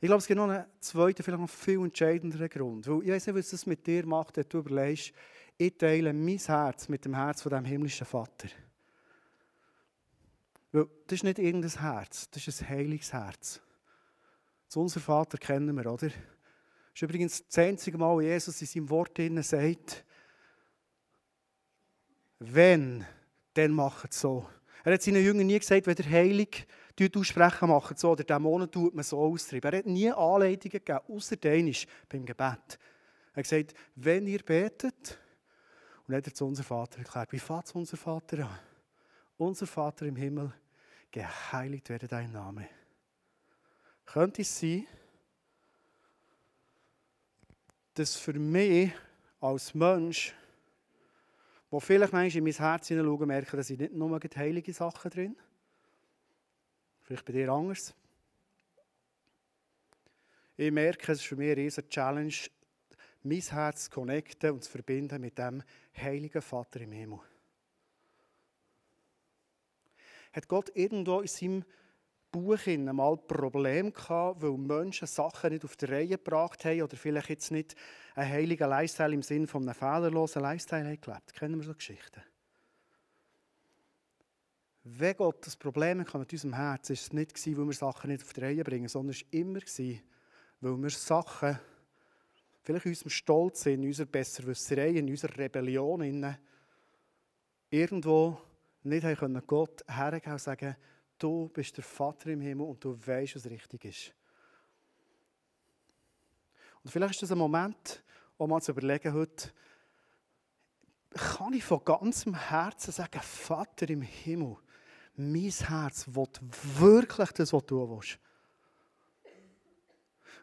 Ich 0.00 0.08
glaube, 0.08 0.18
es 0.18 0.26
gibt 0.26 0.36
noch 0.36 0.48
einen 0.48 0.66
zweiten, 0.80 1.22
vielleicht 1.22 1.40
noch 1.40 1.48
viel 1.48 1.78
entscheidenderen 1.78 2.48
Grund. 2.48 2.86
Weil 2.86 3.02
ich 3.02 3.10
weiß 3.10 3.26
nicht, 3.28 3.36
was 3.36 3.50
das 3.50 3.66
mit 3.66 3.86
dir 3.86 4.04
macht, 4.06 4.36
wenn 4.36 4.44
du 4.48 4.58
überlegst, 4.58 5.12
ich 5.56 5.78
teile 5.78 6.12
mein 6.12 6.38
Herz 6.38 6.88
mit 6.88 7.04
dem 7.04 7.14
Herz 7.14 7.42
von 7.42 7.50
dem 7.50 7.64
himmlischen 7.64 8.06
Vater. 8.06 8.48
Weil 10.72 10.86
das 11.06 11.16
ist 11.16 11.24
nicht 11.24 11.38
irgendein 11.38 11.80
Herz, 11.80 12.28
das 12.30 12.46
ist 12.46 12.60
ein 12.60 12.68
heiliges 12.68 13.12
Herz. 13.12 13.60
Das 14.66 14.76
unser 14.76 15.00
Vater 15.00 15.38
kennen 15.38 15.74
wir, 15.74 15.90
oder? 15.90 16.10
Ist 16.96 17.02
übrigens 17.02 17.46
das 17.46 17.58
einzige 17.58 17.98
Mal, 17.98 18.22
Jesus 18.22 18.58
in 18.62 18.66
seinem 18.66 18.88
Wort 18.88 19.18
sagt, 19.42 20.02
wenn, 22.38 23.04
dann 23.52 23.72
macht 23.72 24.12
es 24.12 24.20
so. 24.22 24.48
Er 24.82 24.94
hat 24.94 25.02
seinen 25.02 25.22
Jüngern 25.22 25.46
nie 25.46 25.58
gesagt, 25.58 25.86
wenn 25.86 25.94
der 25.94 26.08
heilig 26.08 26.66
aussprechen, 27.14 27.68
machen 27.68 27.98
so, 27.98 28.12
oder 28.12 28.24
Dämonen 28.24 28.70
tut 28.70 28.94
man 28.94 29.04
so 29.04 29.18
austreiben. 29.18 29.70
Er 29.70 29.78
hat 29.80 29.84
nie 29.84 30.10
Anleitungen 30.10 30.70
gegeben, 30.70 31.00
außer 31.06 31.36
Dänisch 31.36 31.86
beim 32.08 32.24
Gebet. 32.24 32.38
Er 32.38 33.36
hat 33.36 33.42
gesagt, 33.42 33.74
wenn 33.96 34.26
ihr 34.26 34.42
betet, 34.42 35.18
und 36.06 36.12
dann 36.12 36.16
hat 36.16 36.28
er 36.28 36.32
zu 36.32 36.46
unserem 36.46 36.64
Vater 36.64 37.00
erklärt, 37.00 37.30
wie 37.30 37.38
fängt 37.38 37.74
unser 37.74 37.98
Vater 37.98 38.46
an? 38.46 38.58
Unser 39.36 39.66
Vater 39.66 40.06
im 40.06 40.16
Himmel, 40.16 40.50
geheiligt 41.10 41.90
werde 41.90 42.08
dein 42.08 42.32
Name. 42.32 42.66
Könnte 44.06 44.40
es 44.40 44.58
sein, 44.58 44.86
dass 47.96 48.16
für 48.16 48.34
mich 48.34 48.92
als 49.40 49.74
Mensch, 49.74 50.34
wo 51.70 51.80
vielleicht 51.80 52.12
manchmal 52.12 52.38
in 52.38 52.44
mein 52.44 52.52
Herz 52.52 52.88
hineinschauen, 52.88 53.26
merke, 53.26 53.56
dass 53.56 53.70
ich 53.70 53.78
nicht 53.78 53.94
nur 53.94 54.20
heilige 54.36 54.72
Sachen 54.72 55.10
drin 55.10 55.36
Vielleicht 57.00 57.24
bei 57.24 57.32
dir 57.34 57.52
anders. 57.52 57.94
Ich 60.56 60.72
merke, 60.72 61.12
es 61.12 61.20
ist 61.20 61.26
für 61.26 61.36
mich 61.36 61.52
eine 61.52 61.62
riesige 61.62 61.88
Challenge, 61.88 62.34
mein 63.22 63.40
Herz 63.40 63.84
zu 63.84 63.90
connecten 63.90 64.50
und 64.50 64.64
zu 64.64 64.70
verbinden 64.72 65.20
mit 65.20 65.38
dem 65.38 65.62
heiligen 65.96 66.42
Vater 66.42 66.80
im 66.80 66.90
Himmel. 66.90 67.20
Hat 70.32 70.48
Gott 70.48 70.72
irgendwo 70.74 71.20
in 71.20 71.28
seinem 71.28 71.64
Buch 72.36 72.66
mal 72.92 73.16
Probleme 73.16 73.92
gehabt, 73.92 74.42
weil 74.42 74.56
Menschen 74.56 75.08
Sachen 75.08 75.52
nicht 75.52 75.64
auf 75.64 75.76
die 75.76 75.86
Reihe 75.86 76.08
gebracht 76.08 76.64
haben 76.64 76.82
oder 76.82 76.96
vielleicht 76.96 77.30
jetzt 77.30 77.50
nicht 77.50 77.74
einen 78.14 78.30
heiligen 78.30 78.68
Lifestyle 78.68 79.14
im 79.14 79.22
Sinne 79.22 79.46
von 79.46 79.62
einem 79.62 79.74
fehlerlosen 79.74 80.42
Lifestyle 80.42 80.84
haben 80.84 81.00
gelebt. 81.00 81.34
Kennen 81.34 81.58
wir 81.58 81.64
so 81.64 81.74
Geschichten? 81.74 82.22
Wenn 84.84 85.16
Gott 85.16 85.46
das 85.46 85.56
Problem 85.56 86.00
hatte 86.00 86.18
mit 86.18 86.32
unserem 86.32 86.54
Herz, 86.54 86.90
war 86.90 86.94
es 86.94 87.12
nicht, 87.12 87.46
weil 87.46 87.66
wir 87.66 87.72
Sachen 87.72 88.10
nicht 88.10 88.22
auf 88.22 88.32
die 88.32 88.40
Reihe 88.40 88.62
bringen, 88.62 88.88
sondern 88.88 89.14
es 89.14 89.22
war 89.22 89.32
immer, 89.32 89.60
weil 90.60 90.76
wir 90.82 90.90
Sachen, 90.90 91.58
vielleicht 92.62 92.86
in 92.86 92.92
unserem 92.92 93.10
Stolz, 93.10 93.66
in 93.66 93.84
unserer 93.84 94.06
Besserwisserei, 94.06 94.90
in 94.90 95.08
unserer 95.08 95.36
Rebellion, 95.38 96.36
irgendwo 97.70 98.40
nicht 98.84 99.04
haben 99.04 99.42
Gott 99.46 99.82
hergeben 99.88 100.32
und 100.32 100.40
sagen, 100.40 100.76
du 101.18 101.48
bist 101.48 101.76
der 101.76 101.84
Vater 101.84 102.30
im 102.30 102.40
Himmel 102.40 102.66
und 102.66 102.82
du 102.84 102.96
weißt, 103.06 103.36
was 103.36 103.46
richtig 103.46 103.84
ist. 103.84 104.14
Und 106.82 106.90
vielleicht 106.90 107.14
ist 107.14 107.22
das 107.22 107.32
ein 107.32 107.38
Moment, 107.38 108.02
um 108.36 108.50
mal 108.50 108.60
zu 108.60 108.72
überlegen 108.72 109.12
heute, 109.12 109.50
kann 111.14 111.52
ich 111.54 111.64
von 111.64 111.84
ganzem 111.84 112.34
Herzen 112.34 112.92
sagen, 112.92 113.20
Vater 113.20 113.88
im 113.88 114.02
Himmel, 114.02 114.56
mein 115.16 115.50
Herz 115.50 116.06
will 116.08 116.28
wirklich 116.78 117.32
das, 117.32 117.52
was 117.52 117.66
du 117.66 117.88
willst. 117.88 118.18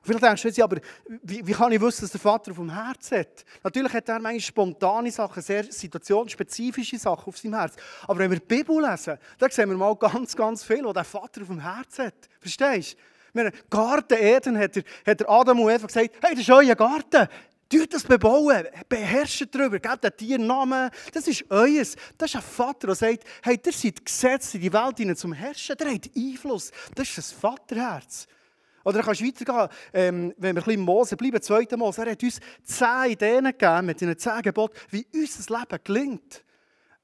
Vielleicht 0.04 0.24
denkst 0.24 0.42
du 0.42 0.48
jetzt, 0.50 0.60
aber 0.60 0.78
wie, 1.24 1.48
wie, 1.48 1.54
kann 1.54 1.72
ich 1.72 1.80
wissen, 1.80 2.02
dass 2.02 2.12
der 2.12 2.20
Vater 2.20 2.54
vom 2.54 2.70
Herz 2.70 3.12
hat? 3.12 3.46
Natürlich 3.64 3.94
hat 3.94 4.10
er 4.10 4.20
manchmal 4.20 4.40
spontane 4.42 5.12
Sachen, 5.12 5.42
sehr 5.42 5.64
situationsspezifische 5.64 7.00
Sachen 7.00 7.30
auf 7.30 7.38
seinem 7.38 7.56
Herz. 7.56 7.76
Aber 8.06 8.20
wenn 8.20 8.30
wir 8.30 8.40
die 8.40 8.46
Bibel 8.46 8.82
lesen, 8.82 9.18
dann 9.38 9.50
sehen 9.50 9.70
wir 9.70 9.78
mal 9.78 9.96
ganz, 9.96 10.36
ganz 10.36 10.62
viel, 10.64 10.84
was 10.84 10.94
der 10.94 11.06
Vater 11.06 11.46
vom 11.46 11.60
Herz 11.60 12.00
hat. 12.00 12.16
Verstehst 12.42 12.94
du? 12.94 12.98
Wir 13.34 13.52
Garten 13.70 14.18
Eden 14.20 14.58
hat 14.58 14.76
der, 14.76 14.84
hat 15.08 15.20
der 15.22 15.30
Adam 15.30 15.60
und 15.60 15.72
Eva 15.72 15.88
gesagt, 15.88 16.12
hey, 16.22 16.32
das 16.32 16.42
ist 16.42 16.50
euer 16.50 16.76
Garten. 16.76 17.28
Tut 17.70 17.94
das 17.94 18.04
bebauen, 18.04 18.68
beherrscht 18.88 19.48
darüber, 19.52 19.80
gebt 19.80 20.04
den 20.04 20.16
Tieren 20.16 20.46
Namen. 20.46 20.92
Das 21.12 21.28
ist 21.28 21.44
euers. 21.50 21.96
Das 22.18 22.30
ist 22.30 22.36
ein 22.36 22.44
Vater, 22.44 22.88
der 22.88 22.96
sagt, 22.96 23.24
hey, 23.42 23.60
ihr 23.66 23.72
seid 23.72 24.06
gesetzt 24.06 24.54
in 24.54 24.62
die 24.62 24.72
Welt 24.72 25.18
zum 25.18 25.34
Herrschen, 25.34 25.76
ihr 25.80 25.92
habt 25.92 26.10
Einfluss. 26.16 26.72
Das 26.94 27.08
ist 27.08 27.18
das 27.18 27.32
Vaterherz. 27.32 28.28
Oder 28.84 28.98
dann 28.98 29.06
kannst 29.06 29.22
du 29.22 29.26
weitergehen, 29.26 29.70
ähm, 29.94 30.34
wenn 30.38 30.56
wir 30.56 30.62
ein 30.62 30.66
bisschen 30.66 30.82
Mose 30.82 31.16
bleiben, 31.16 31.42
zweiten 31.42 31.80
Mose. 31.80 32.06
Er 32.06 32.12
hat 32.12 32.24
uns 32.24 32.40
zehn 32.64 33.12
Ideen 33.12 33.46
gegeben 33.46 33.86
mit 33.86 34.00
seinen 34.00 34.18
zehn 34.18 34.42
Geboten, 34.42 34.78
wie 34.90 35.06
unser 35.14 35.60
Leben 35.60 35.80
gelingt. 35.84 36.44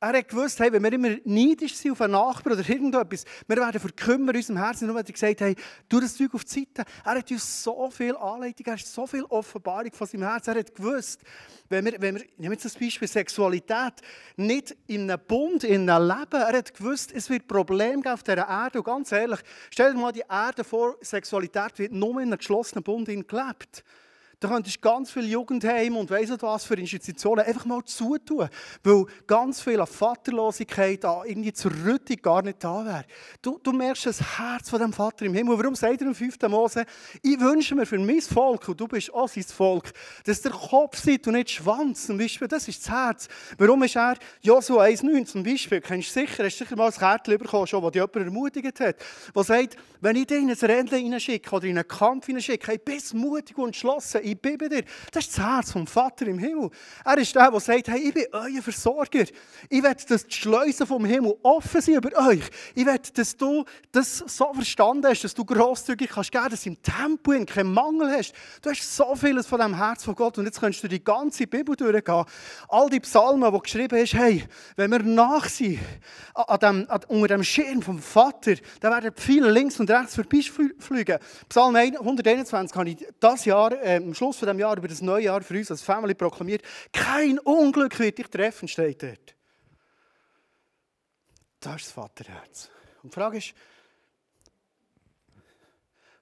Er 0.02 0.18
hat 0.18 0.30
gewusst, 0.30 0.58
hey, 0.62 0.72
wenn 0.72 0.82
wir 0.82 0.94
immer 0.94 1.18
neidisch 1.26 1.76
sind 1.76 1.92
auf 1.92 2.00
einen 2.00 2.14
Nachbar 2.14 2.54
oder 2.54 2.70
irgendetwas, 2.70 3.26
wir 3.48 3.58
werden 3.58 3.82
verkümmern 3.82 4.30
in 4.30 4.38
unserem 4.38 4.58
Herzen. 4.58 4.88
Nur 4.88 4.98
hat 4.98 5.10
er 5.10 5.14
gesagt, 5.14 5.42
hey, 5.42 5.56
tu 5.90 6.00
das 6.00 6.16
Zeug 6.16 6.34
auf 6.34 6.46
die 6.46 6.60
Seite. 6.60 6.90
Er 7.04 7.16
hat 7.16 7.30
uns 7.30 7.64
so 7.64 7.90
viel 7.92 8.16
Anleitung, 8.16 8.66
er 8.66 8.74
hat 8.74 8.80
so 8.80 9.06
viel 9.06 9.26
Offenbarung 9.26 9.92
von 9.92 10.08
seinem 10.08 10.24
Herzen. 10.24 10.52
Er 10.52 10.60
hat 10.60 10.74
gewusst, 10.74 11.22
wenn 11.68 11.84
wir, 11.84 12.00
wenn 12.00 12.16
wir 12.16 12.24
nehmen 12.38 12.54
jetzt 12.54 12.64
das 12.64 12.76
Beispiel 12.76 13.10
Sexualität, 13.10 13.96
nicht 14.38 14.74
in 14.88 15.12
einem 15.12 15.20
Bund, 15.28 15.66
in 15.66 15.90
einem 15.90 16.08
Leben, 16.08 16.42
er 16.42 16.58
hat 16.58 16.74
gewusst, 16.74 17.12
es 17.14 17.30
wird 17.30 17.50
Probleme 17.50 18.02
geben 18.02 18.14
auf 18.14 18.24
dieser 18.24 18.48
Erde. 18.48 18.80
Und 18.80 18.86
ganz 18.86 19.12
ehrlich, 19.12 19.42
stell 19.70 19.92
dir 19.92 20.00
mal 20.00 20.14
die 20.14 20.24
Erde 20.30 20.64
vor, 20.64 20.96
Sexualität 21.02 21.78
wird 21.78 21.92
nur 21.92 22.22
in 22.22 22.30
einem 22.30 22.38
geschlossenen 22.38 22.86
Bund 22.86 23.06
gelebt. 23.06 23.84
Da 24.42 24.48
könntest 24.48 24.78
du 24.78 24.80
ganz 24.80 25.12
viele 25.12 25.26
Jugendheime 25.26 26.00
und 26.00 26.10
weiss 26.10 26.30
nicht 26.30 26.42
was 26.42 26.64
für 26.64 26.76
Institutionen 26.76 27.46
einfach 27.46 27.66
mal 27.66 27.84
zutun, 27.84 28.48
weil 28.84 29.06
ganz 29.28 29.62
viel 29.62 29.82
an 29.82 29.88
Vaterlosigkeit, 29.88 31.04
an 31.04 31.24
irgendwie 31.26 31.52
zur 31.52 31.72
Rüttung 31.86 32.16
gar 32.22 32.42
nicht 32.42 32.64
da 32.64 32.86
wäre. 32.86 33.04
Du, 33.42 33.60
du 33.62 33.74
merkst 33.74 34.06
das 34.06 34.38
Herz 34.38 34.70
von 34.70 34.80
dem 34.80 34.94
Vater 34.94 35.26
im 35.26 35.34
Himmel. 35.34 35.58
Warum 35.58 35.76
sagt 35.76 36.00
er 36.00 36.08
im 36.08 36.16
5. 36.16 36.38
Mose, 36.48 36.86
ich 37.22 37.38
wünsche 37.38 37.76
mir 37.76 37.86
für 37.86 38.00
mein 38.00 38.22
Volk, 38.22 38.70
und 38.70 38.80
du 38.80 38.88
bist 38.88 39.14
auch 39.14 39.28
sein 39.28 39.44
Volk, 39.44 39.92
dass 40.24 40.42
der 40.42 40.54
Kopf 40.54 40.98
sieht 40.98 41.28
und 41.28 41.34
nicht 41.34 41.50
Schwanz 41.50 42.08
zum 42.08 42.18
Beispiel. 42.18 42.48
Das 42.48 42.66
ist 42.70 42.82
das 42.86 42.90
Herz. 42.90 43.28
Warum 43.58 43.84
ist 43.84 43.98
er 43.98 44.16
Joshua 44.42 44.86
1,9 44.86 45.26
zum 45.26 45.44
Beispiel? 45.44 45.82
Kennst 45.82 46.16
du 46.16 46.22
sicher, 46.22 46.46
hast 46.46 46.58
du 46.58 46.64
sicher 46.64 46.78
mal 46.78 46.88
ein 46.88 46.94
Kärtchen 46.94 47.38
bekommen, 47.38 47.68
schon, 47.68 47.82
das 47.82 47.92
dich 47.92 48.02
jemand 48.02 48.16
ermutigt 48.16 48.80
hat, 48.80 48.96
der 49.36 49.44
sagt, 49.44 49.76
wenn 50.00 50.16
ich 50.16 50.28
dich 50.28 50.38
in 50.38 50.50
ein 50.50 50.56
Rennen 50.56 50.88
hineinschicke 50.88 51.54
oder 51.54 51.66
in 51.66 51.78
einen 51.78 51.88
Kampf 51.88 52.28
hineinschicke, 52.28 52.68
hey, 52.68 52.78
bist 52.78 53.14
mutig 53.14 53.58
und 53.58 53.68
entschlossen, 53.68 54.29
ich 54.32 54.42
bin 54.42 54.58
bei 54.58 54.68
dir. 54.68 54.84
Das 55.12 55.26
ist 55.26 55.38
das 55.38 55.46
Herz 55.46 55.72
vom 55.72 55.88
Vater 55.88 56.28
im 56.28 56.40
Himmel. 56.40 56.70
Er 57.06 57.18
ist 57.18 57.36
der, 57.36 57.52
der 57.52 57.60
sagt, 57.60 57.88
hey, 57.88 58.00
ich 58.00 58.14
bin 58.14 58.26
euer 58.32 58.62
Versorger. 58.62 59.26
Ich 59.70 59.84
will, 59.84 59.96
dass 60.08 60.28
die 60.28 60.36
Schleusen 60.36 60.88
vom 60.88 61.06
Himmel 61.06 61.36
offen 61.44 61.82
sind 61.82 61.96
über 61.96 62.28
euch. 62.28 62.44
Ich 62.76 62.86
will, 62.86 63.00
dass 63.14 63.36
du 63.36 63.66
das 63.92 64.18
so 64.18 64.54
verstanden 64.54 65.08
hast, 65.08 65.24
dass 65.24 65.34
du 65.34 65.46
grosszügig 65.46 66.10
kannst 66.10 66.32
geben, 66.32 66.50
dass 66.50 66.64
du 66.64 66.70
im 66.70 66.82
Tempo 66.82 67.32
keinen 67.46 67.74
Mangel 67.74 68.12
hast. 68.12 68.34
Du 68.62 68.70
hast 68.70 68.96
so 68.96 69.16
vieles 69.16 69.48
von 69.48 69.60
dem 69.60 69.76
Herz 69.76 70.04
von 70.04 70.16
Gott 70.16 70.38
und 70.38 70.46
jetzt 70.46 70.60
kannst 70.60 70.84
du 70.84 70.88
die 70.88 71.04
ganze 71.04 71.48
Bibel 71.48 71.76
durchgehen. 71.76 72.26
All 72.68 72.90
die 72.90 73.00
Psalmen, 73.00 73.52
die 73.54 73.60
geschrieben 73.60 74.00
hast, 74.00 74.14
hey, 74.14 74.44
wenn 74.76 74.92
wir 74.92 75.00
nach 75.00 75.48
sind, 75.48 75.80
an 76.34 76.60
dem, 76.60 76.90
an, 76.90 77.02
unter 77.08 77.28
dem 77.28 77.44
Schirm 77.44 77.82
vom 77.82 78.00
Vater, 78.00 78.56
dann 78.80 78.92
werden 78.94 79.12
viele 79.16 79.52
links 79.52 79.80
und 79.80 79.90
rechts 79.90 80.16
vorbeifliegen. 80.16 81.20
Psalm 81.48 81.76
121 81.76 82.74
kann 82.74 82.88
ich 82.88 83.06
das 83.20 83.46
Jahr, 83.46 83.72
äh, 83.84 83.98
am 83.98 84.14
Schluss 84.20 84.38
von 84.38 84.48
diesem 84.48 84.60
Jahr, 84.60 84.78
über 84.78 84.88
das 84.88 85.02
neue 85.02 85.26
Jahr 85.26 85.42
für 85.42 85.58
uns 85.58 85.72
als 85.72 85.82
Family 85.82 86.14
proklamiert. 86.14 86.62
Kein 86.92 87.40
Unglück 87.40 87.98
wird 88.00 88.18
dich 88.18 88.28
treffen, 88.28 88.68
steht 88.68 89.02
dort. 89.02 89.36
Das 91.62 91.78
ist 91.78 91.86
das 91.88 91.92
Vaterherz. 91.94 92.70
Und 93.02 93.14
die 93.14 93.16
Frage 93.16 93.38
ist, 93.38 93.54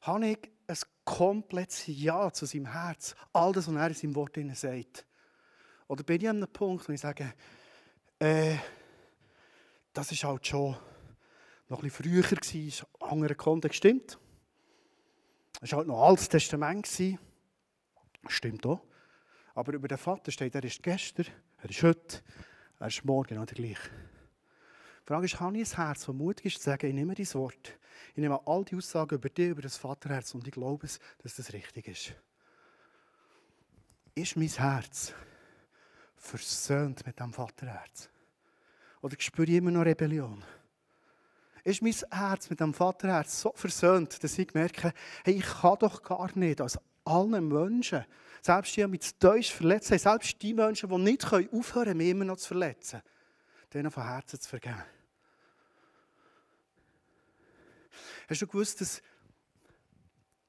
habe 0.02 0.28
ich 0.28 0.38
ein 0.68 0.78
komplettes 1.06 1.84
Ja 1.88 2.32
zu 2.32 2.46
seinem 2.46 2.72
Herz? 2.72 3.16
All 3.34 3.52
das, 3.52 3.68
was 3.68 3.76
er 3.76 3.88
in 3.88 3.94
seinem 3.94 4.16
Wort 4.16 4.38
sagt. 4.54 5.06
Oder 5.88 6.04
bin 6.04 6.22
ich 6.22 6.30
an 6.30 6.38
einem 6.38 6.54
Punkt, 6.54 6.88
wo 6.88 6.94
ich 6.94 7.02
sage, 7.02 7.34
äh, 8.20 8.58
das 9.94 10.12
ist 10.12 10.24
halt 10.24 10.46
schon 10.46 10.76
noch 11.68 11.80
ein 11.80 11.90
bisschen 11.90 12.06
früher, 12.06 12.22
gewesen, 12.22 12.86
ein 13.00 13.10
anderer 13.10 13.36
Kontext, 13.36 13.78
stimmt. 13.78 14.20
Es 15.62 15.72
war 15.72 15.80
halt 15.80 15.88
noch 15.88 16.04
altes 16.04 16.30
Testament. 16.30 16.84
Gewesen. 16.86 17.20
Stimmt 18.28 18.66
auch. 18.66 18.82
Aber 19.56 19.74
über 19.74 19.88
den 19.88 19.98
Vater 19.98 20.32
steht, 20.32 20.54
er 20.56 20.64
ist 20.64 20.84
gestern, 20.84 21.26
er 21.58 21.70
ist 21.70 21.82
heute, 21.82 22.22
er 22.80 22.88
ist 22.88 23.04
morgen 23.04 23.40
oder 23.40 23.54
gleich. 23.54 23.80
Die 25.02 25.08
Frage 25.08 25.26
ist, 25.26 25.40
habe 25.40 25.58
ich 25.58 25.72
ein 25.72 25.86
Herz, 25.86 26.06
das 26.06 26.16
mutig 26.16 26.48
ist, 26.48 26.58
zu 26.58 26.64
sagen, 26.64 26.88
ich 26.88 26.94
nehme 26.94 27.16
dein 27.16 27.34
Wort, 27.34 27.80
ich 28.14 28.18
nehme 28.18 28.40
all 28.46 28.66
die 28.66 28.76
Aussagen 28.76 29.16
über 29.16 29.30
dich, 29.30 29.50
über 29.50 29.62
das 29.62 29.78
Vaterherz 29.78 30.36
und 30.36 30.46
ich 30.46 30.54
glaube 30.54 30.86
es, 30.86 31.00
dass 31.24 31.38
das 31.38 31.54
richtig 31.54 31.88
ist. 31.88 32.14
Ist 34.14 34.36
mein 34.36 34.50
Herz 34.50 35.14
versöhnt 36.16 37.06
mit 37.06 37.20
dem 37.20 37.32
Vaterherz? 37.32 38.10
Oder 39.02 39.16
spüre 39.20 39.48
ich 39.48 39.56
immer 39.56 39.72
noch 39.72 39.86
Rebellion? 39.86 40.44
Ist 41.64 41.82
mein 41.82 41.96
Herz 42.12 42.50
mit 42.50 42.60
dem 42.60 42.74
Vaterherz 42.74 43.42
so 43.42 43.54
versöhnt, 43.56 44.24
dass 44.24 44.38
ich 44.38 44.54
merke, 44.54 44.94
hey, 45.24 45.36
ich 45.36 45.46
kann 45.46 45.78
doch 45.80 46.02
gar 46.02 46.30
nicht 46.38 46.62
als 46.62 46.80
allen 47.08 47.48
Menschen, 47.48 48.06
selbst 48.42 48.76
die, 48.76 48.82
die 48.82 48.88
mich 48.88 49.02
zu 49.02 49.14
tief 49.18 49.50
verletzt 49.50 49.92
haben, 49.92 50.00
selbst 50.00 50.42
die 50.42 50.54
Menschen, 50.54 50.90
die 50.90 50.98
nicht 50.98 51.26
aufhören 51.26 51.86
können, 51.86 51.98
mich 51.98 52.10
immer 52.10 52.26
noch 52.26 52.38
zu 52.38 52.48
verletzen, 52.50 53.02
denen 53.74 53.92
von 53.92 54.04
Herzen 54.04 54.40
zu 54.40 54.50
vergeben. 54.50 54.84
Hast 58.30 58.42
du 58.42 58.48
gewusst, 58.48 58.82
dass 58.82 59.02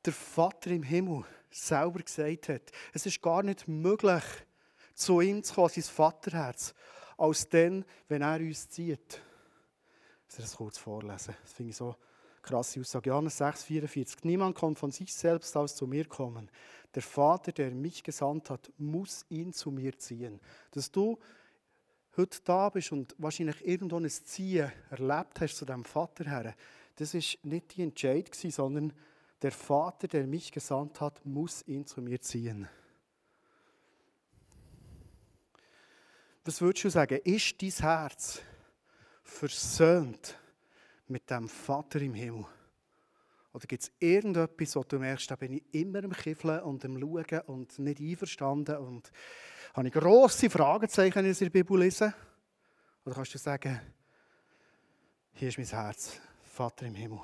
der 0.04 0.12
Vater 0.12 0.70
im 0.70 0.82
Himmel 0.82 1.24
selber 1.50 2.00
gesagt 2.00 2.48
hat, 2.48 2.72
es 2.92 3.06
ist 3.06 3.22
gar 3.22 3.42
nicht 3.42 3.68
möglich, 3.68 4.24
zu 4.94 5.20
ihm 5.20 5.42
zu 5.44 5.54
kommen, 5.54 5.70
sein 5.70 5.84
Vaterherz, 5.84 6.74
als 7.16 7.48
dann, 7.48 7.84
wenn 8.08 8.22
er 8.22 8.40
uns 8.40 8.68
zieht. 8.68 9.22
Ich 10.28 10.36
das 10.36 10.56
kurz 10.56 10.76
vorlesen. 10.76 11.34
Das 11.42 11.52
finde 11.52 11.70
ich 11.70 11.76
so 11.76 11.96
krasse 12.42 12.80
Aussage. 12.80 13.10
Johannes 13.10 13.38
6, 13.38 13.64
44. 13.64 14.24
Niemand 14.24 14.56
kommt 14.56 14.78
von 14.78 14.90
sich 14.90 15.14
selbst 15.14 15.56
aus 15.56 15.76
zu 15.76 15.86
mir 15.86 16.06
kommen. 16.06 16.50
Der 16.94 17.02
Vater, 17.02 17.52
der 17.52 17.70
mich 17.70 18.02
gesandt 18.02 18.50
hat, 18.50 18.70
muss 18.78 19.24
ihn 19.28 19.52
zu 19.52 19.70
mir 19.70 19.98
ziehen. 19.98 20.40
Dass 20.70 20.90
du 20.90 21.18
heute 22.16 22.38
da 22.44 22.68
bist 22.70 22.92
und 22.92 23.14
wahrscheinlich 23.18 23.66
irgendwo 23.66 23.96
ein 23.96 24.08
Ziehen 24.08 24.72
erlebt 24.90 25.40
hast 25.40 25.56
zu 25.56 25.64
deinem 25.64 25.84
Vater 25.84 26.24
her, 26.24 26.54
das 26.96 27.14
ist 27.14 27.44
nicht 27.44 27.76
die 27.76 27.82
Entscheidung, 27.82 28.32
sondern 28.50 28.92
der 29.40 29.52
Vater, 29.52 30.08
der 30.08 30.26
mich 30.26 30.50
gesandt 30.50 31.00
hat, 31.00 31.24
muss 31.24 31.62
ihn 31.66 31.86
zu 31.86 32.02
mir 32.02 32.20
ziehen. 32.20 32.68
Was 36.44 36.60
würdest 36.60 36.84
du 36.84 36.90
sagen? 36.90 37.20
Ist 37.24 37.62
dein 37.62 37.70
Herz 37.70 38.40
versöhnt 39.22 40.38
mit 41.08 41.28
dem 41.30 41.48
Vater 41.48 42.00
im 42.00 42.14
Himmel? 42.14 42.46
Oder 43.52 43.66
gibt 43.66 43.82
es 43.82 43.92
irgendetwas, 43.98 44.76
wo 44.76 44.82
du 44.82 44.98
merkst, 44.98 45.30
da 45.30 45.36
bin 45.36 45.54
ich 45.54 45.64
immer 45.72 46.04
am 46.04 46.12
Kiffeln 46.12 46.60
und 46.60 46.84
am 46.84 46.98
Schauen 47.00 47.40
und 47.46 47.78
nicht 47.78 48.00
einverstanden 48.00 48.76
und 48.76 49.10
habe 49.74 49.88
ich 49.88 49.94
grosse 49.94 50.50
Fragezeichen, 50.50 51.24
in 51.24 51.34
der 51.34 51.50
Bibel 51.50 51.78
lese? 51.78 52.12
Oder 53.04 53.14
kannst 53.14 53.34
du 53.34 53.38
sagen, 53.38 53.80
hier 55.32 55.48
ist 55.48 55.58
mein 55.58 55.66
Herz, 55.66 56.20
Vater 56.42 56.86
im 56.86 56.94
Himmel, 56.94 57.20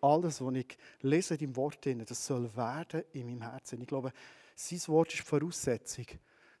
alles, 0.00 0.40
was 0.40 0.54
ich 0.54 0.78
lese 1.02 1.34
in 1.34 1.40
deinem 1.40 1.56
Wort, 1.56 1.86
das 1.86 2.26
soll 2.26 2.54
werden 2.56 3.04
in 3.12 3.26
meinem 3.26 3.42
Herzen. 3.42 3.80
Ich 3.80 3.86
glaube, 3.86 4.12
sein 4.54 4.80
Wort 4.88 5.08
ist 5.08 5.20
die 5.20 5.24
Voraussetzung, 5.24 6.06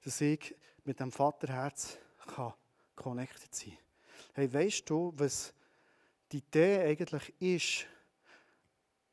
dass 0.04 0.20
ich 0.20 0.54
mit 0.84 1.00
dem 1.00 1.10
Vaterherz 1.10 1.98
kann 2.34 2.54
connected 2.94 3.54
sein 3.54 3.70
kann. 3.70 3.78
Hey, 4.34 4.52
weißt 4.52 4.88
du, 4.88 5.12
was 5.16 5.52
die 6.32 6.38
Idee 6.38 6.80
eigentlich 6.80 7.34
ist, 7.40 7.86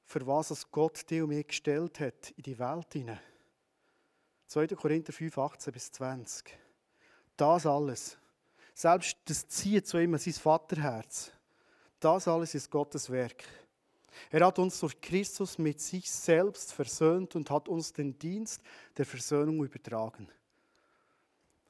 für 0.05 0.25
was 0.25 0.51
es 0.51 0.69
Gott 0.71 1.09
dir 1.09 1.23
und 1.23 1.29
mir 1.29 1.43
gestellt 1.43 1.99
hat 1.99 2.31
in 2.31 2.43
die 2.43 2.57
Welt 2.57 2.93
hinein? 2.93 3.19
2. 4.47 4.67
Korinther 4.67 5.11
5, 5.11 5.37
18 5.37 5.73
bis 5.73 5.91
20. 5.91 6.57
Das 7.35 7.65
alles, 7.65 8.17
selbst 8.73 9.17
das 9.25 9.47
zieht 9.47 9.87
zu 9.87 9.97
ihm 9.97 10.17
sein 10.17 10.33
Vaterherz, 10.33 11.31
das 11.99 12.27
alles 12.27 12.55
ist 12.55 12.71
Gottes 12.71 13.09
Werk. 13.09 13.43
Er 14.31 14.45
hat 14.45 14.57
uns 14.59 14.79
durch 14.79 14.99
Christus 14.99 15.57
mit 15.57 15.79
sich 15.79 16.09
selbst 16.09 16.73
versöhnt 16.73 17.35
und 17.35 17.49
hat 17.49 17.67
uns 17.67 17.93
den 17.93 18.17
Dienst 18.17 18.61
der 18.95 19.05
Versöhnung 19.05 19.63
übertragen. 19.63 20.27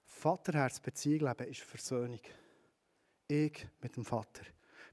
Vaterherz-Beziehung 0.06 1.28
leben 1.28 1.52
ist 1.52 1.62
Versöhnung. 1.62 2.22
Ich 3.28 3.68
mit 3.82 3.96
dem 3.96 4.06
Vater. 4.06 4.44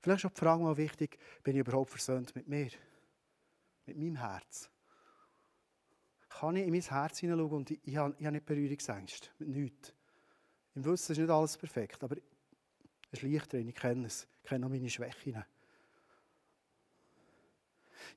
Vielleicht 0.04 0.22
ist 0.22 0.30
auch 0.30 0.34
die 0.34 0.40
Frage 0.40 0.62
mal 0.62 0.76
wichtig, 0.76 1.18
bin 1.42 1.56
ich 1.56 1.60
überhaupt 1.60 1.88
versöhnt 1.88 2.36
mit 2.36 2.46
mir? 2.46 2.68
Mit 3.86 3.96
meinem 3.96 4.16
Herz? 4.16 4.68
Kann 6.28 6.56
ich 6.56 6.66
in 6.66 6.72
mein 6.72 6.82
Herz 6.82 7.20
hineinschauen 7.20 7.52
und 7.52 7.70
ich, 7.70 7.80
ich, 7.84 7.96
habe, 7.96 8.14
ich 8.18 8.26
habe 8.26 8.34
nicht 8.34 8.44
Berührungsängste, 8.44 9.30
mit 9.38 9.48
nichts. 9.48 9.94
Im 10.74 10.84
Wissen 10.84 11.12
ist 11.12 11.18
nicht 11.18 11.30
alles 11.30 11.56
perfekt, 11.56 12.04
aber 12.04 12.16
es 13.12 13.22
ist 13.22 13.22
leicht 13.22 13.50
drin, 13.50 13.66
ich 13.66 13.74
kenne 13.74 14.06
es, 14.06 14.26
ich 14.42 14.48
kenne 14.50 14.66
auch 14.66 14.70
meine 14.70 14.90
Schwächen. 14.90 15.42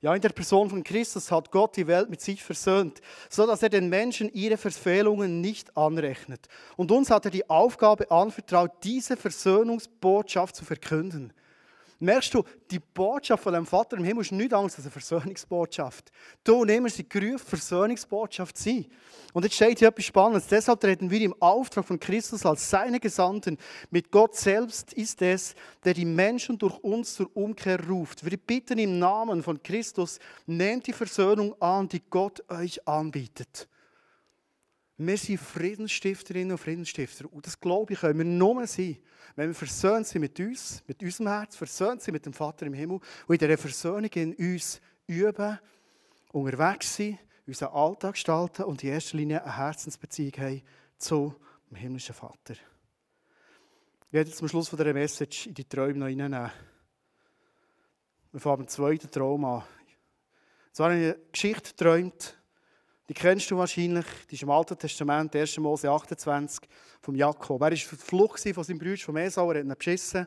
Ja, 0.02 0.14
in 0.14 0.20
der 0.20 0.28
Person 0.28 0.68
von 0.68 0.84
Christus 0.84 1.30
hat 1.32 1.50
Gott 1.50 1.74
die 1.74 1.86
Welt 1.86 2.10
mit 2.10 2.20
sich 2.20 2.44
versöhnt, 2.44 3.00
so 3.30 3.46
dass 3.46 3.62
er 3.62 3.70
den 3.70 3.88
Menschen 3.88 4.30
ihre 4.34 4.58
Verfehlungen 4.58 5.40
nicht 5.40 5.74
anrechnet. 5.74 6.48
Und 6.76 6.92
uns 6.92 7.08
hat 7.08 7.24
er 7.24 7.30
die 7.30 7.48
Aufgabe 7.48 8.10
anvertraut, 8.10 8.72
diese 8.84 9.16
Versöhnungsbotschaft 9.16 10.54
zu 10.54 10.66
verkünden. 10.66 11.32
Merkst 12.00 12.32
du, 12.32 12.44
die 12.70 12.78
Botschaft 12.78 13.42
von 13.42 13.52
dem 13.52 13.66
Vater 13.66 13.96
im 13.96 14.04
Himmel 14.04 14.22
ist 14.22 14.30
nicht 14.30 14.54
anders 14.54 14.76
als 14.76 14.84
eine 14.84 14.92
Versöhnungsbotschaft. 14.92 16.12
Du 16.44 16.62
immer 16.62 16.88
sind 16.88 17.10
gerufen, 17.10 17.44
Versöhnungsbotschaft 17.44 18.56
sein. 18.56 18.86
Und 19.32 19.42
jetzt 19.42 19.56
steht 19.56 19.80
hier 19.80 19.88
etwas 19.88 20.04
Spannendes. 20.04 20.46
Deshalb 20.46 20.80
treten 20.80 21.10
wir 21.10 21.20
im 21.20 21.34
Auftrag 21.40 21.84
von 21.84 21.98
Christus 21.98 22.46
als 22.46 22.70
seine 22.70 23.00
Gesandten. 23.00 23.58
Mit 23.90 24.12
Gott 24.12 24.36
selbst 24.36 24.92
ist 24.92 25.20
es, 25.22 25.56
der 25.84 25.94
die 25.94 26.04
Menschen 26.04 26.56
durch 26.56 26.78
uns 26.84 27.14
zur 27.14 27.36
Umkehr 27.36 27.84
ruft. 27.88 28.24
Wir 28.24 28.36
bitten 28.36 28.78
im 28.78 29.00
Namen 29.00 29.42
von 29.42 29.60
Christus, 29.60 30.20
nehmt 30.46 30.86
die 30.86 30.92
Versöhnung 30.92 31.60
an, 31.60 31.88
die 31.88 32.02
Gott 32.08 32.44
euch 32.48 32.86
anbietet. 32.86 33.68
Wir 35.00 35.16
sind 35.16 35.38
Friedensstifterinnen 35.38 36.52
und 36.52 36.58
Friedensstifter. 36.58 37.32
Und 37.32 37.46
das 37.46 37.60
glaube 37.60 37.92
ich, 37.92 38.00
können 38.00 38.18
wir 38.18 38.24
nur 38.24 38.66
sein, 38.66 38.98
wenn 39.36 39.48
wir 39.48 39.54
versöhnt 39.54 40.08
sind 40.08 40.22
mit 40.22 40.38
uns, 40.40 40.82
mit 40.88 41.00
unserem 41.00 41.28
Herz, 41.28 41.54
versöhnt 41.54 42.02
sind 42.02 42.14
mit 42.14 42.26
dem 42.26 42.32
Vater 42.32 42.66
im 42.66 42.72
Himmel 42.72 42.98
und 43.28 43.34
in 43.34 43.38
dieser 43.38 43.58
Versöhnung 43.58 44.10
in 44.12 44.34
uns 44.34 44.80
üben, 45.06 45.58
unterwegs 46.32 46.96
sind, 46.96 47.20
unseren 47.46 47.72
Alltag 47.72 48.14
gestalten 48.14 48.64
und 48.64 48.82
in 48.82 48.90
erster 48.90 49.16
Linie 49.16 49.42
eine 49.44 49.56
Herzensbeziehung 49.56 50.32
haben 50.36 50.62
zu 50.98 51.34
dem 51.70 51.76
himmlischen 51.76 52.14
Vater. 52.16 52.54
Ich 52.54 54.12
werde 54.12 54.32
zum 54.32 54.48
Schluss 54.48 54.68
von 54.68 54.78
dieser 54.78 54.92
Message 54.92 55.46
in 55.46 55.54
die 55.54 55.64
Träume 55.64 55.98
noch 56.00 56.06
reinnehmen. 56.06 56.50
Wir 58.32 58.40
fangen 58.40 58.62
mit 58.62 58.68
dem 58.68 58.72
zweiten 58.72 59.10
Traum 59.10 59.44
an. 59.44 59.62
Es 60.72 60.80
war 60.80 60.90
eine 60.90 61.16
Geschichte 61.30 61.70
geträumt, 61.70 62.37
die 63.08 63.14
kennst 63.14 63.50
du 63.50 63.56
wahrscheinlich, 63.56 64.04
die 64.30 64.34
ist 64.34 64.42
im 64.42 64.50
Alten 64.50 64.78
Testament, 64.78 65.34
1. 65.34 65.58
Mose 65.58 65.90
28, 65.90 66.68
vom 67.00 67.14
Jakob. 67.14 67.60
Er 67.62 67.70
war 67.70 67.72
auf 67.72 67.88
der 67.88 67.98
Flucht 67.98 68.54
von 68.54 68.64
seinem 68.64 68.78
Bruder, 68.78 68.98
von 68.98 69.16
Esau, 69.16 69.50
er 69.50 69.60
hat 69.60 69.64
ihn 69.64 69.74
beschissen, 69.74 70.26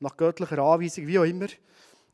nach 0.00 0.16
göttlicher 0.16 0.58
Anweisung, 0.58 1.06
wie 1.06 1.18
auch 1.18 1.24
immer. 1.24 1.46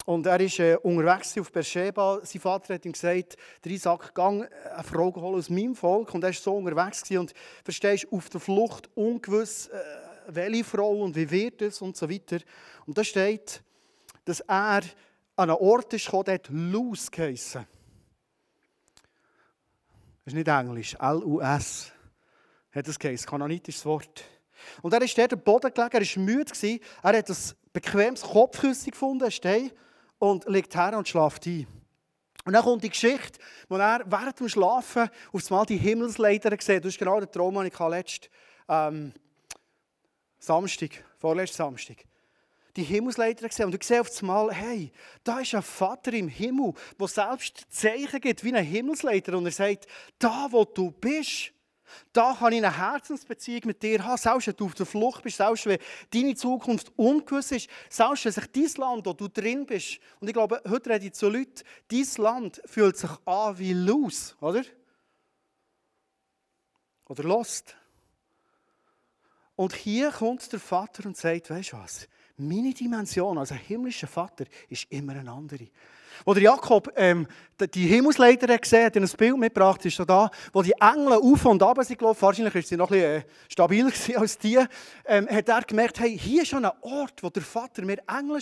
Und 0.05 0.27
er 0.27 0.39
ist 0.41 0.59
äh, 0.59 0.77
unterwegs 0.83 1.39
auf 1.39 1.51
Beersheba. 1.51 2.21
Sein 2.23 2.41
Vater 2.41 2.75
hat 2.75 2.85
ihm 2.85 2.93
gesagt, 2.93 3.37
der 3.65 3.73
Isaac, 3.73 4.15
gang 4.15 4.47
eine 4.75 4.85
Frau 4.85 5.15
holen 5.15 5.37
aus 5.37 5.49
meinem 5.49 5.75
Volk. 5.75 6.13
Und 6.13 6.23
er 6.23 6.29
war 6.29 6.35
so 6.35 6.55
unterwegs 6.55 7.03
gewesen. 7.03 7.21
und 7.21 7.35
verstehst, 7.65 8.07
auf 8.11 8.29
der 8.29 8.41
Flucht, 8.41 8.91
ungewiss, 8.95 9.69
äh, 9.69 9.81
welche 10.29 10.65
Frau 10.65 11.03
und 11.03 11.17
wie 11.17 11.31
wird 11.31 11.63
es 11.63 11.81
und 11.81 11.97
so 11.97 12.11
weiter. 12.11 12.39
Und 12.87 12.99
da 12.99 13.05
steht, 13.05 13.63
dass 14.27 14.41
er 14.41 14.83
an 15.37 15.51
einen 15.51 15.53
Ort 15.53 15.95
ist 15.95 16.05
gekommen, 16.05 16.25
der 16.25 16.35
hat 16.35 16.49
Luz 16.51 17.11
geheissen. 17.11 17.67
Das 20.25 20.33
ist 20.33 20.39
nicht 20.39 20.49
Englisch. 20.49 20.95
L-U-S 20.95 21.93
hat 22.73 22.89
das 22.89 22.99
geheißen. 22.99 23.27
Kanonitisches 23.27 23.85
Wort. 23.85 24.25
Und 24.81 24.95
er 24.95 25.03
ist 25.03 25.19
dort 25.19 25.35
am 25.35 25.41
Boden 25.41 25.73
gelegen, 25.73 25.93
er 25.93 26.01
war 26.01 26.23
müde. 26.23 26.81
Er 27.03 27.19
hat 27.19 27.29
ein 27.29 27.37
bequemes 27.73 28.23
Kopfkissen 28.23 28.93
gefunden, 28.93 29.31
Stein, 29.31 29.71
und 30.19 30.47
legt 30.47 30.75
her 30.75 30.97
und 30.97 31.07
schläft 31.07 31.47
ein. 31.47 31.67
Und 32.47 32.55
dann 32.55 32.63
kommt 32.63 32.85
die 32.85 32.91
Geschichte, 32.91 33.39
wo 33.69 33.77
er 33.77 34.03
während 34.07 34.41
dem 34.41 34.49
Schlafen 34.49 35.11
auf 35.33 35.51
einmal 35.51 35.67
die 35.67 35.77
Himmelsleiter 35.77 36.57
sieht. 36.59 36.85
Du 36.85 36.89
hast 36.89 36.99
genau 36.99 37.21
den 37.21 37.31
Traum, 37.31 37.55
den 37.55 37.67
ich 37.67 37.79
letzten 37.79 38.29
ähm, 38.69 39.13
Samstag, 40.39 41.05
vorletzten 41.19 41.57
Samstag 41.57 42.05
die 42.77 42.83
Himmelsleiter 42.83 43.49
gesehen 43.49 43.67
und 43.67 43.73
du 43.73 43.79
siehst 43.81 44.01
auf 44.01 44.21
einmal, 44.21 44.53
hey, 44.53 44.91
da 45.23 45.41
ist 45.41 45.55
ein 45.55 45.63
Vater 45.63 46.13
im 46.13 46.29
Himmel, 46.29 46.75
der 46.99 47.09
selbst 47.09 47.67
Zeichen 47.71 48.21
gibt 48.21 48.43
wie 48.45 48.55
ein 48.55 48.65
Himmelsleiter 48.65 49.37
und 49.39 49.47
er 49.47 49.53
sagt, 49.53 49.87
da 50.19 50.49
wo 50.51 50.65
du 50.65 50.91
bist, 50.91 51.53
da 52.13 52.35
kann 52.35 52.53
ich 52.53 52.65
eine 52.65 52.77
Herzensbeziehung 52.77 53.63
mit 53.67 53.83
dir 53.83 54.05
haben, 54.05 54.17
selbst 54.17 54.47
wenn 54.47 54.57
du 54.57 54.67
auf 54.67 54.75
der 54.75 54.87
Flucht 54.87 55.23
bist, 55.23 55.37
selbst 55.37 55.67
wenn 55.67 55.79
deine 56.11 56.35
Zukunft 56.35 56.93
ungewiss 56.97 57.53
ist, 57.53 57.69
selbst 57.89 58.25
wenn 58.25 58.33
sich 58.33 58.47
dein 58.47 58.81
Land, 58.81 59.07
wo 59.07 59.13
du 59.13 59.29
drin 59.29 59.67
bist, 59.67 59.99
und 60.21 60.29
ich 60.29 60.35
glaube, 60.35 60.61
heute 60.69 60.91
rede 60.91 61.07
ich 61.07 61.13
zu 61.13 61.29
Leuten, 61.29 61.63
dein 61.89 62.07
Land 62.17 62.63
fühlt 62.67 62.97
sich 62.97 63.11
an 63.25 63.59
wie 63.59 63.73
los, 63.73 64.37
oder? 64.41 64.63
Oder 67.07 67.23
lost. 67.23 67.77
Und 69.57 69.75
hier 69.75 70.11
kommt 70.11 70.51
der 70.53 70.59
Vater 70.59 71.07
und 71.07 71.17
sagt, 71.17 71.51
weißt 71.51 71.73
du 71.73 71.77
was, 71.77 72.09
meine 72.37 72.75
Dimension 72.75 73.39
als 73.39 73.53
ein 73.53 73.59
himmlischer 73.59 74.07
Vater 74.07 74.45
ist 74.69 74.87
immer 74.91 75.15
eine 75.15 75.31
andere. 75.31 75.69
Wo 76.25 76.35
der 76.35 76.43
Jakob 76.43 76.93
ähm, 76.97 77.27
die 77.61 77.87
Himmelsleiter 77.87 78.59
gesehen 78.59 78.87
hat, 78.87 78.97
hat 78.97 79.03
ein 79.03 79.09
Bild 79.17 79.39
mitgebracht, 79.39 79.85
ist 79.85 79.99
da, 79.99 80.31
wo 80.53 80.63
die 80.63 80.75
Engel 80.81 81.13
auf 81.13 81.45
und 81.45 81.63
ab 81.63 81.79
sind 81.83 81.99
gelaufen, 81.99 82.23
wahrscheinlich 82.23 82.55
ist 82.57 82.69
sie 82.69 82.77
noch 82.77 82.91
ein 82.91 82.99
bisschen 82.99 83.21
äh, 83.21 83.25
stabiler 83.49 83.93
als 84.17 84.39
die, 84.39 84.59
ähm, 85.07 85.29
hat 85.29 85.49
er 85.49 85.63
gemerkt, 85.63 86.01
hey, 86.01 86.19
hier 86.19 86.43
ist 86.43 86.49
schon 86.49 86.65
ein 86.65 86.73
Ort, 86.81 87.23
wo 87.23 87.31
der 87.31 87.43
Vater 87.43 87.85
mir 87.85 87.99
Engel 88.09 88.41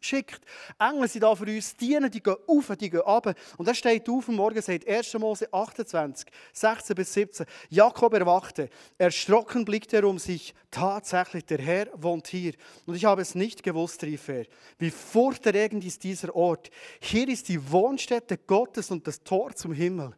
schickt. 0.00 0.40
Engel 0.78 1.08
sind 1.08 1.22
da 1.22 1.34
für 1.34 1.44
uns, 1.44 1.76
dienen, 1.76 2.10
die 2.10 2.22
gehen 2.22 2.36
auf, 2.46 2.70
die 2.78 2.90
gehen 2.90 3.02
ab. 3.02 3.34
Und 3.56 3.68
er 3.68 3.74
steht 3.74 4.08
auf 4.08 4.28
am 4.28 4.36
Morgen, 4.36 4.60
sagt 4.60 4.86
1. 4.86 5.14
Mose 5.14 5.48
28, 5.52 6.26
16 6.52 6.94
bis 6.94 7.12
17, 7.14 7.46
Jakob 7.70 8.12
erwachte, 8.14 8.68
erschrocken 8.98 9.64
blickte 9.64 9.96
er 9.96 10.04
um 10.04 10.18
sich, 10.18 10.54
tatsächlich, 10.70 11.44
der 11.46 11.58
Herr 11.58 11.86
wohnt 11.94 12.28
hier. 12.28 12.52
Und 12.86 12.94
ich 12.94 13.04
habe 13.04 13.22
es 13.22 13.34
nicht 13.34 13.62
gewusst, 13.62 14.02
rief 14.04 14.28
er, 14.28 14.44
wie 14.78 14.90
furchterregend 14.90 15.84
ist 15.84 16.04
dieser 16.04 16.34
Ort. 16.34 16.70
Hier 17.00 17.09
ist 17.12 17.48
die 17.48 17.70
Wohnstätte 17.70 18.38
Gottes 18.38 18.90
und 18.90 19.06
das 19.06 19.22
Tor 19.22 19.54
zum 19.54 19.72
Himmel. 19.72 20.14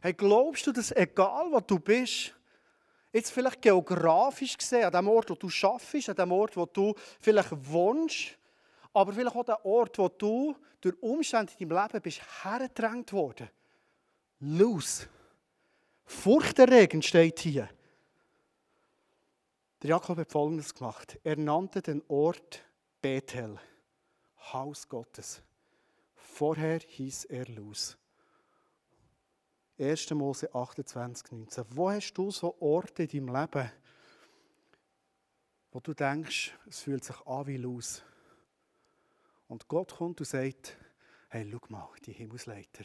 Hey, 0.00 0.12
glaubst 0.12 0.66
du, 0.66 0.72
dass 0.72 0.92
egal 0.92 1.50
wo 1.50 1.60
du 1.60 1.78
bist, 1.78 2.34
jetzt 3.12 3.30
vielleicht 3.30 3.62
geografisch 3.62 4.56
gesehen, 4.56 4.84
an 4.84 4.92
dem 4.92 5.08
Ort, 5.08 5.30
wo 5.30 5.34
du 5.34 5.48
schaffst, 5.48 6.08
an 6.08 6.16
dem 6.16 6.32
Ort, 6.32 6.56
wo 6.56 6.66
du 6.66 6.94
vielleicht 7.20 7.50
wohnst, 7.70 8.38
aber 8.92 9.12
vielleicht 9.12 9.34
auch 9.34 9.44
der 9.44 9.64
Ort, 9.64 9.98
wo 9.98 10.08
du 10.08 10.54
durch 10.80 10.94
Umstände 11.02 11.52
in 11.58 11.68
deinem 11.68 11.86
Leben 11.86 12.02
bist 12.02 12.20
hergedrängt 12.44 13.12
worden. 13.12 13.48
Los. 14.40 15.08
Furchterregend 16.04 17.04
steht 17.04 17.40
hier. 17.40 17.68
Der 19.82 19.90
Jakob 19.90 20.18
hat 20.18 20.30
Folgendes 20.30 20.74
gemacht. 20.74 21.18
Er 21.24 21.36
nannte 21.36 21.82
den 21.82 22.02
Ort 22.08 22.62
Bethel, 23.00 23.58
Haus 24.52 24.88
Gottes. 24.88 25.42
Vorher 26.34 26.80
hieß 26.80 27.26
er 27.26 27.46
Luz. 27.46 27.96
1. 29.78 30.10
Mose 30.10 30.52
28, 30.52 31.30
19. 31.30 31.64
Wo 31.70 31.88
hast 31.88 32.12
du 32.14 32.32
so 32.32 32.56
Orte 32.58 33.04
in 33.04 33.08
deinem 33.08 33.40
Leben, 33.40 33.70
wo 35.70 35.78
du 35.78 35.94
denkst, 35.94 36.52
es 36.66 36.80
fühlt 36.80 37.04
sich 37.04 37.24
an 37.24 37.46
wie 37.46 37.56
Luz? 37.56 38.02
Und 39.46 39.68
Gott 39.68 39.94
kommt 39.94 40.18
und 40.18 40.26
sagt, 40.26 40.76
hey, 41.28 41.48
schau 41.48 41.60
mal, 41.68 41.88
die 42.04 42.12
Himmelsleiter. 42.12 42.84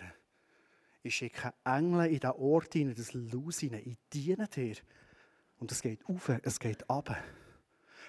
Ich 1.01 1.15
schicke 1.15 1.51
Engel 1.63 2.05
in 2.05 2.19
diesen 2.19 2.33
Ort 2.33 2.73
hinein, 2.73 2.93
das 2.93 3.13
Luz 3.13 3.61
hinein. 3.61 3.81
Ich 3.83 3.97
diene 4.13 4.47
dir. 4.47 4.75
Und 5.57 5.71
es 5.71 5.81
geht 5.81 6.05
auf, 6.05 6.29
es 6.43 6.59
geht 6.59 6.87
ab. 6.87 7.17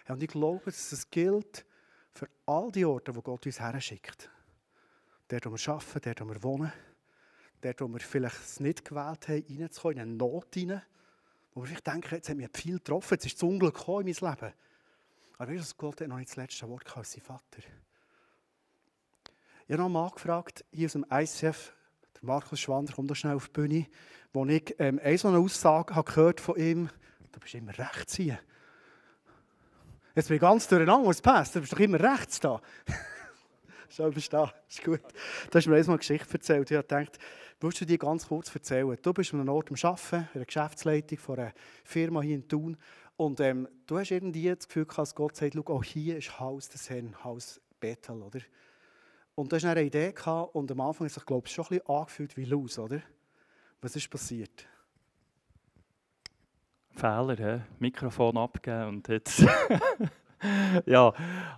Und 0.07 0.23
ich 0.23 0.29
glaube, 0.29 0.67
dass 0.67 0.93
es 0.93 1.09
gilt 1.09 1.65
für 2.13 2.29
all 2.45 2.71
die 2.71 2.85
Orte, 2.85 3.17
wo 3.17 3.23
Gott 3.23 3.47
uns 3.47 3.59
her 3.59 3.81
schickt. 3.81 4.31
Dort, 5.31 5.47
wo 5.47 5.53
wir 5.53 5.73
arbeiten, 5.73 6.01
dort, 6.03 6.21
wo 6.21 6.29
wir 6.29 6.43
wohnen, 6.43 6.73
dort, 7.61 7.81
wo 7.81 7.89
wir 7.89 8.01
vielleicht 8.01 8.41
es 8.43 8.61
nicht 8.61 8.85
gewählt 8.85 9.29
haben, 9.29 9.45
reinzukommen, 9.49 9.97
in 9.97 10.03
eine 10.03 10.13
Not 10.13 10.55
hinein, 10.55 10.83
wo 11.55 11.63
wir 11.63 11.69
vielleicht 11.69 11.87
denken, 11.87 12.15
jetzt 12.15 12.29
hat 12.29 12.37
mich 12.37 12.49
viel 12.55 12.79
getroffen, 12.79 13.15
jetzt 13.15 13.27
ist 13.27 13.37
das 13.37 13.43
Unglück 13.43 13.75
gekommen 13.75 14.09
in 14.09 14.17
mein 14.21 14.35
Leben. 14.35 14.53
Aber 15.39 15.53
du, 15.53 15.63
Gott 15.79 16.01
hat 16.01 16.09
noch 16.09 16.19
nicht 16.19 16.31
das 16.31 16.37
letzte 16.37 16.69
Wort 16.69 16.97
als 16.97 17.13
sein 17.13 17.23
Vater. 17.23 17.63
Ich 19.67 19.73
habe 19.73 19.79
noch 19.79 19.85
einen 19.87 19.93
Mann 19.93 20.11
gefragt, 20.11 20.65
hier 20.73 20.87
aus 20.87 20.93
dem 20.93 21.07
ICF, 21.11 21.73
der 22.17 22.25
Markus 22.27 22.61
Schwander, 22.61 22.93
kommt 22.93 23.11
da 23.11 23.15
schnell 23.15 23.37
auf 23.37 23.47
die 23.47 23.53
Bühne, 23.53 23.87
wo 24.33 24.45
ich 24.47 24.75
ähm, 24.79 25.01
eine 25.03 25.17
so 25.17 25.29
eine 25.29 25.39
Aussage 25.39 25.95
habe 25.95 26.11
gehört 26.11 26.41
von 26.41 26.57
ihm, 26.57 26.91
du 27.33 27.41
bist 27.41 27.55
immer 27.55 27.77
rechts 27.79 28.17
hier. 28.17 28.39
Jetzt 30.15 30.27
bin 30.27 30.37
ich 30.37 30.41
ganz 30.41 30.67
durcheinander, 30.67 31.09
was 31.09 31.23
passt, 31.23 31.55
du 31.55 31.61
bist 31.61 31.73
doch 31.73 31.79
immer 31.79 32.01
rechts 32.01 32.41
da. 32.41 32.61
Schau, 33.97 34.09
bist 34.11 34.33
da, 34.33 34.53
ist 34.69 34.85
gut. 34.85 35.01
Du 35.51 35.59
hast 35.59 35.67
mir 35.67 35.75
einmal 35.75 35.89
eine 35.89 35.99
Geschichte 35.99 36.33
erzählt. 36.33 36.71
Ich 36.71 36.77
habe 36.77 36.87
gedacht, 36.87 37.19
willst 37.59 37.81
du 37.81 37.85
dir 37.85 37.99
ganz 37.99 38.29
kurz 38.29 38.55
erzählen? 38.55 38.97
Du 39.03 39.13
bist 39.13 39.35
an 39.35 39.41
einem 39.41 39.49
Ort 39.49 39.69
am 39.71 39.77
Arbeiten, 39.83 40.29
in 40.33 40.39
der 40.39 40.47
Geschäftsleitung 40.47 41.19
von 41.19 41.39
einer 41.39 41.53
Firma 41.83 42.23
hier 42.23 42.37
in 42.37 42.47
Thun. 42.47 42.77
Und 43.17 43.41
ähm, 43.41 43.69
du 43.87 43.99
hast 43.99 44.13
irgendwie 44.13 44.49
das 44.49 44.69
Gefühl 44.69 44.85
gehabt, 44.85 44.99
dass 44.99 45.15
Gott 45.15 45.37
sagt, 45.37 45.57
auch 45.57 45.83
hier 45.83 46.19
ist 46.19 46.39
Haus 46.39 46.69
des 46.69 46.89
Herrn, 46.89 47.17
Haus 47.25 47.61
Bethel, 47.81 48.23
oder? 48.23 48.41
Und 49.35 49.51
du 49.51 49.57
hast 49.57 49.65
eine 49.65 49.83
Idee 49.83 50.13
gehabt 50.13 50.55
und 50.55 50.71
am 50.71 50.81
Anfang 50.81 51.07
hat 51.07 51.15
sich, 51.15 51.27
glaube 51.27 51.49
ich, 51.49 51.53
schon 51.53 51.65
ein 51.65 51.79
bisschen 51.79 51.89
angefühlt 51.89 52.37
wie 52.37 52.45
los, 52.45 52.79
oder? 52.79 53.03
Was 53.81 53.97
ist 53.97 54.09
passiert? 54.09 54.67
Fehler, 56.93 57.37
he? 57.37 57.63
Mikrofon 57.79 58.37
abgeben 58.37 58.89
und 58.89 59.09
jetzt. 59.09 59.45
ja, 60.87 61.13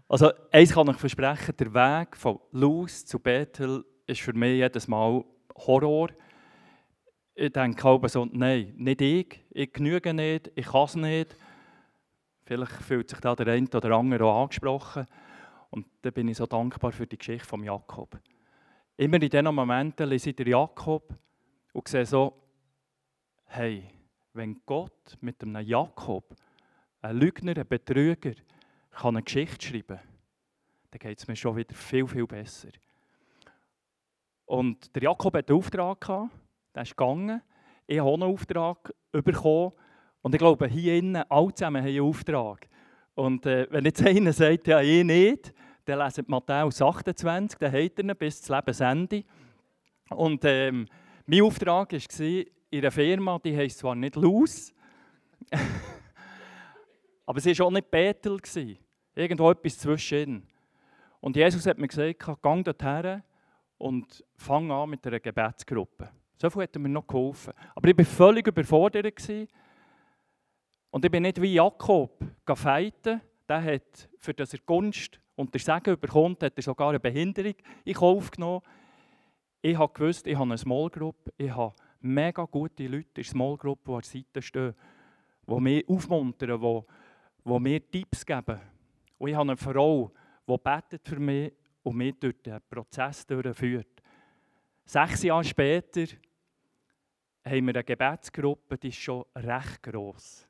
also 0.09 0.31
eins 0.51 0.73
kann 0.73 0.89
ich 0.89 0.97
versprechen: 0.97 1.57
der 1.57 1.73
Weg 1.75 2.17
von 2.17 2.41
Luz 2.51 3.05
zu 3.05 3.19
Bethel 3.19 3.85
ist 4.07 4.21
für 4.21 4.33
mich 4.33 4.59
jedes 4.59 4.89
Mal 4.89 5.25
Horror. 5.57 6.09
Ich 7.35 7.53
denke 7.53 7.83
halb 7.83 8.09
so, 8.11 8.27
nein, 8.31 8.75
nicht 8.77 9.01
ich, 9.01 9.45
ich 9.51 9.73
genüge 9.73 10.13
nicht, 10.13 10.51
ich 10.55 10.67
kann 10.67 10.85
es 10.85 10.97
nicht. 10.97 11.37
Vielleicht 12.45 12.73
fühlt 12.73 13.09
sich 13.09 13.21
da 13.21 13.35
der 13.35 13.55
eine 13.55 13.67
oder 13.69 13.93
andere 13.93 14.25
auch 14.27 14.43
angesprochen. 14.43 15.07
Und 15.71 15.87
da 16.03 16.11
bin 16.11 16.29
ich 16.29 16.37
so 16.37 16.47
dankbar 16.47 16.93
für 16.93 17.07
die 17.07 17.17
Geschichte 17.17 17.49
von 17.49 17.65
Jakob. 17.65 18.19
Immer 18.97 19.23
in 19.23 19.31
diesen 19.31 19.55
Momenten 19.55 20.09
lese 20.09 20.31
ich 20.31 20.47
Jakob 20.47 21.15
und 21.73 21.89
sehe 21.89 22.05
so, 22.05 22.35
hey, 23.47 23.89
wenn 24.35 24.61
Gott 24.67 25.17
mit 25.21 25.43
einem 25.43 25.67
Jakob, 25.67 26.35
ein 27.01 27.17
Lügner, 27.17 27.57
ein 27.57 27.67
Betrüger, 27.67 28.33
kann 28.93 29.17
eine 29.17 29.23
Geschichte 29.23 29.67
schreiben 29.67 30.01
dann 30.93 30.99
geht 30.99 31.19
es 31.19 31.27
mir 31.27 31.37
schon 31.37 31.57
wieder 31.57 31.75
viel, 31.75 32.07
viel 32.07 32.27
besser. 32.27 32.69
Und 34.45 34.95
der 34.95 35.05
Jakob 35.05 35.35
hat 35.35 35.49
einen 35.49 35.59
Auftrag 35.59 36.01
gehabt, 36.01 36.31
der 36.75 36.83
ist 36.83 36.97
gegangen. 36.97 37.41
Ich 37.87 37.99
habe 37.99 38.13
einen 38.13 38.23
Auftrag 38.25 38.93
bekommen. 39.11 39.73
Und 40.21 40.35
ich 40.35 40.39
glaube, 40.39 40.67
hier 40.69 40.97
innen, 40.97 41.25
alle 41.31 41.55
zusammen 41.55 41.83
haben 41.83 41.89
einen 41.89 42.01
Auftrag. 42.03 42.69
Und 43.15 43.47
äh, 43.47 43.67
wenn 43.71 43.87
jetzt 43.87 44.03
einer 44.07 44.33
sagt, 44.35 44.69
ja, 44.69 44.83
ich 44.83 45.03
nicht, 45.03 45.55
dann 45.87 45.99
lesen 45.99 46.25
Matthäus 46.29 46.83
28, 46.83 47.59
dann 47.59 47.73
hat 47.73 47.99
er 47.99 48.05
ihn 48.05 48.17
bis 48.17 48.43
zum 48.43 48.57
Lebensende. 48.57 49.25
Und 50.11 50.45
ähm, 50.45 50.87
mein 51.25 51.43
Auftrag 51.43 51.93
war, 51.93 52.27
in 52.27 52.47
einer 52.71 52.91
Firma, 52.91 53.39
die 53.39 53.57
heisst 53.57 53.79
zwar 53.79 53.95
nicht 53.95 54.17
Luz, 54.17 54.75
aber 57.27 57.39
es 57.39 57.47
war 57.47 57.67
auch 57.67 57.71
nicht 57.71 57.91
Bethel. 57.91 58.39
Irgendwo 59.15 59.51
etwas 59.51 59.79
zwischen. 59.79 60.47
Und 61.21 61.37
Jesus 61.37 61.67
hat 61.67 61.79
mir 61.79 61.89
gesagt, 61.89 62.19
geh 62.43 62.63
dorthin 62.63 63.23
und 63.79 64.25
fang 64.37 64.71
an 64.71 64.91
mit 64.91 65.07
einer 65.07 65.21
Gebetsgruppe. 65.21 66.11
So 66.37 66.51
viel 66.51 66.63
hat 66.63 66.75
er 66.75 66.81
mir 66.81 66.89
noch 66.89 67.07
geholfen. 67.07 67.53
Aber 67.75 67.89
ich 67.89 67.97
war 67.97 68.05
völlig 68.05 68.47
überfordert. 68.47 69.21
Und 70.91 71.05
ich 71.05 71.11
bin 71.11 71.23
nicht 71.23 71.41
wie 71.41 71.55
Jakob 71.55 72.25
gefeiten. 72.45 73.21
Der 73.49 73.63
hat, 73.63 74.09
für 74.19 74.35
das 74.35 74.53
er 74.53 74.61
Gunst 74.65 75.21
und 75.37 75.53
der 75.55 75.61
Segen 75.61 75.99
bekommt, 75.99 76.43
hat 76.43 76.57
er 76.57 76.63
sogar 76.63 76.91
eine 76.91 77.01
Behinderung 77.01 77.55
in 77.85 77.95
Kauf 77.95 78.31
genommen. 78.31 78.63
Ich 79.61 79.77
habe 79.77 79.93
gewusst, 79.93 80.27
ich 80.27 80.35
habe 80.35 80.45
eine 80.45 80.59
Small 80.59 80.91
Group. 80.91 81.17
Ich 81.37 81.51
habe 81.51 81.75
mega 82.01 82.45
gute 82.45 82.87
Leute 82.87 83.09
in 83.09 83.15
der 83.15 83.25
Small 83.25 83.57
Group, 83.57 83.85
die 83.85 83.93
an 83.93 84.01
der 84.01 84.11
Seite 84.11 84.43
stehen, 84.43 84.75
die 85.47 85.61
mich 85.61 85.89
aufmuntern, 85.89 86.61
die, 86.61 86.83
die 87.45 87.59
mir 87.59 87.91
Tipps 87.91 88.25
geben. 88.25 88.61
Und 89.19 89.29
ich 89.29 89.35
habe 89.35 89.51
eine 89.51 89.57
Frau, 89.57 90.13
die 90.47 90.57
betet 90.59 91.07
für 91.07 91.21
mich 91.21 91.53
und 91.83 91.97
mich 91.97 92.15
durch 92.19 92.41
den 92.43 92.61
Prozess 92.69 93.27
durchführt. 93.27 94.03
Sechs 94.85 95.23
Jahre 95.23 95.45
später 95.45 96.07
haben 97.45 97.67
wir 97.67 97.75
eine 97.75 97.85
Gebetsgruppe, 97.85 98.79
die 98.79 98.89
ist 98.89 98.99
schon 98.99 99.25
recht 99.37 99.83
gross. 99.83 100.47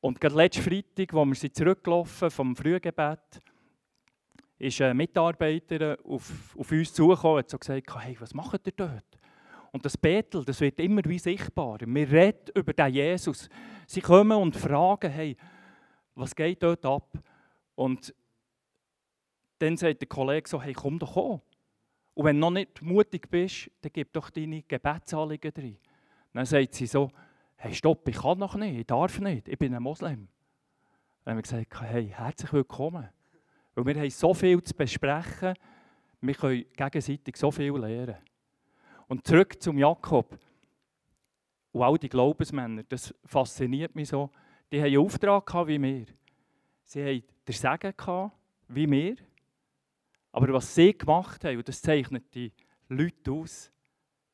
Und 0.00 0.20
gerade 0.20 0.34
letzten 0.34 0.62
Freitag, 0.62 1.14
als 1.14 1.28
wir 1.28 1.34
sie 1.34 1.52
zurückgelaufen 1.52 2.30
vom 2.30 2.54
Frühgebet, 2.54 3.40
ist 4.58 4.80
eine 4.80 4.94
Mitarbeiterin 4.94 5.96
auf, 6.04 6.54
auf 6.56 6.70
uns 6.70 6.92
zugekommen 6.92 7.38
und 7.38 7.52
hat 7.52 7.60
gesagt, 7.60 8.04
hey, 8.04 8.16
was 8.20 8.34
macht 8.34 8.66
ihr 8.66 8.72
dort? 8.76 9.18
Und 9.72 9.84
das 9.84 9.96
Betel, 9.96 10.44
das 10.44 10.60
wird 10.60 10.78
immer 10.78 11.02
wie 11.04 11.18
sichtbarer. 11.18 11.86
Wir 11.86 12.10
reden 12.10 12.50
über 12.54 12.72
den 12.72 12.94
Jesus. 12.94 13.48
Sie 13.86 14.00
kommen 14.00 14.36
und 14.36 14.54
fragen, 14.54 15.10
hey, 15.10 15.36
was 16.14 16.34
geht 16.34 16.62
dort 16.62 16.84
ab? 16.84 17.18
Und 17.74 18.14
dann 19.58 19.76
sagt 19.76 20.00
der 20.00 20.08
Kollege 20.08 20.48
so, 20.48 20.60
hey, 20.60 20.72
komm 20.72 20.98
doch 20.98 21.16
an. 21.16 21.40
Und 22.14 22.24
wenn 22.24 22.36
du 22.36 22.40
noch 22.40 22.50
nicht 22.50 22.80
mutig 22.82 23.28
bist, 23.28 23.70
dann 23.80 23.92
gib 23.92 24.12
doch 24.12 24.30
deine 24.30 24.62
Gebetsanliegen 24.62 25.52
rein. 25.56 25.78
Dann 26.32 26.46
sagt 26.46 26.74
sie 26.74 26.86
so, 26.86 27.10
hey, 27.56 27.74
stopp, 27.74 28.06
ich 28.08 28.16
kann 28.16 28.38
noch 28.38 28.54
nicht, 28.54 28.80
ich 28.80 28.86
darf 28.86 29.18
nicht, 29.20 29.48
ich 29.48 29.58
bin 29.58 29.74
ein 29.74 29.82
Moslem. 29.82 30.28
Dann 31.24 31.32
haben 31.32 31.38
wir 31.38 31.42
gesagt, 31.42 31.80
hey, 31.80 32.08
herzlich 32.08 32.52
willkommen. 32.52 33.08
Weil 33.74 33.86
wir 33.86 33.94
haben 33.94 34.10
so 34.10 34.34
viel 34.34 34.62
zu 34.62 34.74
besprechen, 34.74 35.54
wir 36.20 36.34
können 36.34 36.64
gegenseitig 36.76 37.36
so 37.36 37.50
viel 37.50 37.72
lernen. 37.72 38.16
Und 39.08 39.26
zurück 39.26 39.60
zum 39.60 39.78
Jakob. 39.78 40.38
Und 41.72 41.82
all 41.82 41.98
die 41.98 42.08
Glaubensmänner, 42.08 42.84
das 42.84 43.12
fasziniert 43.24 43.94
mich 43.94 44.08
so, 44.08 44.30
die 44.74 44.80
haben 44.80 44.86
einen 44.86 44.98
Auftrag 44.98 45.68
wie 45.68 45.80
wir. 45.80 46.06
Sie 46.82 47.00
haben 47.00 47.22
den 47.46 47.54
Segen 47.54 48.32
wie 48.66 48.90
wir. 48.90 49.16
Aber 50.32 50.52
was 50.52 50.74
sie 50.74 50.98
gemacht 50.98 51.44
haben, 51.44 51.58
und 51.58 51.68
das 51.68 51.80
zeichnet 51.80 52.34
die 52.34 52.52
Leute 52.88 53.30
aus, 53.30 53.70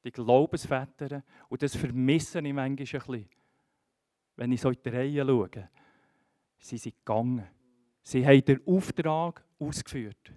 die 0.02 0.10
Glaubensväter, 0.10 1.22
und 1.50 1.62
das 1.62 1.76
vermisse 1.76 2.38
ich 2.38 2.44
manchmal 2.44 2.64
ein 2.64 2.76
bisschen, 2.76 3.28
wenn 4.36 4.52
ich 4.52 4.62
so 4.62 4.70
in 4.70 4.78
die 4.82 4.88
Reihe 4.88 5.26
schaue. 5.26 5.68
Sie 6.58 6.78
sind 6.78 6.96
gegangen. 6.96 7.46
Sie 8.02 8.26
haben 8.26 8.42
den 8.42 8.66
Auftrag 8.66 9.44
ausgeführt. 9.58 10.32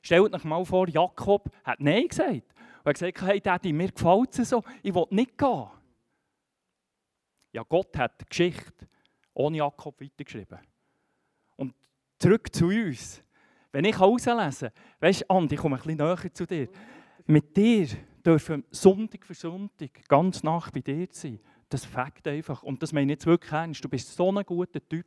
Stellt 0.00 0.32
euch 0.32 0.44
mal 0.44 0.64
vor, 0.64 0.88
Jakob 0.88 1.50
hat 1.62 1.78
Nein 1.80 2.08
gesagt. 2.08 2.54
Und 2.78 2.86
hat 2.86 2.94
gesagt, 2.94 3.20
hey 3.20 3.40
Daddy, 3.42 3.74
mir 3.74 3.90
gefällt 3.90 4.38
es 4.38 4.48
so, 4.48 4.64
ich 4.82 4.94
will 4.94 5.06
nicht 5.10 5.36
gehen. 5.36 5.68
Ja, 7.52 7.64
Gott 7.64 7.98
hat 7.98 8.18
die 8.22 8.24
Geschichte 8.24 8.88
ohne 9.36 9.58
Jakob 9.58 10.00
weitergeschrieben. 10.00 10.58
Und 11.56 11.74
zurück 12.18 12.54
zu 12.54 12.66
uns. 12.66 13.22
Wenn 13.70 13.84
ich 13.84 13.98
herauslesen 13.98 14.70
kann, 14.70 14.82
weißt 15.00 15.22
du, 15.22 15.30
Andi, 15.30 15.54
ich 15.54 15.60
komme 15.60 15.76
ein 15.76 15.82
bisschen 15.82 15.98
näher 15.98 16.34
zu 16.34 16.46
dir. 16.46 16.68
Mit 17.26 17.56
dir 17.56 17.86
dürfen 18.24 18.64
Sonntag 18.70 19.26
für 19.26 19.34
Sonntag 19.34 19.90
ganz 20.08 20.42
nach 20.42 20.70
bei 20.70 20.80
dir 20.80 21.06
sein. 21.10 21.38
Das 21.68 21.84
fängt 21.84 22.26
einfach. 22.26 22.62
Und 22.62 22.82
das 22.82 22.92
meine 22.92 23.12
ich 23.12 23.16
jetzt 23.16 23.26
wirklich 23.26 23.52
ernst. 23.52 23.84
Du 23.84 23.88
bist 23.88 24.14
so 24.14 24.32
ein 24.32 24.44
guter 24.44 24.80
Typ. 24.88 25.06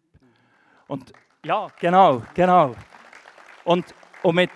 Und 0.88 1.12
ja, 1.44 1.68
genau, 1.80 2.22
genau. 2.34 2.76
Und, 3.64 3.86
und 4.22 4.36
mit, 4.36 4.52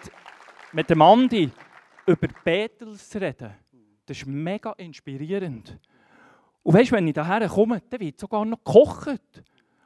mit 0.72 0.90
dem 0.90 1.02
Andi 1.02 1.50
über 2.06 2.28
Bethel 2.44 2.96
zu 2.98 3.20
reden, 3.20 3.54
das 4.06 4.18
ist 4.18 4.28
mega 4.28 4.74
inspirierend. 4.74 5.80
Und 6.62 6.74
weißt 6.74 6.92
du, 6.92 6.96
wenn 6.96 7.08
ich 7.08 7.14
daher 7.14 7.48
komme, 7.48 7.82
dann 7.90 8.00
wird 8.00 8.20
sogar 8.20 8.46
noch 8.46 8.64
gekocht. 8.64 9.44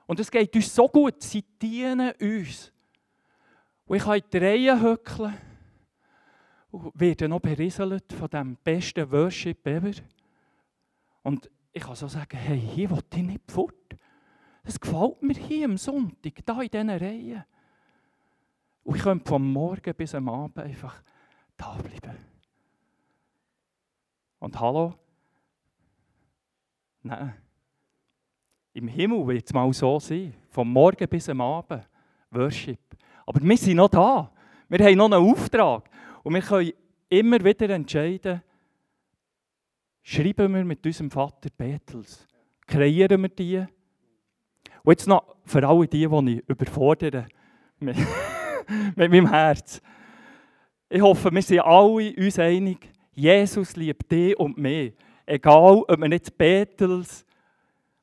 Und 0.08 0.20
es 0.22 0.32
geht 0.32 0.56
uns 0.56 0.74
so 0.74 0.88
gut, 0.88 1.22
sie 1.22 1.44
dienen 1.62 2.14
uns. 2.20 2.72
Und 3.86 3.98
ich 3.98 4.04
kann 4.04 4.18
in 4.18 4.24
die 4.32 4.38
Reihe 4.38 4.82
hückeln 4.82 5.38
und 6.72 7.00
werde 7.00 7.28
noch 7.28 7.42
berieselt 7.42 8.12
von 8.14 8.30
dem 8.30 8.56
besten 8.58 9.12
Worship 9.12 9.66
ever. 9.68 9.92
Und 11.24 11.50
ich 11.74 11.84
kann 11.84 11.96
so 11.96 12.08
sagen, 12.08 12.38
hey, 12.38 12.60
hier 12.60 12.90
will 12.90 13.04
ich 13.14 13.22
nicht 13.22 13.52
fort. 13.52 13.74
Es 14.64 14.80
gefällt 14.80 15.22
mir 15.22 15.36
hier 15.36 15.66
am 15.66 15.78
Sonntag, 15.78 16.46
da 16.46 16.62
in 16.62 16.70
diesen 16.70 16.90
Reihen. 16.90 17.44
Und 18.84 18.96
ich 18.96 19.04
könnte 19.04 19.28
vom 19.28 19.52
Morgen 19.52 19.94
bis 19.94 20.16
am 20.16 20.30
Abend 20.30 20.60
einfach 20.60 21.04
da 21.58 21.76
bleiben. 21.76 22.18
Und 24.40 24.60
hallo? 24.60 24.94
Nein. 27.04 27.47
Im 28.78 28.88
Himmel 28.90 29.26
wird 29.26 29.48
es 29.48 29.54
mal 29.54 29.74
so 29.74 30.00
sein. 30.00 30.36
Vom 30.52 30.72
Morgen 30.72 31.08
bis 31.10 31.28
am 31.30 31.42
Abend. 31.42 31.82
Worship. 32.30 32.78
Aber 33.26 33.42
wir 33.42 33.58
sind 33.58 33.78
noch 33.78 33.90
da. 33.90 34.32
Wir 34.70 34.86
haben 34.86 34.98
noch 34.98 35.06
einen 35.06 35.32
Auftrag. 35.32 35.90
Und 36.22 36.36
wir 36.36 36.42
können 36.44 36.74
immer 37.10 37.44
wieder 37.44 37.72
entscheiden, 37.72 38.44
schreiben 40.04 40.54
wir 40.54 40.64
mit 40.64 40.86
unserem 40.86 41.10
Vater 41.10 41.50
Betels, 41.58 42.28
kreieren 42.68 43.20
wir 43.20 43.30
die. 43.30 43.66
Und 44.84 44.92
jetzt 44.92 45.08
noch 45.08 45.38
für 45.44 45.68
alle 45.68 45.88
die, 45.88 46.08
die 46.08 46.34
ich 46.36 46.48
überfordere 46.48 47.26
mit, 47.80 47.98
mit 48.96 49.12
meinem 49.12 49.28
Herz. 49.28 49.82
Ich 50.88 51.02
hoffe, 51.02 51.32
wir 51.32 51.42
sind 51.42 51.62
alle 51.62 52.14
uns 52.16 52.38
einig, 52.38 52.92
Jesus 53.12 53.76
liebt 53.76 54.12
dich 54.12 54.38
und 54.38 54.56
mich. 54.56 54.94
Egal, 55.26 55.84
ob 55.88 56.00
wir 56.00 56.10
jetzt 56.12 56.38
Betels 56.38 57.26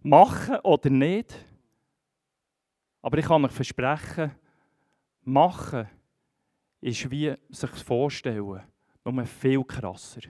machen 0.05 0.57
oder 0.63 0.91
nicht. 0.91 1.35
Aber 3.03 3.19
ich 3.19 3.27
kann 3.27 3.45
euch 3.45 3.53
versprechen, 3.53 4.31
machen 5.23 5.89
ist 6.81 7.11
wie 7.11 7.35
sich 7.49 7.71
vorstellen, 7.71 8.63
nur 9.05 9.27
viel 9.27 9.65
krasser. 9.65 10.21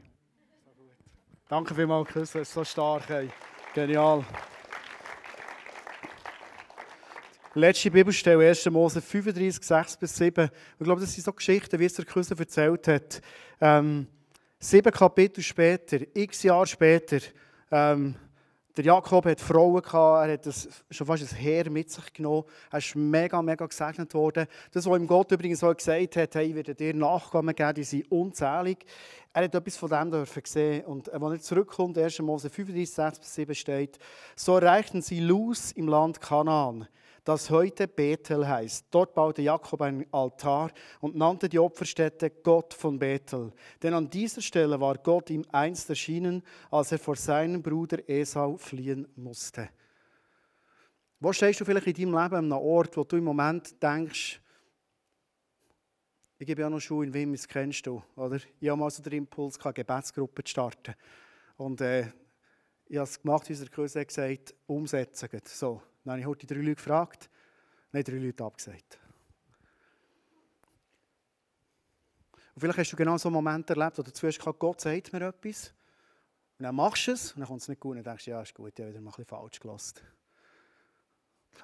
Danke 1.48 1.74
vielmals, 1.74 2.08
Chris, 2.08 2.32
das 2.32 2.42
ist 2.42 2.54
so 2.54 2.64
stark. 2.64 3.10
Ey. 3.10 3.28
Genial. 3.74 4.24
Letzte 7.54 7.90
Bibelstelle, 7.90 8.48
1. 8.48 8.70
Mose 8.70 9.00
35, 9.00 9.64
6 9.64 9.96
bis 9.96 10.16
7. 10.16 10.48
Ich 10.78 10.84
glaube, 10.84 11.00
das 11.00 11.12
sind 11.12 11.24
so 11.24 11.32
Geschichten, 11.32 11.78
wie 11.78 11.84
es 11.84 11.94
der 11.94 12.04
Küsse 12.04 12.36
erzählt 12.38 12.88
hat. 12.88 13.20
Ähm, 13.60 14.06
sieben 14.58 14.92
Kapitel 14.92 15.42
später, 15.42 15.98
x 16.14 16.44
Jahre 16.44 16.66
später, 16.66 17.18
ähm, 17.70 18.16
der 18.76 18.84
Jakob 18.84 19.24
hat 19.26 19.40
Frauen 19.40 19.82
gehabt, 19.82 20.26
er 20.26 20.32
hat 20.32 20.46
das, 20.46 20.68
schon 20.90 21.06
fast 21.06 21.22
ein 21.22 21.36
Heer 21.36 21.70
mit 21.70 21.90
sich 21.90 22.12
genommen. 22.12 22.44
Er 22.70 22.78
ist 22.78 22.96
mega, 22.96 23.40
mega 23.40 23.66
gesegnet 23.66 24.12
worden. 24.14 24.46
Das, 24.72 24.86
was 24.86 24.98
ihm 24.98 25.06
Gott 25.06 25.30
übrigens 25.30 25.62
auch 25.62 25.76
gesagt 25.76 26.16
hat, 26.16 26.34
hey, 26.34 26.48
ich 26.48 26.54
werde 26.54 26.74
dir 26.74 26.92
Nachkommen 26.94 27.54
geben, 27.54 27.74
die 27.74 27.84
sind 27.84 28.10
unzählig. 28.10 28.84
Er 29.32 29.44
hat 29.44 29.54
etwas 29.54 29.76
von 29.76 29.90
dem 29.90 30.10
dürfen 30.10 30.42
sehen. 30.44 30.84
Und 30.86 31.12
als 31.12 31.22
er 31.22 31.40
zurückkommt, 31.40 31.96
1. 31.96 32.18
Mose 32.20 32.50
35, 32.50 32.94
6 32.94 33.18
bis 33.20 33.34
7 33.34 33.54
steht, 33.54 33.98
so 34.34 34.56
erreichten 34.56 35.02
sie 35.02 35.20
Luz 35.20 35.70
im 35.72 35.86
Land 35.86 36.20
Kanaan 36.20 36.88
das 37.24 37.48
heute 37.48 37.88
Bethel 37.88 38.46
heißt. 38.46 38.86
Dort 38.90 39.14
baute 39.14 39.42
Jakob 39.42 39.80
einen 39.80 40.06
Altar 40.12 40.70
und 41.00 41.16
nannte 41.16 41.48
die 41.48 41.58
Opferstätte 41.58 42.30
Gott 42.30 42.74
von 42.74 42.98
Bethel. 42.98 43.52
Denn 43.82 43.94
an 43.94 44.10
dieser 44.10 44.42
Stelle 44.42 44.78
war 44.78 44.98
Gott 44.98 45.30
ihm 45.30 45.44
einst 45.50 45.88
erschienen, 45.88 46.42
als 46.70 46.92
er 46.92 46.98
vor 46.98 47.16
seinem 47.16 47.62
Bruder 47.62 48.08
Esau 48.08 48.58
fliehen 48.58 49.08
musste. 49.16 49.70
Wo 51.18 51.32
stehst 51.32 51.60
du 51.60 51.64
vielleicht 51.64 51.86
in 51.86 51.94
deinem 51.94 52.22
Leben 52.22 52.34
an 52.34 52.52
einem 52.52 52.52
Ort, 52.52 52.96
wo 52.96 53.04
du 53.04 53.16
im 53.16 53.24
Moment 53.24 53.82
denkst, 53.82 54.40
ich 56.36 56.46
gebe 56.46 56.60
ja 56.60 56.68
noch 56.68 56.80
Schuhe 56.80 57.06
in 57.06 57.14
Wim, 57.14 57.32
das 57.32 57.48
kennst 57.48 57.86
du, 57.86 58.02
oder? 58.16 58.38
Ich 58.60 58.68
habe 58.68 58.78
mal 58.78 58.90
so 58.90 59.02
den 59.02 59.12
Impuls, 59.14 59.58
eine 59.64 59.72
Gebetsgruppe 59.72 60.44
zu 60.44 60.50
starten. 60.50 60.94
Und 61.56 61.80
äh, 61.80 62.08
ich 62.86 62.96
habe 62.96 63.04
es 63.04 63.22
gemacht, 63.22 63.48
wie 63.48 63.54
der 63.54 63.68
Kurs 63.70 63.94
gesagt 63.94 64.54
umsetzen. 64.66 65.28
So. 65.44 65.80
Dann 66.04 66.12
habe 66.12 66.20
ich 66.20 66.26
heute 66.26 66.46
drei 66.46 66.60
Leute 66.60 66.76
gefragt, 66.76 67.30
nein, 67.92 68.04
drei 68.04 68.18
Leute 68.18 68.44
abgesagt. 68.44 68.98
Und 72.54 72.60
vielleicht 72.60 72.78
hast 72.78 72.92
du 72.92 72.96
genau 72.96 73.16
so 73.16 73.28
einen 73.28 73.34
Moment 73.34 73.68
erlebt, 73.70 73.98
wo 73.98 74.02
du 74.02 74.12
zuerst 74.12 74.38
gesagt 74.38 74.58
Gott 74.58 74.80
sagt 74.80 75.12
mir 75.12 75.22
etwas. 75.22 75.74
Und 76.58 76.64
dann 76.64 76.74
machst 76.74 77.08
du 77.08 77.12
es 77.12 77.32
und 77.32 77.40
dann 77.40 77.48
kommt 77.48 77.62
es 77.62 77.68
nicht 77.68 77.80
gut. 77.80 77.96
Und 77.96 78.06
denkst 78.06 78.26
ja, 78.28 78.40
ist 78.42 78.54
gut, 78.54 78.72
ich 78.78 78.80
habe 78.80 78.90
wieder 78.90 79.00
mal 79.00 79.10
ein 79.10 79.16
bisschen 79.16 79.24
falsch 79.24 79.58
gelassen. 79.58 80.00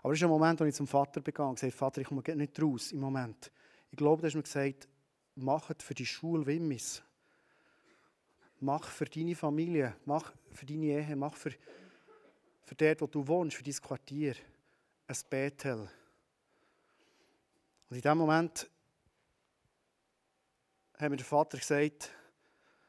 Aber 0.03 0.13
das 0.13 0.19
ist 0.19 0.25
ein 0.25 0.31
Moment, 0.31 0.59
wo 0.61 0.65
ich 0.65 0.75
zum 0.75 0.87
Vater 0.87 1.21
begann 1.21 1.51
und 1.51 1.55
gesagt 1.57 1.75
Vater, 1.75 2.01
ich 2.01 2.09
komme 2.09 2.23
nicht 2.23 2.63
raus 2.63 2.93
im 2.93 3.01
Moment. 3.01 3.53
Ich 3.91 3.99
glaube, 3.99 4.23
du 4.23 4.27
hast 4.27 4.35
mir 4.35 4.43
gesagt, 4.43 4.89
mach 5.37 5.71
es 5.71 5.85
für 5.85 5.95
die 5.95 6.07
Schule 6.07 6.47
Wimmis. 6.47 7.03
Mach 8.61 8.85
für 8.85 9.05
deine 9.05 9.35
Familie, 9.35 9.97
mach 10.05 10.33
für 10.51 10.67
deine 10.67 10.87
Ehe, 10.87 11.17
mach 11.17 11.35
für 11.35 11.53
für 12.71 12.77
dort, 12.77 13.01
wo 13.01 13.07
du 13.09 13.27
wohnst, 13.27 13.57
für 13.57 13.65
dein 13.65 13.75
Quartier, 13.75 14.37
ein 15.09 15.17
Bethel. 15.29 15.91
Und 17.89 17.97
in 17.97 18.01
dem 18.01 18.17
Moment 18.17 18.71
hat 20.97 21.11
mir 21.11 21.17
der 21.17 21.27
Vater 21.27 21.59
gesagt, 21.59 22.13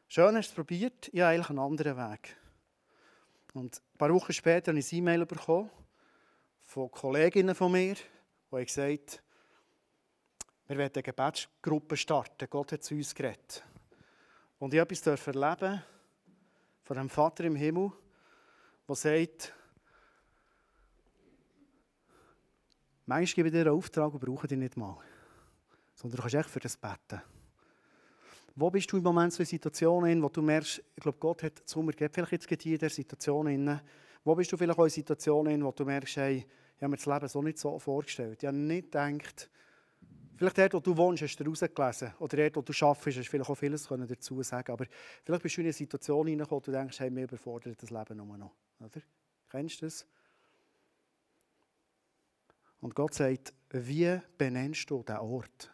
schön 0.08 0.36
hast 0.36 0.50
du 0.50 0.52
es 0.52 0.56
probiert, 0.56 1.10
ich 1.12 1.20
habe 1.20 1.34
eigentlich 1.34 1.50
einen 1.50 1.58
anderen 1.58 1.98
Weg. 1.98 2.38
Und 3.56 3.76
ein 3.76 3.98
paar 3.98 4.14
Wochen 4.14 4.32
später 4.32 4.70
habe 4.70 4.78
ich 4.78 4.92
ein 4.92 5.00
E-Mail 5.00 5.26
bekommen 5.26 5.72
von 6.60 6.92
Kolleginnen 6.92 7.56
von 7.56 7.72
mir, 7.72 7.96
die 8.52 8.64
gesagt 8.64 9.24
wir 10.68 10.78
wollen 10.78 10.92
eine 10.94 11.04
Gebetsgruppe 11.04 11.98
starten. 11.98 12.48
Gott 12.52 12.72
hat 12.72 12.84
zu 12.84 12.94
uns 12.94 13.16
geredet. 13.16 13.64
Und 14.60 14.76
ich 14.76 14.80
durfte 14.80 15.12
etwas 15.12 15.28
erleben 15.28 15.84
von 16.84 16.98
einem 17.00 17.10
Vater 17.10 17.46
im 17.46 17.56
Himmel, 17.56 17.92
der 18.88 18.96
sagt, 18.96 19.56
Manchmal 23.12 23.36
gebe 23.36 23.48
ich 23.50 23.52
dir 23.52 23.70
einen 23.70 23.78
Auftrag 23.78 24.14
und 24.14 24.22
brauche 24.22 24.48
dich 24.48 24.58
nicht 24.58 24.78
mal. 24.78 24.96
Sondern 25.96 26.16
du 26.16 26.22
kannst 26.22 26.36
echt 26.36 26.50
für 26.50 26.62
das 26.62 26.78
beten. 26.78 27.22
Wo 28.56 28.70
bist 28.72 28.90
du 28.90 28.96
im 28.96 29.04
Moment 29.04 29.34
so 29.34 29.44
in 29.44 29.48
Situationen, 29.48 30.24
wo 30.24 30.30
du 30.30 30.42
merkst, 30.42 30.82
ich 30.96 31.04
glaube, 31.04 31.18
Gott 31.20 31.44
hat 31.44 31.62
zu 31.66 31.82
mir 31.82 31.92
gegeben, 31.92 32.14
vielleicht 32.14 32.50
jetzt 32.50 32.66
in 32.66 32.78
der 32.78 32.90
Situation. 32.90 33.82
Wo 34.24 34.34
bist 34.34 34.50
du 34.54 34.56
vielleicht 34.56 34.80
auch 34.80 34.86
in 34.86 34.92
Situationen, 34.92 35.62
wo 35.62 35.72
du 35.72 35.84
merkst, 35.84 36.16
hey, 36.16 36.38
ich 36.78 36.82
habe 36.82 36.90
mir 36.90 36.96
das 36.96 37.06
Leben 37.06 37.28
so 37.28 37.42
nicht 37.42 37.58
so 37.58 37.78
vorgestellt. 37.80 38.42
Ich 38.44 38.48
habe 38.48 38.56
nicht 38.56 38.94
gedacht, 38.94 39.50
vielleicht 40.38 40.58
dort, 40.58 40.74
wo 40.74 40.80
du 40.80 40.96
wohnst, 40.96 41.22
hast 41.22 41.36
du 41.36 41.44
rausgelesen. 41.44 42.14
Oder 42.18 42.38
dort, 42.38 42.56
wo 42.56 42.62
du 42.62 42.86
arbeitest, 42.86 43.18
hast 43.18 43.26
du 43.26 43.30
vielleicht 43.30 43.50
auch 43.50 43.56
vieles 43.56 43.90
dazu 43.90 44.42
sagen 44.42 44.72
Aber 44.72 44.86
vielleicht 45.26 45.44
bist 45.44 45.58
du 45.58 45.62
in 45.62 45.68
eine 45.68 45.74
Situation 45.74 46.28
hineingekommen, 46.28 46.62
wo 46.62 46.66
du 46.66 46.72
denkst, 46.72 46.98
hey, 47.02 47.10
mir 47.10 47.26
überfordert 47.26 47.84
das 47.84 47.90
Leben 47.90 48.16
nur 48.16 48.38
noch. 48.38 48.52
Oder? 48.80 49.02
Kennst 49.50 49.82
du 49.82 49.88
das? 49.88 50.08
Und 52.82 52.96
Gott 52.96 53.14
sagt, 53.14 53.54
wie 53.70 54.20
benennst 54.38 54.90
du 54.90 55.04
den 55.04 55.18
Ort? 55.18 55.72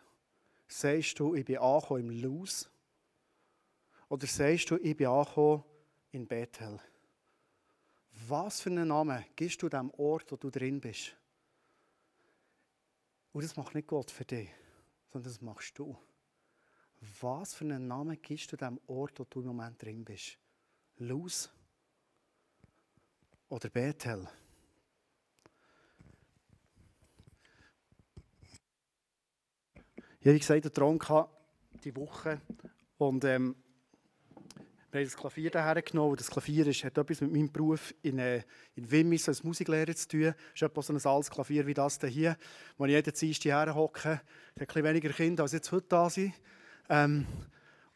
Sagst 0.67 1.19
du, 1.19 1.33
ich 1.33 1.45
bin 1.45 1.57
angekommen 1.57 2.11
im 2.11 2.21
Luz? 2.21 2.69
Oder 4.09 4.27
sagst 4.27 4.69
du, 4.69 4.77
ich 4.77 4.95
bin 4.95 5.07
angekommen 5.07 5.63
in 6.11 6.27
Bethel? 6.27 6.79
Was 8.27 8.61
für 8.61 8.69
einen 8.69 8.89
Namen 8.89 9.23
gibst 9.35 9.61
du 9.61 9.69
dem 9.69 9.89
Ort, 9.91 10.31
wo 10.31 10.35
du 10.35 10.49
drin 10.49 10.81
bist? 10.81 11.15
Und 13.31 13.43
das 13.43 13.55
macht 13.55 13.75
nicht 13.75 13.87
Gott 13.87 14.11
für 14.11 14.25
dich, 14.25 14.49
sondern 15.11 15.31
das 15.31 15.41
machst 15.41 15.77
du. 15.79 15.97
Was 17.21 17.53
für 17.53 17.65
einen 17.65 17.87
Namen 17.87 18.21
gibst 18.21 18.51
du 18.51 18.57
dem 18.57 18.79
Ort, 18.87 19.19
wo 19.19 19.23
du 19.23 19.41
im 19.41 19.47
Moment 19.47 19.81
drin 19.81 20.03
bist? 20.03 20.37
Luz 20.97 21.49
oder 23.49 23.69
Bethel? 23.69 24.27
Ich 30.27 30.31
habe 30.31 30.39
gesagt, 30.39 30.65
einen 30.65 30.99
Traum 30.99 31.27
die 31.85 31.95
Woche 31.95 32.41
und 32.97 33.23
ähm, 33.23 33.55
wir 34.91 34.99
haben 34.99 35.05
das 35.05 35.15
Klavier 35.15 35.49
daher 35.49 35.81
genommen. 35.81 36.17
Das 36.17 36.29
Klavier 36.29 36.67
ist, 36.67 36.83
hat 36.83 36.97
etwas 36.97 37.21
mit 37.21 37.31
meinem 37.31 37.49
Beruf 37.49 37.95
in, 38.01 38.19
äh, 38.19 38.43
in 38.75 38.91
Wimmis 38.91 39.29
als 39.29 39.45
Musiklehrer 39.45 39.95
zu 39.95 40.05
tun. 40.05 40.33
Es 40.53 40.55
ist 40.55 40.63
etwa 40.63 40.81
so 40.81 40.91
ein 40.91 40.99
altes 41.01 41.31
Klavier 41.31 41.65
wie 41.65 41.73
das 41.73 41.97
hier, 42.09 42.35
wo 42.77 42.83
ich 42.83 42.91
jeden 42.91 43.13
Dienstag 43.13 43.43
hierher 43.43 43.73
hocke. 43.73 43.99
Es 43.99 44.07
hat 44.09 44.19
ein 44.63 44.65
bisschen 44.65 44.83
weniger 44.83 45.09
Kinder, 45.11 45.43
als 45.43 45.53
jetzt 45.53 45.71
heute 45.71 45.87
da 45.87 46.09
sind. 46.09 46.33
Ähm, 46.89 47.25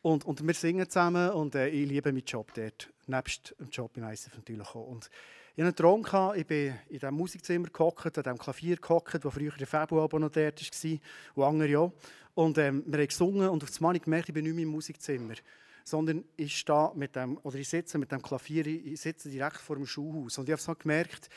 und, 0.02 0.24
und 0.24 0.48
wir 0.48 0.54
singen 0.54 0.90
zusammen 0.90 1.32
und 1.32 1.54
äh, 1.56 1.68
ich 1.68 1.86
liebe 1.86 2.14
meinen 2.14 2.24
Job 2.24 2.54
dort. 2.54 2.94
Nebst 3.08 3.56
dem 3.60 3.70
Job 3.72 3.98
im 3.98 4.06
ICF 4.06 4.38
natürlich 4.38 4.70
auch. 4.70 4.88
Und 4.88 5.10
ich 5.54 5.66
hatte 5.66 5.86
einen 5.86 6.06
Traum, 6.06 6.34
ich 6.36 6.48
bin 6.48 6.74
in 6.88 7.00
diesem 7.00 7.14
Musikzimmer 7.14 7.68
gehockt, 7.68 8.18
an 8.18 8.24
diesem 8.24 8.38
Klavier 8.38 8.78
gehockt, 8.78 9.26
wo 9.26 9.30
früher 9.30 9.52
der 9.52 9.68
Fabio 9.68 10.08
noch 10.18 10.30
dort 10.30 10.34
war 10.34 11.00
und 11.36 11.44
andere 11.44 11.78
auch. 11.80 11.92
Und 12.34 12.58
ähm, 12.58 12.84
wir 12.86 13.00
haben 13.00 13.08
gesungen 13.08 13.50
und 13.50 13.64
auf 13.64 13.70
das 13.70 13.80
Mal 13.80 13.98
gemerkt, 14.00 14.30
ich 14.30 14.34
bin 14.34 14.46
nicht 14.46 14.56
mehr 14.56 14.64
im 14.64 14.70
Musikzimmer, 14.70 15.36
sondern 15.84 16.24
ich 16.38 16.58
stehe 16.58 16.92
mit 16.96 17.16
dem, 17.16 17.38
oder 17.44 17.58
ich 17.58 17.68
sitze 17.68 17.98
mit 17.98 18.12
dem 18.12 18.22
Klavier, 18.22 18.66
ich 18.68 19.02
sitze 19.02 19.30
direkt 19.30 19.58
vor 19.58 19.76
dem 19.76 19.86
Schulhaus. 19.86 20.38
Und 20.38 20.48
ich 20.48 20.54
habe 20.54 20.62
so 20.62 20.74
gemerkt, 20.76 21.30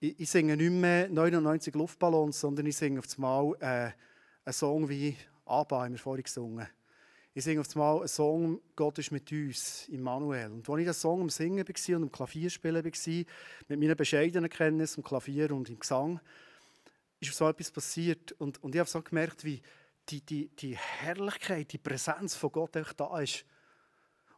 ich, 0.00 0.18
ich, 0.18 0.30
singe 0.30 0.56
nicht 0.56 0.72
mehr 0.72 1.08
99 1.08 1.74
Luftballons, 1.74 2.40
sondern 2.40 2.66
ich 2.66 2.76
singe 2.76 2.98
auf 2.98 3.06
das 3.06 3.18
Mal 3.18 3.54
äh, 3.60 3.90
einen 4.44 4.52
Song 4.52 4.88
wie 4.88 5.16
«Abba», 5.44 5.84
haben 5.84 5.92
wir 5.92 5.98
vorhin 5.98 6.24
gesungen. 6.24 6.66
Ich 7.32 7.44
singe 7.44 7.60
auf 7.60 7.68
einmal 7.76 7.98
einen 7.98 8.08
Song 8.08 8.60
«Gott 8.74 8.98
ist 8.98 9.12
mit 9.12 9.30
uns» 9.30 9.88
Immanuel. 9.88 10.50
Und 10.50 10.68
als 10.68 10.78
ich 10.78 10.86
diesen 10.86 11.00
Song 11.00 11.20
am 11.20 11.30
Singen 11.30 11.68
war 11.68 11.96
und 11.96 12.02
am 12.02 12.12
Klavierspielen 12.12 12.84
war, 12.84 13.24
mit 13.68 13.80
meinen 13.80 13.96
bescheidenen 13.96 14.50
Kenntnissen 14.50 15.00
am 15.00 15.04
Klavier 15.04 15.52
und 15.52 15.68
im 15.68 15.78
Gesang, 15.78 16.18
ist 17.20 17.34
so 17.34 17.48
etwas 17.48 17.70
passiert. 17.70 18.32
Und, 18.32 18.62
und 18.62 18.74
ich 18.74 18.78
habe 18.80 18.88
so 18.88 19.00
gemerkt, 19.02 19.44
wie 19.44 19.60
die, 20.10 20.20
die, 20.20 20.48
die 20.48 20.76
Herrlichkeit, 20.76 21.72
die 21.72 21.78
Präsenz 21.78 22.34
von 22.34 22.52
Gott 22.52 22.76
einfach 22.76 22.92
da 22.94 23.20
ist. 23.20 23.44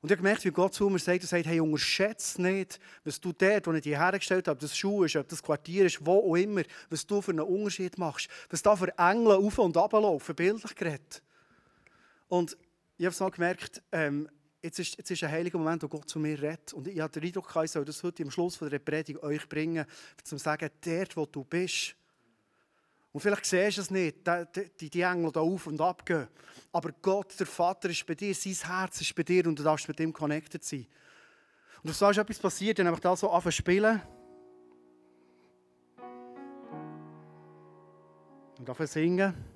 Und 0.03 0.11
ich 0.11 0.17
habe 0.17 0.23
gemerkt, 0.25 0.45
wie 0.45 0.51
Gott 0.51 0.75
zu 0.75 0.91
mir 0.91 0.99
sagt, 0.99 1.23
er 1.23 1.29
sagt, 1.29 1.47
hey, 1.47 1.61
unterschätze 1.61 2.43
nicht, 2.43 2.81
was 3.05 3.21
du 3.21 3.33
dort, 3.33 3.67
wo 3.69 3.73
ich 3.73 3.83
dich 3.83 3.97
hergestellt 3.97 4.49
habe, 4.49 4.57
ob 4.57 4.61
das 4.61 4.77
Schuh 4.77 5.05
ist, 5.05 5.15
ob 5.15 5.29
das 5.29 5.41
Quartier 5.41 5.87
ist, 5.87 6.05
wo 6.05 6.29
auch 6.29 6.35
immer, 6.35 6.63
was 6.91 7.07
du 7.07 7.23
für 7.23 7.31
einen 7.31 7.41
Unterschied 7.41 7.97
machst. 7.99 8.29
Was 8.51 8.63
da 8.63 8.75
für 8.75 8.93
Engel 8.99 9.33
auf 9.33 9.59
und 9.59 9.77
ab 9.77 9.93
laufen, 9.93 10.35
bildlich 10.35 10.75
geredet. 10.75 11.23
Und 12.27 12.57
ich 12.99 13.07
habe 13.07 13.15
so 13.15 13.31
gemerkt, 13.31 13.81
ähm, 13.93 14.29
jetzt, 14.61 14.81
ist, 14.81 14.99
jetzt 14.99 15.11
ist 15.13 15.23
ein 15.23 15.31
heiliger 15.31 15.59
Moment, 15.59 15.85
wo 15.85 15.89
Gott 15.89 16.09
zu 16.09 16.19
mir 16.19 16.41
redet. 16.41 16.73
Und 16.73 16.89
ich 16.89 16.99
habe 16.99 17.13
den 17.13 17.29
Eindruck, 17.29 17.55
ich 17.63 17.71
soll 17.71 17.85
das 17.85 18.03
heute 18.03 18.25
am 18.25 18.31
Schluss 18.33 18.57
von 18.57 18.71
der 18.71 18.81
Predigt 18.81 19.23
euch 19.23 19.49
bringen, 19.49 19.85
um 19.85 20.25
zu 20.25 20.37
sagen, 20.37 20.69
dort, 20.85 21.17
wo 21.17 21.27
du 21.27 21.45
bist. 21.45 21.95
Und 23.13 23.21
vielleicht 23.21 23.45
siehst 23.45 23.77
du 23.77 23.83
es 23.83 23.91
nicht, 23.91 24.17
die, 24.81 24.89
die 24.89 25.01
Engel 25.03 25.31
da 25.33 25.41
auf 25.41 25.67
und 25.67 25.81
ab 25.81 26.05
gehen. 26.07 26.29
Aber 26.73 26.91
Gott, 27.03 27.39
der 27.39 27.47
Vater, 27.47 27.91
ist 27.91 28.07
bei 28.07 28.15
dir, 28.15 28.35
sein 28.35 28.57
Herz 28.67 29.01
ist 29.03 29.15
bei 29.15 29.23
dir 29.23 29.47
und 29.47 29.59
du 29.59 29.63
darfst 29.63 29.87
mit 29.87 30.01
ihm 30.01 30.13
connected 30.13 30.65
sein. 30.65 30.87
Und 31.83 31.91
du 31.91 31.93
sagst, 31.93 32.19
etwas 32.19 32.39
passiert, 32.39 32.79
dann 32.79 32.87
habe 32.87 32.97
ich 32.97 33.03
da 33.03 33.15
so 33.15 33.31
anfangen 33.31 33.53
spielen. 33.53 34.01
Und 38.59 38.69
anfangen 38.69 38.89
singen. 38.89 39.52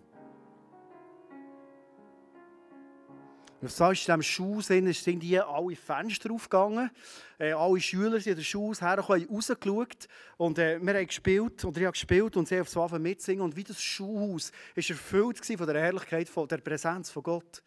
So 3.62 3.90
ist 3.90 4.00
in 4.00 4.18
diesem 4.18 4.22
Schuh 4.22 4.60
sind, 4.60 5.20
die 5.22 5.40
alle 5.40 5.76
Fenster 5.76 6.30
aufgegangen. 6.30 6.90
Äh, 7.38 7.52
alle 7.52 7.80
Schüler 7.80 8.20
sind 8.20 8.32
in 8.32 8.36
den 8.36 8.44
Schuh 8.44 8.74
hergekommen, 8.74 9.26
rausgeschaut. 9.28 10.08
Und 10.36 10.58
äh, 10.58 10.78
wir 10.80 10.94
haben 10.94 11.06
gespielt, 11.06 11.64
und 11.64 11.76
ich 11.76 11.84
habe 11.84 11.92
gespielt 11.92 12.36
und 12.36 12.46
sie 12.46 12.58
haben 12.58 12.66
so 12.66 12.86
mitsingen. 12.98 13.42
Und 13.42 13.56
wie 13.56 13.64
das 13.64 13.80
Schuhhaus 13.80 14.52
war 14.74 14.84
erfüllt 14.86 15.46
von 15.46 15.66
der 15.66 15.80
Herrlichkeit, 15.80 16.28
von 16.28 16.46
der 16.46 16.58
Präsenz 16.58 17.10
von 17.10 17.22
Gott. 17.22 17.62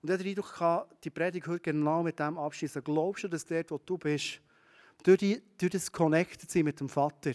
Und 0.00 0.08
ich 0.08 0.14
habe 0.14 0.24
den 0.24 0.30
Eindruck, 0.30 0.86
die 1.04 1.10
Predigt 1.10 1.46
heute 1.46 1.60
genau 1.60 2.02
mit 2.02 2.18
dem 2.18 2.38
abschließen. 2.38 2.82
Glaubst 2.82 3.24
du, 3.24 3.28
dass 3.28 3.44
dort, 3.44 3.70
wo 3.70 3.78
du 3.78 3.98
bist, 3.98 4.40
durch, 5.02 5.18
die, 5.18 5.42
durch 5.58 5.72
das 5.72 5.92
Connected 5.92 6.50
sein 6.50 6.64
mit 6.64 6.80
dem 6.80 6.88
Vater, 6.88 7.32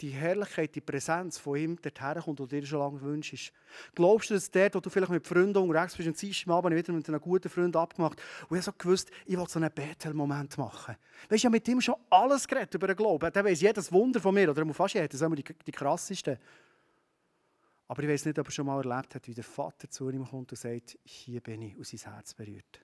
die 0.00 0.10
Herrlichkeit, 0.10 0.74
die 0.74 0.80
Präsenz 0.80 1.38
von 1.38 1.56
ihm 1.56 1.80
dorthin 1.80 2.22
kommt, 2.22 2.38
die 2.40 2.60
dir 2.60 2.66
schon 2.66 2.80
lange 2.80 3.00
wünschst. 3.00 3.52
Glaubst 3.94 4.30
du, 4.30 4.34
dass 4.34 4.50
dort, 4.50 4.74
wo 4.74 4.80
du 4.80 4.90
vielleicht 4.90 5.10
mit 5.10 5.26
Freunden 5.26 5.56
unterwegs 5.56 5.96
bist, 5.96 6.08
und 6.08 6.16
ziehst 6.16 6.46
Abend 6.48 6.76
wieder 6.76 6.92
mit 6.92 7.08
einem 7.08 7.20
guten 7.20 7.48
Freund 7.48 7.74
abgemacht 7.74 8.20
und 8.48 8.58
ich 8.58 8.64
so 8.64 8.72
gewusst, 8.76 9.10
ich 9.24 9.38
will 9.38 9.48
so 9.48 9.58
einen 9.58 9.70
Bethel-Moment 9.72 10.58
machen. 10.58 10.96
Weißt 11.28 11.44
du, 11.44 11.46
habe 11.46 11.56
mit 11.56 11.68
ihm 11.68 11.80
schon 11.80 11.94
alles 12.10 12.46
geredet 12.46 12.74
über 12.74 12.88
den 12.88 12.96
Glauben. 12.96 13.32
Der 13.32 13.44
weiß 13.44 13.60
jedes 13.60 13.90
Wunder 13.90 14.20
von 14.20 14.34
mir, 14.34 14.50
oder 14.50 14.74
fast 14.74 14.94
jedes, 14.94 15.18
das 15.18 15.20
sind 15.20 15.36
die, 15.36 15.54
die 15.66 15.72
krassesten. 15.72 16.38
Aber 17.88 18.02
ich 18.02 18.08
weiß 18.08 18.26
nicht, 18.26 18.38
ob 18.38 18.48
er 18.48 18.52
schon 18.52 18.66
mal 18.66 18.84
erlebt 18.84 19.14
hat, 19.14 19.26
wie 19.28 19.34
der 19.34 19.44
Vater 19.44 19.88
zu 19.88 20.10
ihm 20.10 20.26
kommt 20.26 20.52
und 20.52 20.58
sagt, 20.58 20.98
hier 21.04 21.40
bin 21.40 21.62
ich, 21.62 21.76
und 21.76 21.86
sein 21.86 22.12
Herz 22.12 22.34
berührt. 22.34 22.80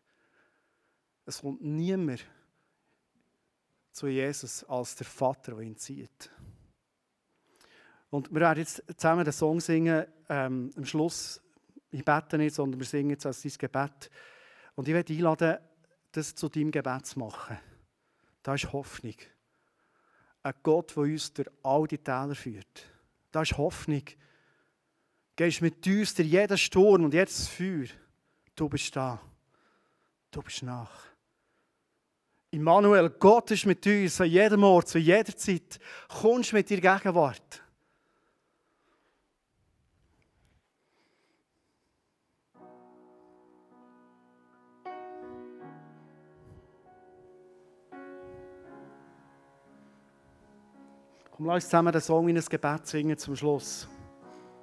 Es 1.26 1.40
kommt 1.40 1.62
niemand 1.62 2.24
zu 3.92 4.06
Jesus 4.08 4.64
als 4.64 4.96
der 4.96 5.06
Vater, 5.06 5.52
der 5.52 5.60
ihn 5.60 5.76
zieht. 5.76 6.30
Und 8.10 8.30
wir 8.32 8.40
werden 8.40 8.58
jetzt 8.58 8.82
zusammen 8.96 9.24
den 9.24 9.32
Song 9.32 9.60
singen, 9.60 10.06
ähm, 10.28 10.70
am 10.76 10.84
Schluss. 10.84 11.40
Ich 11.90 12.04
bete 12.04 12.36
nicht, 12.36 12.54
sondern 12.54 12.80
wir 12.80 12.86
singen 12.86 13.10
jetzt 13.10 13.26
als 13.26 13.42
dein 13.42 13.52
Gebet. 13.56 14.10
Und 14.74 14.88
ich 14.88 14.94
werde 14.94 15.12
einladen, 15.12 15.58
das 16.12 16.34
zu 16.34 16.48
deinem 16.48 16.70
Gebet 16.70 17.06
zu 17.06 17.18
machen. 17.18 17.58
Da 18.42 18.54
ist 18.54 18.72
Hoffnung. 18.72 19.14
Ein 20.42 20.54
Gott, 20.62 20.96
der 20.96 21.04
uns 21.04 21.32
durch 21.32 21.48
all 21.62 21.86
die 21.86 21.98
Täler 21.98 22.34
führt. 22.34 22.86
Da 23.30 23.42
ist 23.42 23.56
Hoffnung. 23.56 24.02
Gehst 25.36 25.62
mit 25.62 25.86
uns 25.86 26.14
durch 26.14 26.28
jeden 26.28 26.58
Sturm 26.58 27.04
und 27.04 27.14
jedes 27.14 27.48
Feuer. 27.48 27.86
Du 28.54 28.68
bist 28.68 28.94
da. 28.94 29.20
Du 30.30 30.42
bist 30.42 30.62
nach. 30.62 31.11
Immanuel, 32.54 33.08
Gott 33.08 33.50
ist 33.50 33.64
mit 33.64 33.86
uns 33.86 34.20
an 34.20 34.28
jedem 34.28 34.62
Ort, 34.62 34.86
zu 34.86 34.98
jeder 34.98 35.34
Zeit. 35.34 35.80
Kommst 36.06 36.52
mit 36.52 36.68
dir 36.68 36.82
Gegenwart. 36.82 37.62
Komm, 51.30 51.46
lass 51.46 51.54
uns 51.54 51.64
zusammen 51.64 51.90
den 51.90 52.02
Song 52.02 52.28
in 52.28 52.36
ein 52.36 52.44
Gebet 52.44 52.86
singen 52.86 53.16
zum 53.16 53.34
Schluss. 53.34 53.88